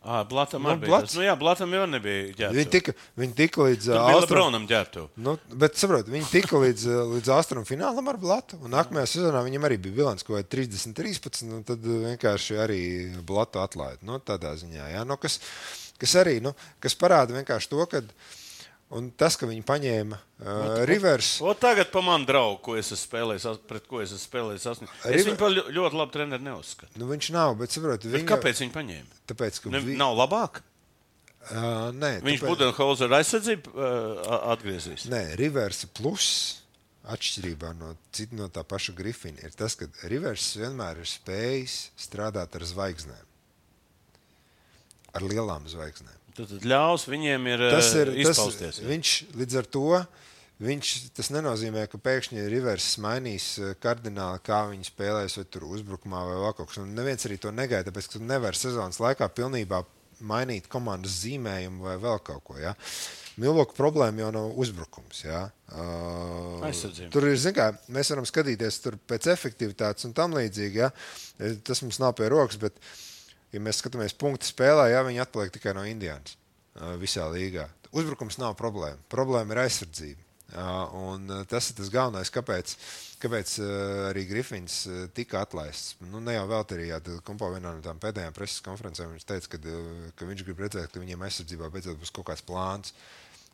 [0.08, 0.90] Ah, Blatam Nu, arī bija.
[0.94, 1.16] Blats.
[1.18, 2.56] Nu, jā, Blatam jau nebija ģērbtu.
[2.56, 5.04] Viņi tika, viņi tika līdz Tur uh, Austrum- ģērbtu.
[5.20, 8.56] Nu, bet, saprot, viņi tika līdz, uh, līdz austrumu finālam ar Blatu.
[8.64, 11.44] Un nākamajā sezonā viņam arī bija bilants, ko 30, 13.
[11.52, 12.82] Un tad uh, vienkārši arī
[13.28, 14.00] Blatu atlaida.
[14.08, 15.42] Nu, tādā ziņā, jā, nu, kas,
[16.00, 18.06] kas arī nu, kas parāda vienkārši to, ka
[18.96, 21.34] un tas, ka viņi paņēma uh, Rivers.
[21.44, 24.68] O, tagad pa manu draugu, ko es esmu spēlējis, pret ko es esmu spēlējis.
[24.72, 26.94] Es River- viņu par ļo- ļoti labi treneru neuzskatu.
[27.02, 29.20] Nu, viņš nav, bet saprot, Bet viņa, kāpēc viņi paņēma?
[29.34, 30.62] Tāpēc, ka Ne, vi, nav labāk.
[31.52, 35.10] uh, nē, Viņš tāpēc, Budenholzer aizsardzību uh, atgriezīs.
[35.12, 36.30] Nē, Rivers plus.
[37.08, 42.58] Atšķirībā no, cit, no tā paša Grifina ir tas, ka Rivers vienmēr ir spējis strādāt
[42.60, 43.24] ar zvaigznēm.
[45.16, 46.17] Ar lielām zvaigznēm.
[46.38, 48.82] Tad, ļaus viņiem ir, Tas eh, ir tas, izpausties.
[48.82, 48.88] jā.
[48.92, 49.90] viņš līdz ar to.
[50.58, 56.24] Viņš, tas nenozīmē, ka pēkšņi Rivers mainīs eh, kardināli, kā viņi spēlēs, vai tur uzbrukumā,
[56.30, 56.82] vai vēl kaut kas.
[56.82, 59.84] Un neviens arī to negaida, tāpēc, ka tu nevari sezonas laikā pilnībā
[60.26, 62.58] mainīt komandas zīmējumu vai vēl kaut ko.
[62.58, 62.74] Ja?
[63.38, 65.20] Milvoka problēma jau nav uzbrukums.
[65.28, 65.44] Jā.
[65.70, 67.12] Uh, Aizsardzība.
[67.14, 70.82] tur ir, kā, mēs varam skatīties tur pēc efektivitātes un tam līdzīgi.
[70.82, 70.90] Jā.
[71.68, 72.82] Tas mums nav pie rokas, bet,
[73.54, 77.68] ja mēs skatāmies punktu spēlē, jā, viņi atpaliek tikai no Indijas uh, visā līgā.
[77.96, 79.00] Uzbrukums nav problēma.
[79.12, 80.24] Problēma ir aizsardzība.
[80.48, 82.72] Uh, un uh, tas ir tas galvenais, kāpēc,
[83.20, 83.72] kāpēc uh,
[84.08, 85.98] arī Grifins uh, tika atlaists.
[86.08, 89.60] Nu, ne jau vēl arī Kumpo vienā no tām pēdējām preses konferencēm viņš teica, ka,
[89.68, 92.96] uh, ka viņš grib redzēt, ka viņiem aizsardzībā beidzot būs kaut kāds plāns.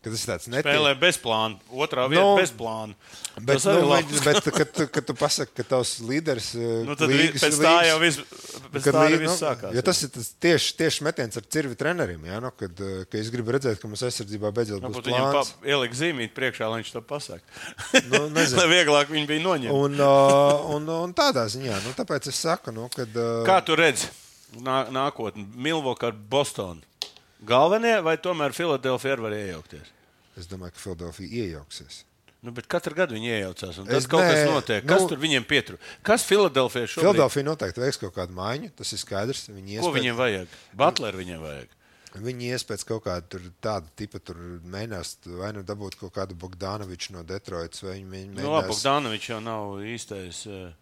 [0.04, 1.00] Ka tas ir tāds Spēlē netīrs.
[1.00, 2.92] bez plāna, otrā vieta Nu, bez plāna.
[3.40, 4.18] Bet, Tas nu, labi.
[4.28, 6.50] bet, kad, tu- kad tu pasaki, ka tavs līderis
[6.84, 8.20] Nu, tad līgas- līgas, pēc tā līgas- jau viss,
[8.74, 9.74] Kad tā lī- viss nu, sākās.
[9.78, 12.26] Jo tas ir tas tieši, tieši metiens ar cirvi trenerim.
[12.28, 15.32] Ja, nu, kad, uh, ka es gribu redzēt, ka mums aizsardzībā beidzot būs Varbūt viņam
[15.38, 15.54] plāns.
[15.64, 17.42] ielikt zīmīt priekšā, lai viņš to pasakā.
[18.12, 18.60] Nu, nezinu.
[18.62, 19.72] lai vieglāk viņi bija noņemti.
[19.88, 23.08] Un, uh, un, un tādā ziņā, nu, tāpēc es saku, nu, kad.
[23.16, 24.12] Uh, Kā tu redzi
[24.60, 25.48] nā, nākotni?
[25.56, 26.84] Milvoka ar Bostonu.
[27.46, 29.92] Galvenie vai tomēr Filadelfija var iejaukties?
[30.40, 32.04] Es domāju, ka Filadelfija iejauksies.
[32.44, 33.78] Nu, bet katru gadu viņi iejaucās.
[33.88, 34.86] Tad kaut kas nē, notiek.
[34.88, 35.94] Kas nu- tur viņiem pietrūkst?
[36.04, 37.06] Kas Filadelfijai šobrīd?
[37.06, 39.46] Filadelfija noteikti veiks kaut kādu maiņu, tas ir skaidrs.
[39.48, 40.48] Viņi Ko ies pēc- viņiem vajag?
[40.76, 41.68] Butler viņiem vajag.
[42.14, 44.36] Viņi ies pēc kaut kāda tur tāda tipa, tur
[44.68, 48.44] mēģinās vai nu dabūt kaut kādu Bogdanoviču no Detroitas, vai viņi mēģinās.
[48.44, 50.46] Nu, labi, Bogdanovičs jau nav īstais.
[50.46, 50.74] eh,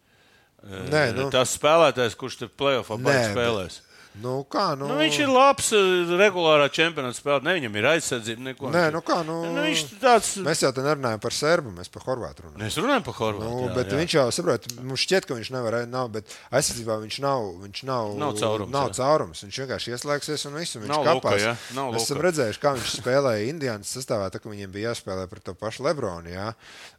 [0.65, 3.79] eh, Nē, nu- Tas spēlētājs, kurš tur plēsoņā baigi bet- spēlēs.
[4.19, 7.43] Nu, kā, nu, Nu, viņš ir labs, eh, regulārā čempionāta spēlē.
[7.47, 8.41] Ne, viņam ir aizsardzība.
[8.43, 8.67] Neko.
[8.73, 10.33] Nē, nu kā, nu, nu, viņš tāds.
[10.43, 12.59] Mēs jau te nerunājam par serbu, mēs par horvātu runājam.
[12.59, 13.47] Mēs runājam par Horvātiju.
[13.47, 13.99] Nu, jā, bet jā.
[14.01, 17.47] viņš jau saprot, mums šķiet, ka viņš nevar, nav, bet aizsardzībā viņš nav.
[17.63, 18.97] Viņš nav, Nav caurums, Nav jā.
[18.99, 19.43] caurums.
[19.47, 20.75] Viņš vienkārši ieslēgsies un viss.
[20.75, 21.39] un Viņš Nav kapās.
[21.39, 25.29] Luka, nav Mēs esam redzējuši, kā viņš spēlēja Indijas sastāvā, tā, ka viņiem bija jāspēlē
[25.31, 26.27] par to pašu Lebronu.
[26.27, 26.51] Jā.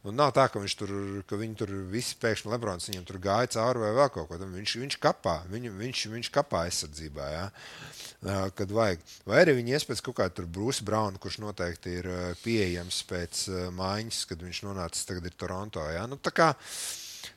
[0.03, 0.89] Un nav tā, ka, viņš tur,
[1.29, 4.49] ka viņi tur visi pēkšņi Lebrons viņiem tur gāja cauri vai vēl kaut ko tādu.
[4.57, 6.65] Viņš, viņš kapā, viņu, viņš, viņš kapā
[7.03, 7.51] aizsardzībā.
[8.23, 8.99] Ā, Kad vajag.
[9.27, 12.07] Vai arī viņi ies pēc kaut kāda Brūsa Brauna, kurš noteikti ir
[12.43, 15.83] pieejams pēc maiņas, kad viņš nonācis tagad ir Toronto.
[15.91, 16.05] Jā.
[16.07, 16.53] Nu, kā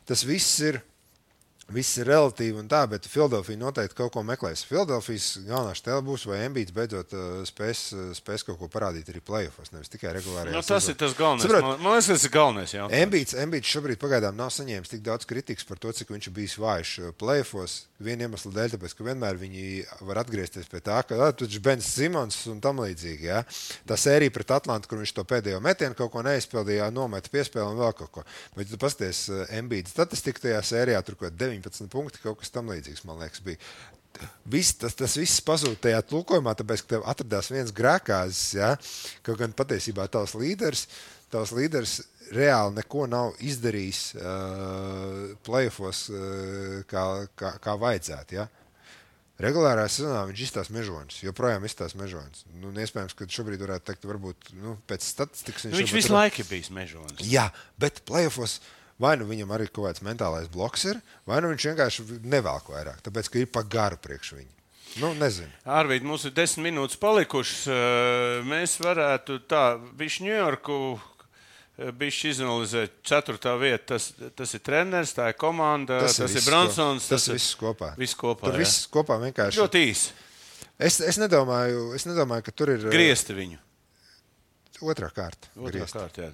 [0.06, 0.80] tas viss ir.
[1.74, 4.62] Viss ir relatīvi un tā, bet Filadelfija noteikti kaut ko meklēs.
[4.68, 9.18] Filadelfijas galvenā stēla būs, vai Embīts beidzot uh, spēs, uh, spēs kaut ko parādīt arī
[9.18, 11.42] playoffs, nevis tikai regulārajā Nu, tas ir tas galvenais.
[11.42, 12.74] Saprot, Man, man liekas, tas ir galvenais.
[13.00, 16.54] Embīts, Embīts šobrīd pagaidām nav saņēmis tik daudz kritikas par to, cik viņš ir bijis
[16.62, 17.80] vājš uh, playoffs.
[17.96, 19.66] Viena iemesla dēļ, tāpēc, ka vienmēr viņi
[20.04, 23.24] var atgriezties pie tā, ka tur ir Bens Simons un tam līdzīgi.
[23.24, 23.40] Ja?
[23.88, 27.80] Tā sērija pret Atlantu, kur viņš to pēdējo metienu kaut ko neizpildīja, nometa piespēli un
[27.80, 28.26] vēl kaut ko.
[28.52, 32.52] Bet, ja tu pasties Embīts statistiku tajā sērijā, tur kaut kādi 19 punkti, kaut kas
[32.54, 33.60] tam līdzīgs, man liekas, bija.
[34.48, 38.54] Viss, tas, tas viss pazuda tajā tulkojumā, tāpēc, ka tev atradās viens grēkāzis.
[38.56, 38.70] Ja?
[39.26, 40.86] Kaut gan patiesībā tavs līderis,
[41.32, 41.98] tavs līderis
[42.32, 47.04] reāli neko nav izdarījis uh, playoffs uh, kā,
[47.36, 48.38] kā, kā vajadzētu.
[48.40, 48.48] Ja?
[49.36, 52.46] Regulārā sezonā viņš izstāsta mežonis, joprojām izstāsta mežonis.
[52.56, 56.40] Nu, iespējams, ka šobrīd varētu teikt, varbūt nu, pēc statistikas Nu, viņš visu ir- laiku
[56.40, 57.20] ir bijis mežonis.
[57.20, 58.62] Jā, bet playoffs
[59.02, 63.02] vai nu viņam arī kaut kāds mentālais bloks ir, vai nu viņš vienkārši nevelk vairāk,
[63.06, 64.52] tāpēc ka ir pa garu priekš viņu.
[65.02, 65.50] Nu, nezinu.
[65.68, 67.66] Arvīd, mums ir desmit minūtes palikušas.
[68.48, 70.78] Mēs varētu tā, viņš Ņujorku.
[71.76, 73.84] Bišķi izanalizēt, ceturtā vieta.
[73.98, 77.04] Tas, tas ir treneris, tā ir komanda, tas, tas ir viss Bransons.
[77.04, 77.90] ko- Tas ir viss kopā.
[78.00, 78.46] Viss kopā.
[78.48, 78.62] Tur jā.
[78.62, 79.60] viss kopā vienkārši.
[79.60, 80.14] Ļoti īsi.
[80.78, 83.58] Es, es, nedomāju, es nedomāju, ka tur ir Griezti viņu.
[84.80, 85.52] otrā kārta.
[85.60, 86.32] Otrā griezti.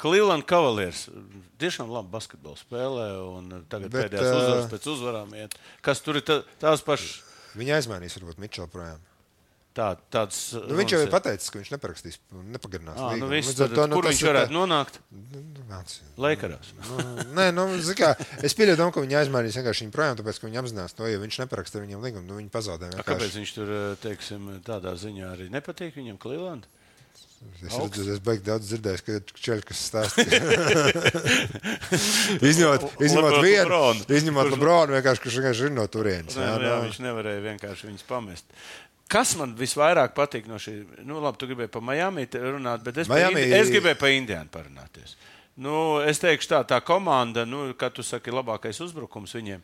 [0.00, 1.06] Cleveland Cavaliers
[1.62, 5.56] tiešām labi basketbolu spēlē, un tagad Bet, pēdējās uzvaras ā, pēc uzvarām iet.
[5.84, 7.20] Kas tur ir tā, tās pašas?
[7.58, 9.00] Viņa aizmainīs, varbūt Mičela projām.
[9.72, 10.38] Tā, tāds,
[10.68, 12.18] Nu, viņš jau ir pateicis, ka viņš neparakstīs,
[12.52, 12.98] nepagarinās.
[13.00, 14.98] Ah, nu viss, tad, to, nu, kur viņš ir tā- varētu nonākt?
[15.32, 15.94] Nu, nāc.
[16.20, 16.74] Laikarās.
[16.76, 16.98] Nu,
[17.38, 17.64] Nē, nu,
[17.96, 18.10] kā,
[18.44, 21.40] es pieļauju, ka viņi aizmainīs vienkārši viņu projām, tāpēc, ka viņi apzinās to, ja viņš
[21.46, 22.90] neparaksta ar viņiem līgumu, nu, viņi pazaudē.
[22.92, 23.08] A, vienkārši.
[23.14, 23.72] Kāpēc viņš tur,
[24.04, 26.68] teiksim, tādā ziņā arī nepatīk viņam Cleveland?
[27.62, 30.24] Es redzu, es beigās daudz dzirdēju, ka čeļi, kas stāsta.
[32.50, 34.06] izņemot, izņemot vienu, Lebronu.
[34.18, 36.38] izņemot Lebronu, vienkārši, kurš vienkārši ir no turienes.
[36.38, 36.88] Nē, jā, jā, nu.
[36.88, 38.56] viņš nevarēja vienkārši viņus pamest.
[39.12, 40.74] Kas man visvairāk patīk no šī?
[41.04, 43.46] Nu, labi, tu gribēji par Miami runāt, bet es, Miami- Miami...
[43.46, 43.60] Indi...
[43.60, 45.14] es gribēju par Indiānu parunāties.
[45.62, 45.74] Nu,
[46.08, 49.60] es teikšu, tā, tā komanda, nu, kā tu saki, labākais uzbrukums viņiem.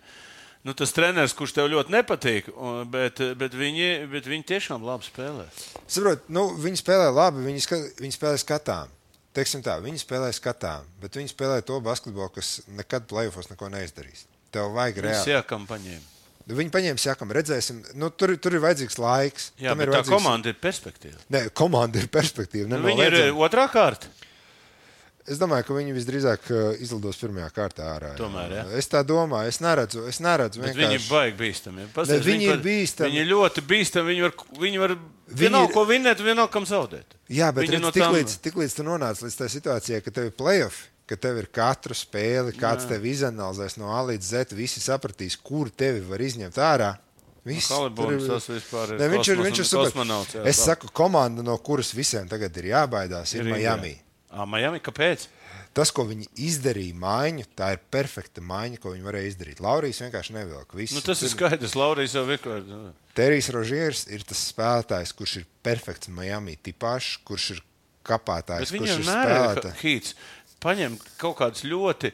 [0.67, 2.49] Nu, tas treneris, kurš tev ļoti nepatīk,
[2.91, 5.47] bet, bet, viņi, bet viņi tiešām labi spēlē.
[5.87, 8.91] Saprot, nu, viņi spēlē labi, viņi, ska, viņi spēlē skatām.
[9.39, 14.27] Teiksim tā, viņi spēlē skatām, bet viņi spēlē to basketbolu, kas nekad plēsofos neko neizdarīs.
[14.51, 15.35] Tev vajag reāli.
[15.37, 16.07] iekam paņēma.
[16.49, 19.51] Viņi paņēma, sakām, redzēsim, nu, tur, tur ir vajadzīgs laiks.
[19.61, 21.19] Jā, Tam bet ir tā vajadzīgs- komanda ir perspektīva.
[21.31, 22.67] Nē, komanda ir perspektīva.
[22.73, 23.43] Nu, viņi ir nenoliedzami.
[23.47, 24.09] otrā kārta.
[25.31, 28.11] Es domāju, ka viņi visdrīzāk uh, izlidos pirmajā kārtā ārā.
[28.15, 28.19] jā.
[28.19, 28.65] Tomēr, jā.
[28.81, 31.09] Es tā domāju, es neredzu, es neredzu Bet viņi ir vienkārši.
[31.11, 31.81] baigi bīstami.
[31.81, 31.87] ja.
[31.95, 33.09] Pasties, Ne, viņi ir bīstami.
[33.11, 34.07] Viņi ir ļoti bīstami.
[34.15, 34.33] Viņi var,
[34.67, 37.17] viņi var Viņi vienalga, ir- ko vinnēt, vienalga, kam zaudēt.
[37.29, 40.03] Jā, bet Viņi redz, no tik, tām- līdz, tik līdz tu nonāc līdz tai situācijai,
[40.05, 44.23] ka tev ir playoff, ka tev ir katru spēli, kāds tev izanalizēs no A līdz
[44.23, 46.97] Z, visi sapratīs, kur tevi var izņemt ārā.
[47.49, 49.93] Viss, Haliburns tur tas vispār ir Ne, viņš ir, viņš ir super.
[49.95, 50.65] jā, Es tā.
[50.75, 53.95] saku, komanda, no kuras visiem tagad ir jābaidās, ir, ir Miami.
[53.97, 55.27] Ah, Miami, kāpēc?
[55.77, 59.63] Tas, ko viņi izdarīja maiņu, tā ir perfekta maiņa, ko viņi varēja izdarīt.
[59.65, 60.77] Laurijas vienkārši nevilka.
[60.77, 60.97] Visu.
[60.97, 61.77] Nu, tas ir skaidrs.
[61.79, 62.81] Laurijas jau vienkārši.
[63.17, 67.63] Terijs Rožers ir tas spēlētājs, kurš ir perfekts Miami tipāšs, kurš ir
[68.09, 70.13] kapātājs, kurš ir spēlētājs.
[70.59, 72.11] Paņem kaut kādas ļoti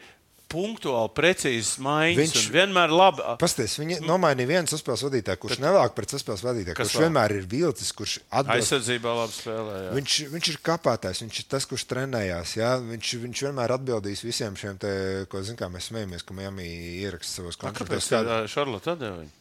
[0.55, 2.20] punktuāli, precīzas maiņas.
[2.22, 3.26] Viņš- vienmēr labi.
[3.42, 7.05] Pastāstiet, viņi nomainīja vienu saspēles vadītāju, kurš nevelk pret saspēles vadītāju, kurš vēl?
[7.09, 8.57] vienmēr ir vilcis, kurš atbilst.
[8.57, 9.76] Aizsardzībā labi spēlē.
[9.84, 9.92] Jā.
[9.98, 12.57] Viņš, viņš ir kapātājs, viņš ir tas, kurš trenējās.
[12.62, 12.72] Jā?
[12.80, 14.92] Viņš, viņš vienmēr atbildīs visiem šiem, te,
[15.28, 16.68] ko zin, kā mēs smējamies, ka Miami
[17.02, 18.11] ieraksta savos A, kontraktos.
[18.14, 19.34] Kāpēc Šarlota atdeva viņu?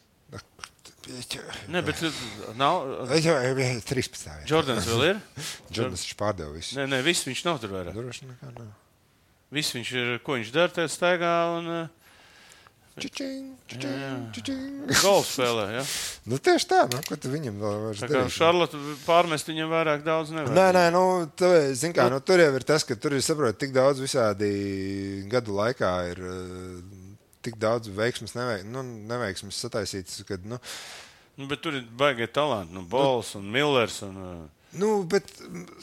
[1.67, 2.19] Nē, bet uh,
[2.55, 2.85] nav.
[3.19, 4.23] Jā, jā, 13.
[4.23, 4.45] jā.
[4.47, 5.17] Jordans vēl ir?
[5.75, 6.77] Jordans viņš pārdeva visu.
[6.79, 7.97] Nē, nē, viss viņš nav tur vairāk.
[7.97, 8.69] Droši nekā nav.
[9.53, 11.83] Viss viņš ir, ko viņš dara, tajā staigā un uh,
[12.93, 14.89] Čičing, čičing, čičing.
[15.01, 15.63] golfu spēlē.
[15.79, 15.83] Ja?
[16.29, 18.35] Nu, tieši tā, nu, ko tu viņam vēl vairs darīsi?
[18.37, 20.53] Šarlota pārmest viņam vairāk daudz nevar.
[20.53, 21.01] Nē, nē, nu,
[21.35, 24.51] tu, zin, kā, nu, tur jau ir tas, ka tur ir saprot, tik daudz visādi
[25.31, 27.07] gadu laikā ir eh,
[27.43, 30.21] tik daudz veiksmes, neveik, nu, neveiksmes sataisītas.
[30.29, 30.61] Kad, nu,
[31.33, 32.75] Nu, bet tur ir baigi talanti.
[32.75, 33.95] Nu, Bols un Millers.
[34.05, 35.29] Un, uh, nu, bet,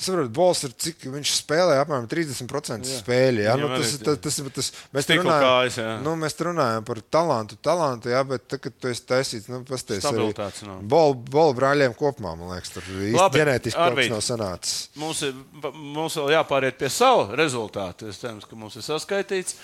[0.01, 3.45] saprot, Bols ir cik viņš spēlē apmēram 30% spēļu.
[3.45, 7.59] Jā, nu, tas, tas, tas, tas, mēs Stikla runājam, kājas, nu, mēs runājam par talantu,
[7.62, 10.82] talantu, jā, bet tagad, tu esi taisīts, nu, pasties Stabilitātes nav.
[10.91, 14.78] bolu, bolu brāļiem kopumā, man liekas, tur īsti ģenētiski kaut kas nav sanācis.
[15.01, 15.36] mums, ir,
[15.74, 18.11] mums vēl jāpāriet pie savu rezultātu.
[18.11, 19.57] Es ceru, ka mums ir saskaitīts.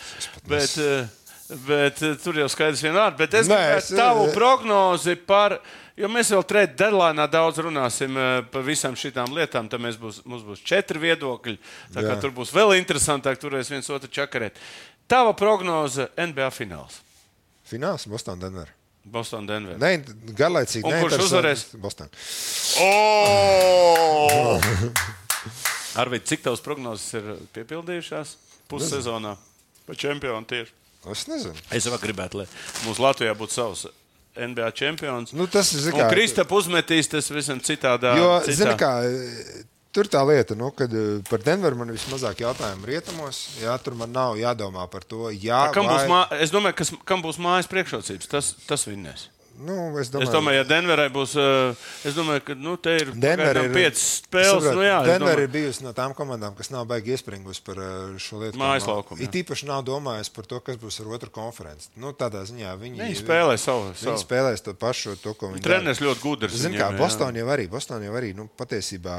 [0.46, 3.18] Bet, uh, bet uh, tur jau skaidrs vienādi.
[3.20, 5.58] Bet es gribētu tavu prognozi par.
[5.96, 9.70] Jo mēs vēl trešajā deadline daudz runāsim uh, par visām šīm lietām.
[9.72, 11.56] Tad būs, mums būs četri viedokļi.
[11.94, 14.60] Tur būs vēl interesantāk, turēs viens otru čakarēt.
[15.08, 17.00] Tava prognoze NBA fināls.
[17.66, 18.74] Fināls Bostonā, Denver.
[19.06, 19.78] Boston, Denver.
[19.78, 20.00] Ne,
[20.34, 20.82] garlaicīgi.
[20.86, 21.62] Un kurš uzvarēs?
[21.78, 22.10] Boston.
[22.82, 24.58] Oh!
[26.02, 28.34] Arvīd, cik tavs prognozes ir piepildījušās
[28.70, 29.36] pussezonā?
[29.86, 30.74] Pa čempionu tieši.
[31.14, 31.54] Es nezinu.
[31.70, 32.48] Es vēl gribētu, lai
[32.82, 33.86] mums Latvijā būtu savs
[34.36, 35.32] NBA čempions.
[35.36, 38.16] Nu, tas ir, kā- Kristap uzmetīs tas visam citādā.
[38.18, 38.56] Jo, citā.
[38.60, 38.90] zini, kā,
[39.96, 43.44] tur tā lieta, nu, kad eh, par Denveru man vismazāk jautājumu rietumos.
[43.62, 45.30] Jā, tur man nav jādomā par to.
[45.32, 46.20] Jā, Kam būs vai- mā...
[46.40, 49.28] Es domāju, kas, kam būs mājas priekšrocības, tas, tas vinnēs.
[49.56, 53.12] Nu, es Es domāju, domāju, ja Denverai būs, uh, es domāju, ka nu, te ir
[53.16, 54.60] Denver ir piecas spēles.
[54.60, 57.80] saprot, Nu, jā, Denver domāju- ir bijusi no tām komandām, kas nav baigi iespringusi par
[57.80, 58.58] eh, šo lietu.
[58.60, 59.22] Mājas jā.
[59.24, 61.88] It īpaši nav domājis par to, kas būs ar otru konferenci.
[61.96, 63.92] Nu, tādā ziņā viņi, Viņi spēlē savu.
[63.94, 64.20] Viņi savu.
[64.26, 66.52] spēlēs to pašu, to, ko viņi Treneris ļoti gudrs.
[66.52, 67.00] Zini, viņiem, kā.
[67.00, 69.16] Bostonā jau arī, Bostonā jau arī nu, patiesībā,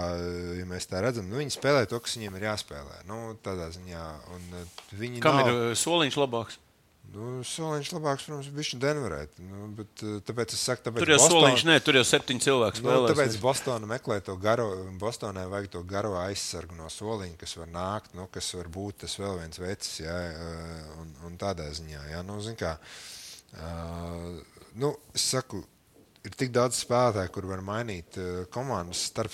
[0.59, 3.01] ja mēs tā redzam, nu, viņi spēlē to, kas viņiem ir jāspēlē.
[3.09, 6.61] Nu, tādā ziņā, un eh, viņi Kam nav, ir soliņš labāks?
[7.13, 9.19] Nu, soliņš labāks, protams, bija Denverē.
[9.39, 12.43] Nu, bet, eh, tāpēc es saku, tāpēc Tur jau Boston- soliņš, nē, tur jau septiņi
[12.45, 13.11] cilvēki Nu, spēlē.
[13.13, 14.67] tāpēc Bostonā meklē to garo,
[14.99, 19.15] Bostonai vajag to garo aizsargu no soliņa, kas var nākt, nu, kas var būt tas
[19.17, 22.77] vēl viens vecs, jā, eh, un, un tādā ziņā, jā, nu, kā,
[23.55, 24.41] uh,
[24.75, 25.63] nu, es saku,
[26.27, 29.33] ir tik daudz spēlētāju, kur var mainīt uh, komandas starp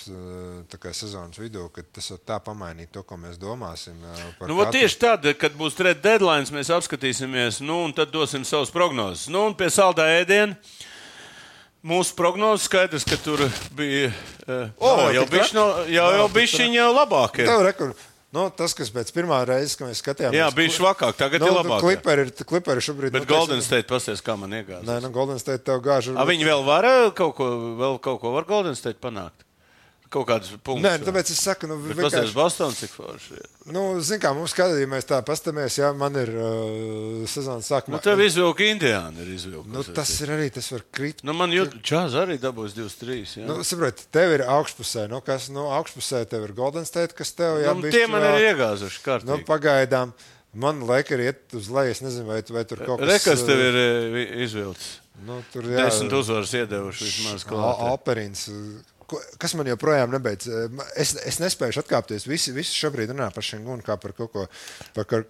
[0.81, 3.97] kā sezonas vidū, ka tas var tā pamainīt to, ko mēs domāsim.
[4.39, 4.77] Par Nu, katru.
[4.77, 9.27] tieši tad, kad būs trešais deadline, mēs apskatīsimies, nu, un tad dosim savus prognozes.
[9.33, 10.57] Nu, un pie saldā ēdiena.
[11.83, 13.41] Mūsu prognozes skaidrs, ka tur
[13.75, 14.13] bija.
[14.47, 16.27] Uh, oh, jau tik bija jau, jau, jau
[16.77, 17.41] jau labāk.
[17.43, 17.49] Ir.
[17.49, 17.91] Tev rekur,
[18.33, 21.57] nu, tas, kas pēc pirmā reizes, kad mēs skatījāmies, Jā, bija švakāk, tagad nu, ir
[21.59, 21.83] labāk.
[21.85, 23.13] Kliperi, ir- kliperi šobrīd.
[23.13, 24.87] Bet nu, teiksim, Golden State pasies, kā man iegāzās.
[24.89, 26.11] Nē, nu, Golden State tev gāž.
[26.17, 29.42] A, viņi vēl var kaut ko, vēl kaut ko var Golden State panākt.
[30.13, 30.83] Kaut kādus punktus.
[30.85, 33.37] Nē, nu, tāpēc es saku, nu, vienkārši, Bostonā, cik forši.
[33.39, 33.47] ir.
[33.73, 37.97] nu, zin kā, mums skatījās, ja mēs tā pastamies, ja man ir uh, sezonas sākumā.
[37.97, 39.25] Nu, tev izvilka Indiāna.
[39.25, 41.23] Ir nu, tas ir arī, tas var krīt.
[41.25, 43.41] Nu, man jūt, Čāz arī dabūs 23.
[43.41, 43.47] Jā.
[43.49, 47.63] Nu, saprot, tev ir augšpusē, nu, kas, nu, augšpusē tev ir Golden State, kas tev,
[47.65, 49.45] jā, nu, bišķi tie man vēl- ir iegāzuši Nu, kārtīgi.
[49.49, 50.13] pagaidām,
[50.53, 53.09] man liek arī iet uz leju, es nezinu, vai, vai tur kaut kas.
[53.15, 54.99] Rekas tev uh, ir eh, izvilcis.
[55.23, 57.61] Nu, tur, jā, Desmit uzvaras iedevuši vismaz ko-
[59.41, 60.47] Kas man joprojām nebeidz?
[60.99, 62.27] Es, es nespēju atkāpties.
[62.29, 64.45] Visi, visi šobrīd runā par Schengunu kā par kaut ko,
[64.95, 65.21] par, kā,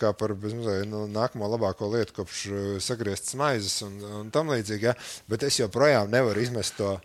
[0.00, 4.90] kā par bezmazliet, nu, nākamo labāko lietu, kopš uh, sagrieztas maizes un, un tam līdzīgi.
[4.90, 4.96] Ja?
[5.30, 6.96] Bet es joprojām nevaru izmest to.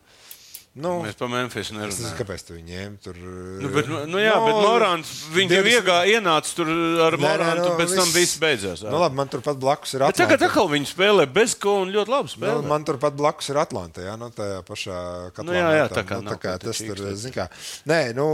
[0.79, 2.17] Nu, Mēs par Memphis es nezinu, nerunājam.
[2.19, 3.15] kāpēc tu viņu ņēmi tur.
[3.59, 6.69] Nu, bet, nu, jā, bet Morāns, viņš jau 20 iegā, ienāca tur
[7.03, 8.83] ar Morānu, nu, pēc tam viss- viss beidzās.
[8.85, 10.45] Nu, labi, man turpat blakus ir Bet tagad Atlanta.
[10.53, 12.67] atkal viņi spēlē bez ko un ļoti labi Nu, spēlē.
[12.69, 14.01] man turpat blakus ir Atlanta.
[14.05, 14.99] Jā, nu, tajā pašā
[15.33, 15.43] katlā.
[15.49, 17.49] Nu, jā, jā, tā kā nu, tā kā tas tur, zin kā.
[17.89, 18.27] Nē, nu,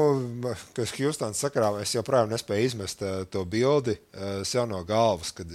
[0.76, 5.48] kas Hjūstons sakarā, es joprojām nespēju izmest eh, to bildi eh, sev no galvas, kad,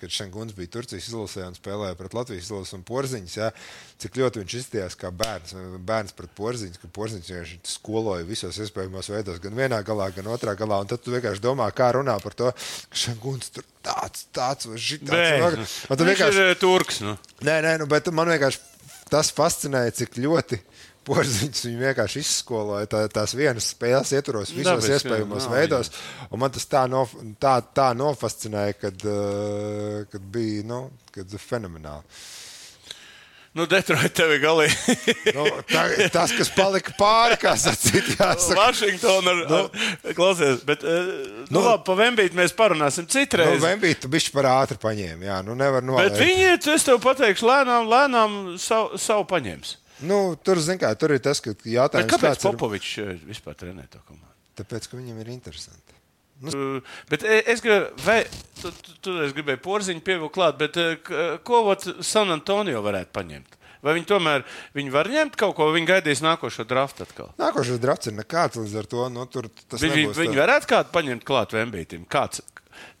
[0.00, 3.38] kad Šenguns bija Turcijas izlasē un spēlēja pret Latvijas izlases un porziņus.
[3.38, 3.52] Jā,
[3.98, 5.54] cik ļoti viņš izstījās kā bērns,
[5.86, 10.54] bērns pret porziņus, ka porziņus vienkārši skoloja visos iespējamos veidos, gan vienā galā, gan otrā
[10.58, 10.80] galā.
[10.84, 12.52] Un tad tu vienkārši domā, kā runā par to,
[12.92, 15.66] ka Šenguns tur tāds, tāds vai šitāds.
[15.90, 17.02] Tu viņš vienkārši ir eh, turks.
[17.06, 17.18] Nu.
[17.42, 18.62] Nē, nē, nu, bet man vienkārši
[19.10, 20.62] tas fascinēja, cik ļoti.
[21.08, 25.90] Porziņš viņu vienkārši izskoloja tā, tās vienas spēles, ietvaros visos Dabiski, iespējamos jā, veidos.
[26.28, 30.82] Un man tas tā, nof tā, tā nofascinēja, kad, uh, kad bija nu,
[31.14, 32.04] kad fenomenāli.
[33.56, 34.94] Nu, Detroit tev ir galīgi.
[35.36, 38.58] Nu, tā, tas, kas palika pāri, kā sacīt, jāsaka.
[38.60, 39.60] Vašingtona ar, Nu.
[40.04, 41.08] ar, klausies, bet, eh,
[41.48, 41.62] nu, Nu.
[41.64, 43.58] labi, pa Vembītu mēs parunāsim Nu, citreiz.
[43.64, 46.20] Vembīt, tu bišķi par ātri paņēmi, jā, nu nevar Bet nolaist.
[46.20, 49.74] viņi, es tev pateikšu, lēnām, lēnām savu, savu paņems.
[50.06, 53.14] Nu, tur, zin kā, tur ir tas, ka Bet jautājums, kāpēc kāds ir- Popovičs eh,
[53.32, 54.36] vispār trenē to komandu?
[54.60, 55.97] Tāpēc, ka viņam ir interesanti.
[56.38, 56.78] Uh,
[57.10, 58.20] Bet e- es gribēju, vai
[58.62, 62.82] tu, tu, tu es gribēju porziņu pievilkt klāt, bet eh, k- ko vat San Antonio
[62.84, 63.56] varētu paņemt?
[63.82, 64.44] Vai viņi tomēr
[64.74, 67.32] viņi var ņemt kaut ko, viņi gaidīs nākošo draftu atkal?
[67.38, 69.04] Nākošais drafts ir nekāds līdz ar to.
[69.14, 72.06] Nu, tur tas Viņi, nebūs viņi tā- varētu kādu paņemt klāt Vembītam.
[72.10, 72.42] Kāds?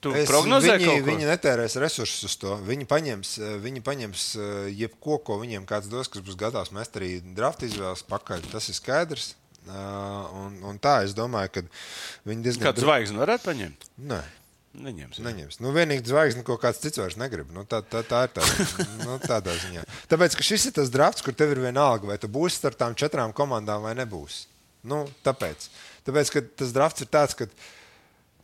[0.02, 1.10] Tu Es- prognozē viņi, kaut ko?
[1.10, 2.56] viņi netērēs resursus uz to.
[2.66, 3.32] Viņi paņems,
[3.62, 4.22] viņi paņems
[4.74, 8.42] jebko, ko viņiem kāds dos, kas būs gatavs mest arī drafta izvēles pakaļ.
[8.50, 9.34] Tas ir skaidrs.
[9.68, 11.62] Uh, un, un tā es domāju, ka
[12.28, 13.88] viņi diezgan Kādu zvaigzni varētu paņemt?
[14.10, 14.20] Nē,
[14.78, 15.18] Neņems.
[15.24, 15.58] neņems.
[15.64, 17.50] Nu, vienīgi zvaigzni, ko kāds cits vairs negrib.
[17.54, 18.44] Nu, tā, tā, tā ir tā,
[19.06, 19.82] nu, tādā ziņā.
[20.10, 22.96] Tāpēc, ka šis ir tas drafts, kur tev ir vienalga, vai tu būsi starp tām
[22.98, 24.46] četrām komandām vai nebūsi.
[24.88, 25.66] Nu, tāpēc.
[26.06, 27.48] tāpēc, ka tas drafts ir tāds, ka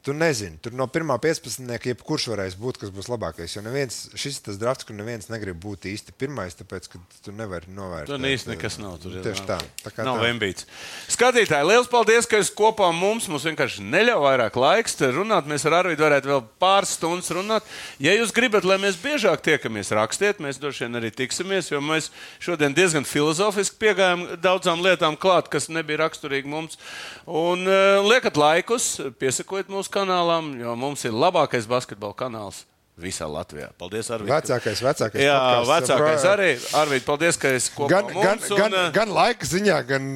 [0.05, 1.65] tu nezini, tur no pirmā 15.
[1.89, 3.55] jebkurš varēs būt, kas būs labākais.
[3.57, 7.33] Jo neviens, šis ir tas drafts, kur neviens negrib būt īsti pirmais, tāpēc, ka tu
[7.33, 8.13] nevari novērtēt.
[8.13, 8.99] Tur īsti nekas nav.
[9.01, 9.57] Tur Tieši tā.
[9.81, 10.27] tā kā Nav tā.
[10.29, 10.67] Vembīts.
[11.15, 13.31] Skatītāji, liels paldies, ka esat kopā mums.
[13.33, 15.49] Mums vienkārši neļauj vairāk laiks runāt.
[15.49, 17.73] Mēs ar Arvidu varētu vēl pāris stundas runāt.
[18.03, 20.43] Ja jūs gribat, lai mēs biežāk tiekamies, rakstiet.
[20.45, 22.11] Mēs droši vien arī tiksimies, jo mēs
[22.45, 26.77] šodien diezgan filozofiski piegājām daudzām lietām klāt, kas nebija raksturīgi mums.
[27.25, 32.65] Un uh, liekat laikus, piesakojiet mūsu kanālam, jo mums ir labākais basketbola kanāls.
[32.95, 33.73] Visā Latvijā.
[33.75, 34.29] Paldies, Arvīd.
[34.31, 35.19] Vecākais, vecākais.
[35.25, 35.91] Jā, podcasts.
[35.91, 36.51] vecākais arī.
[36.79, 38.49] Arvīd, paldies, ka esi kopā Gan, gan, mums.
[38.55, 40.07] gan, un, eh, gan laika ziņā, gan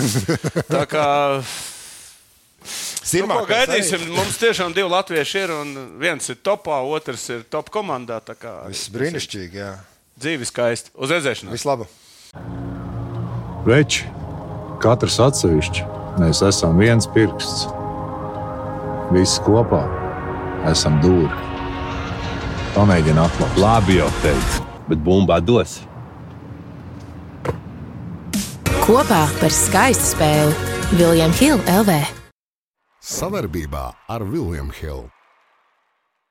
[0.76, 1.04] Tā kā
[1.36, 1.44] nu,
[2.66, 4.14] ko sirmākais gaidīsim, arī.
[4.16, 5.52] mums tiešām divi latvieši ir.
[5.60, 8.22] un Viens ir topā, otrs ir top komandā.
[8.24, 9.74] tā kā Viss brīnišķīgi, jā.
[10.16, 10.90] Dzīve skaisti.
[10.96, 11.52] Uz redzēšanos!
[11.52, 11.92] Vislabāk!
[13.68, 14.06] Veči,
[14.80, 15.84] katrs atsevišķi,
[16.22, 17.66] mēs esam viens pirksts.
[19.14, 19.84] Visi kopā
[20.66, 21.30] esam dūri.
[22.74, 23.60] Pamēģini atklāt.
[23.62, 25.78] Labi jau teicu, bet bumbā dos.
[28.82, 32.00] Kopā par skaistu spēli Viljams Hilde LV.
[33.06, 35.15] Savarbībā ar Vilnius Hilu.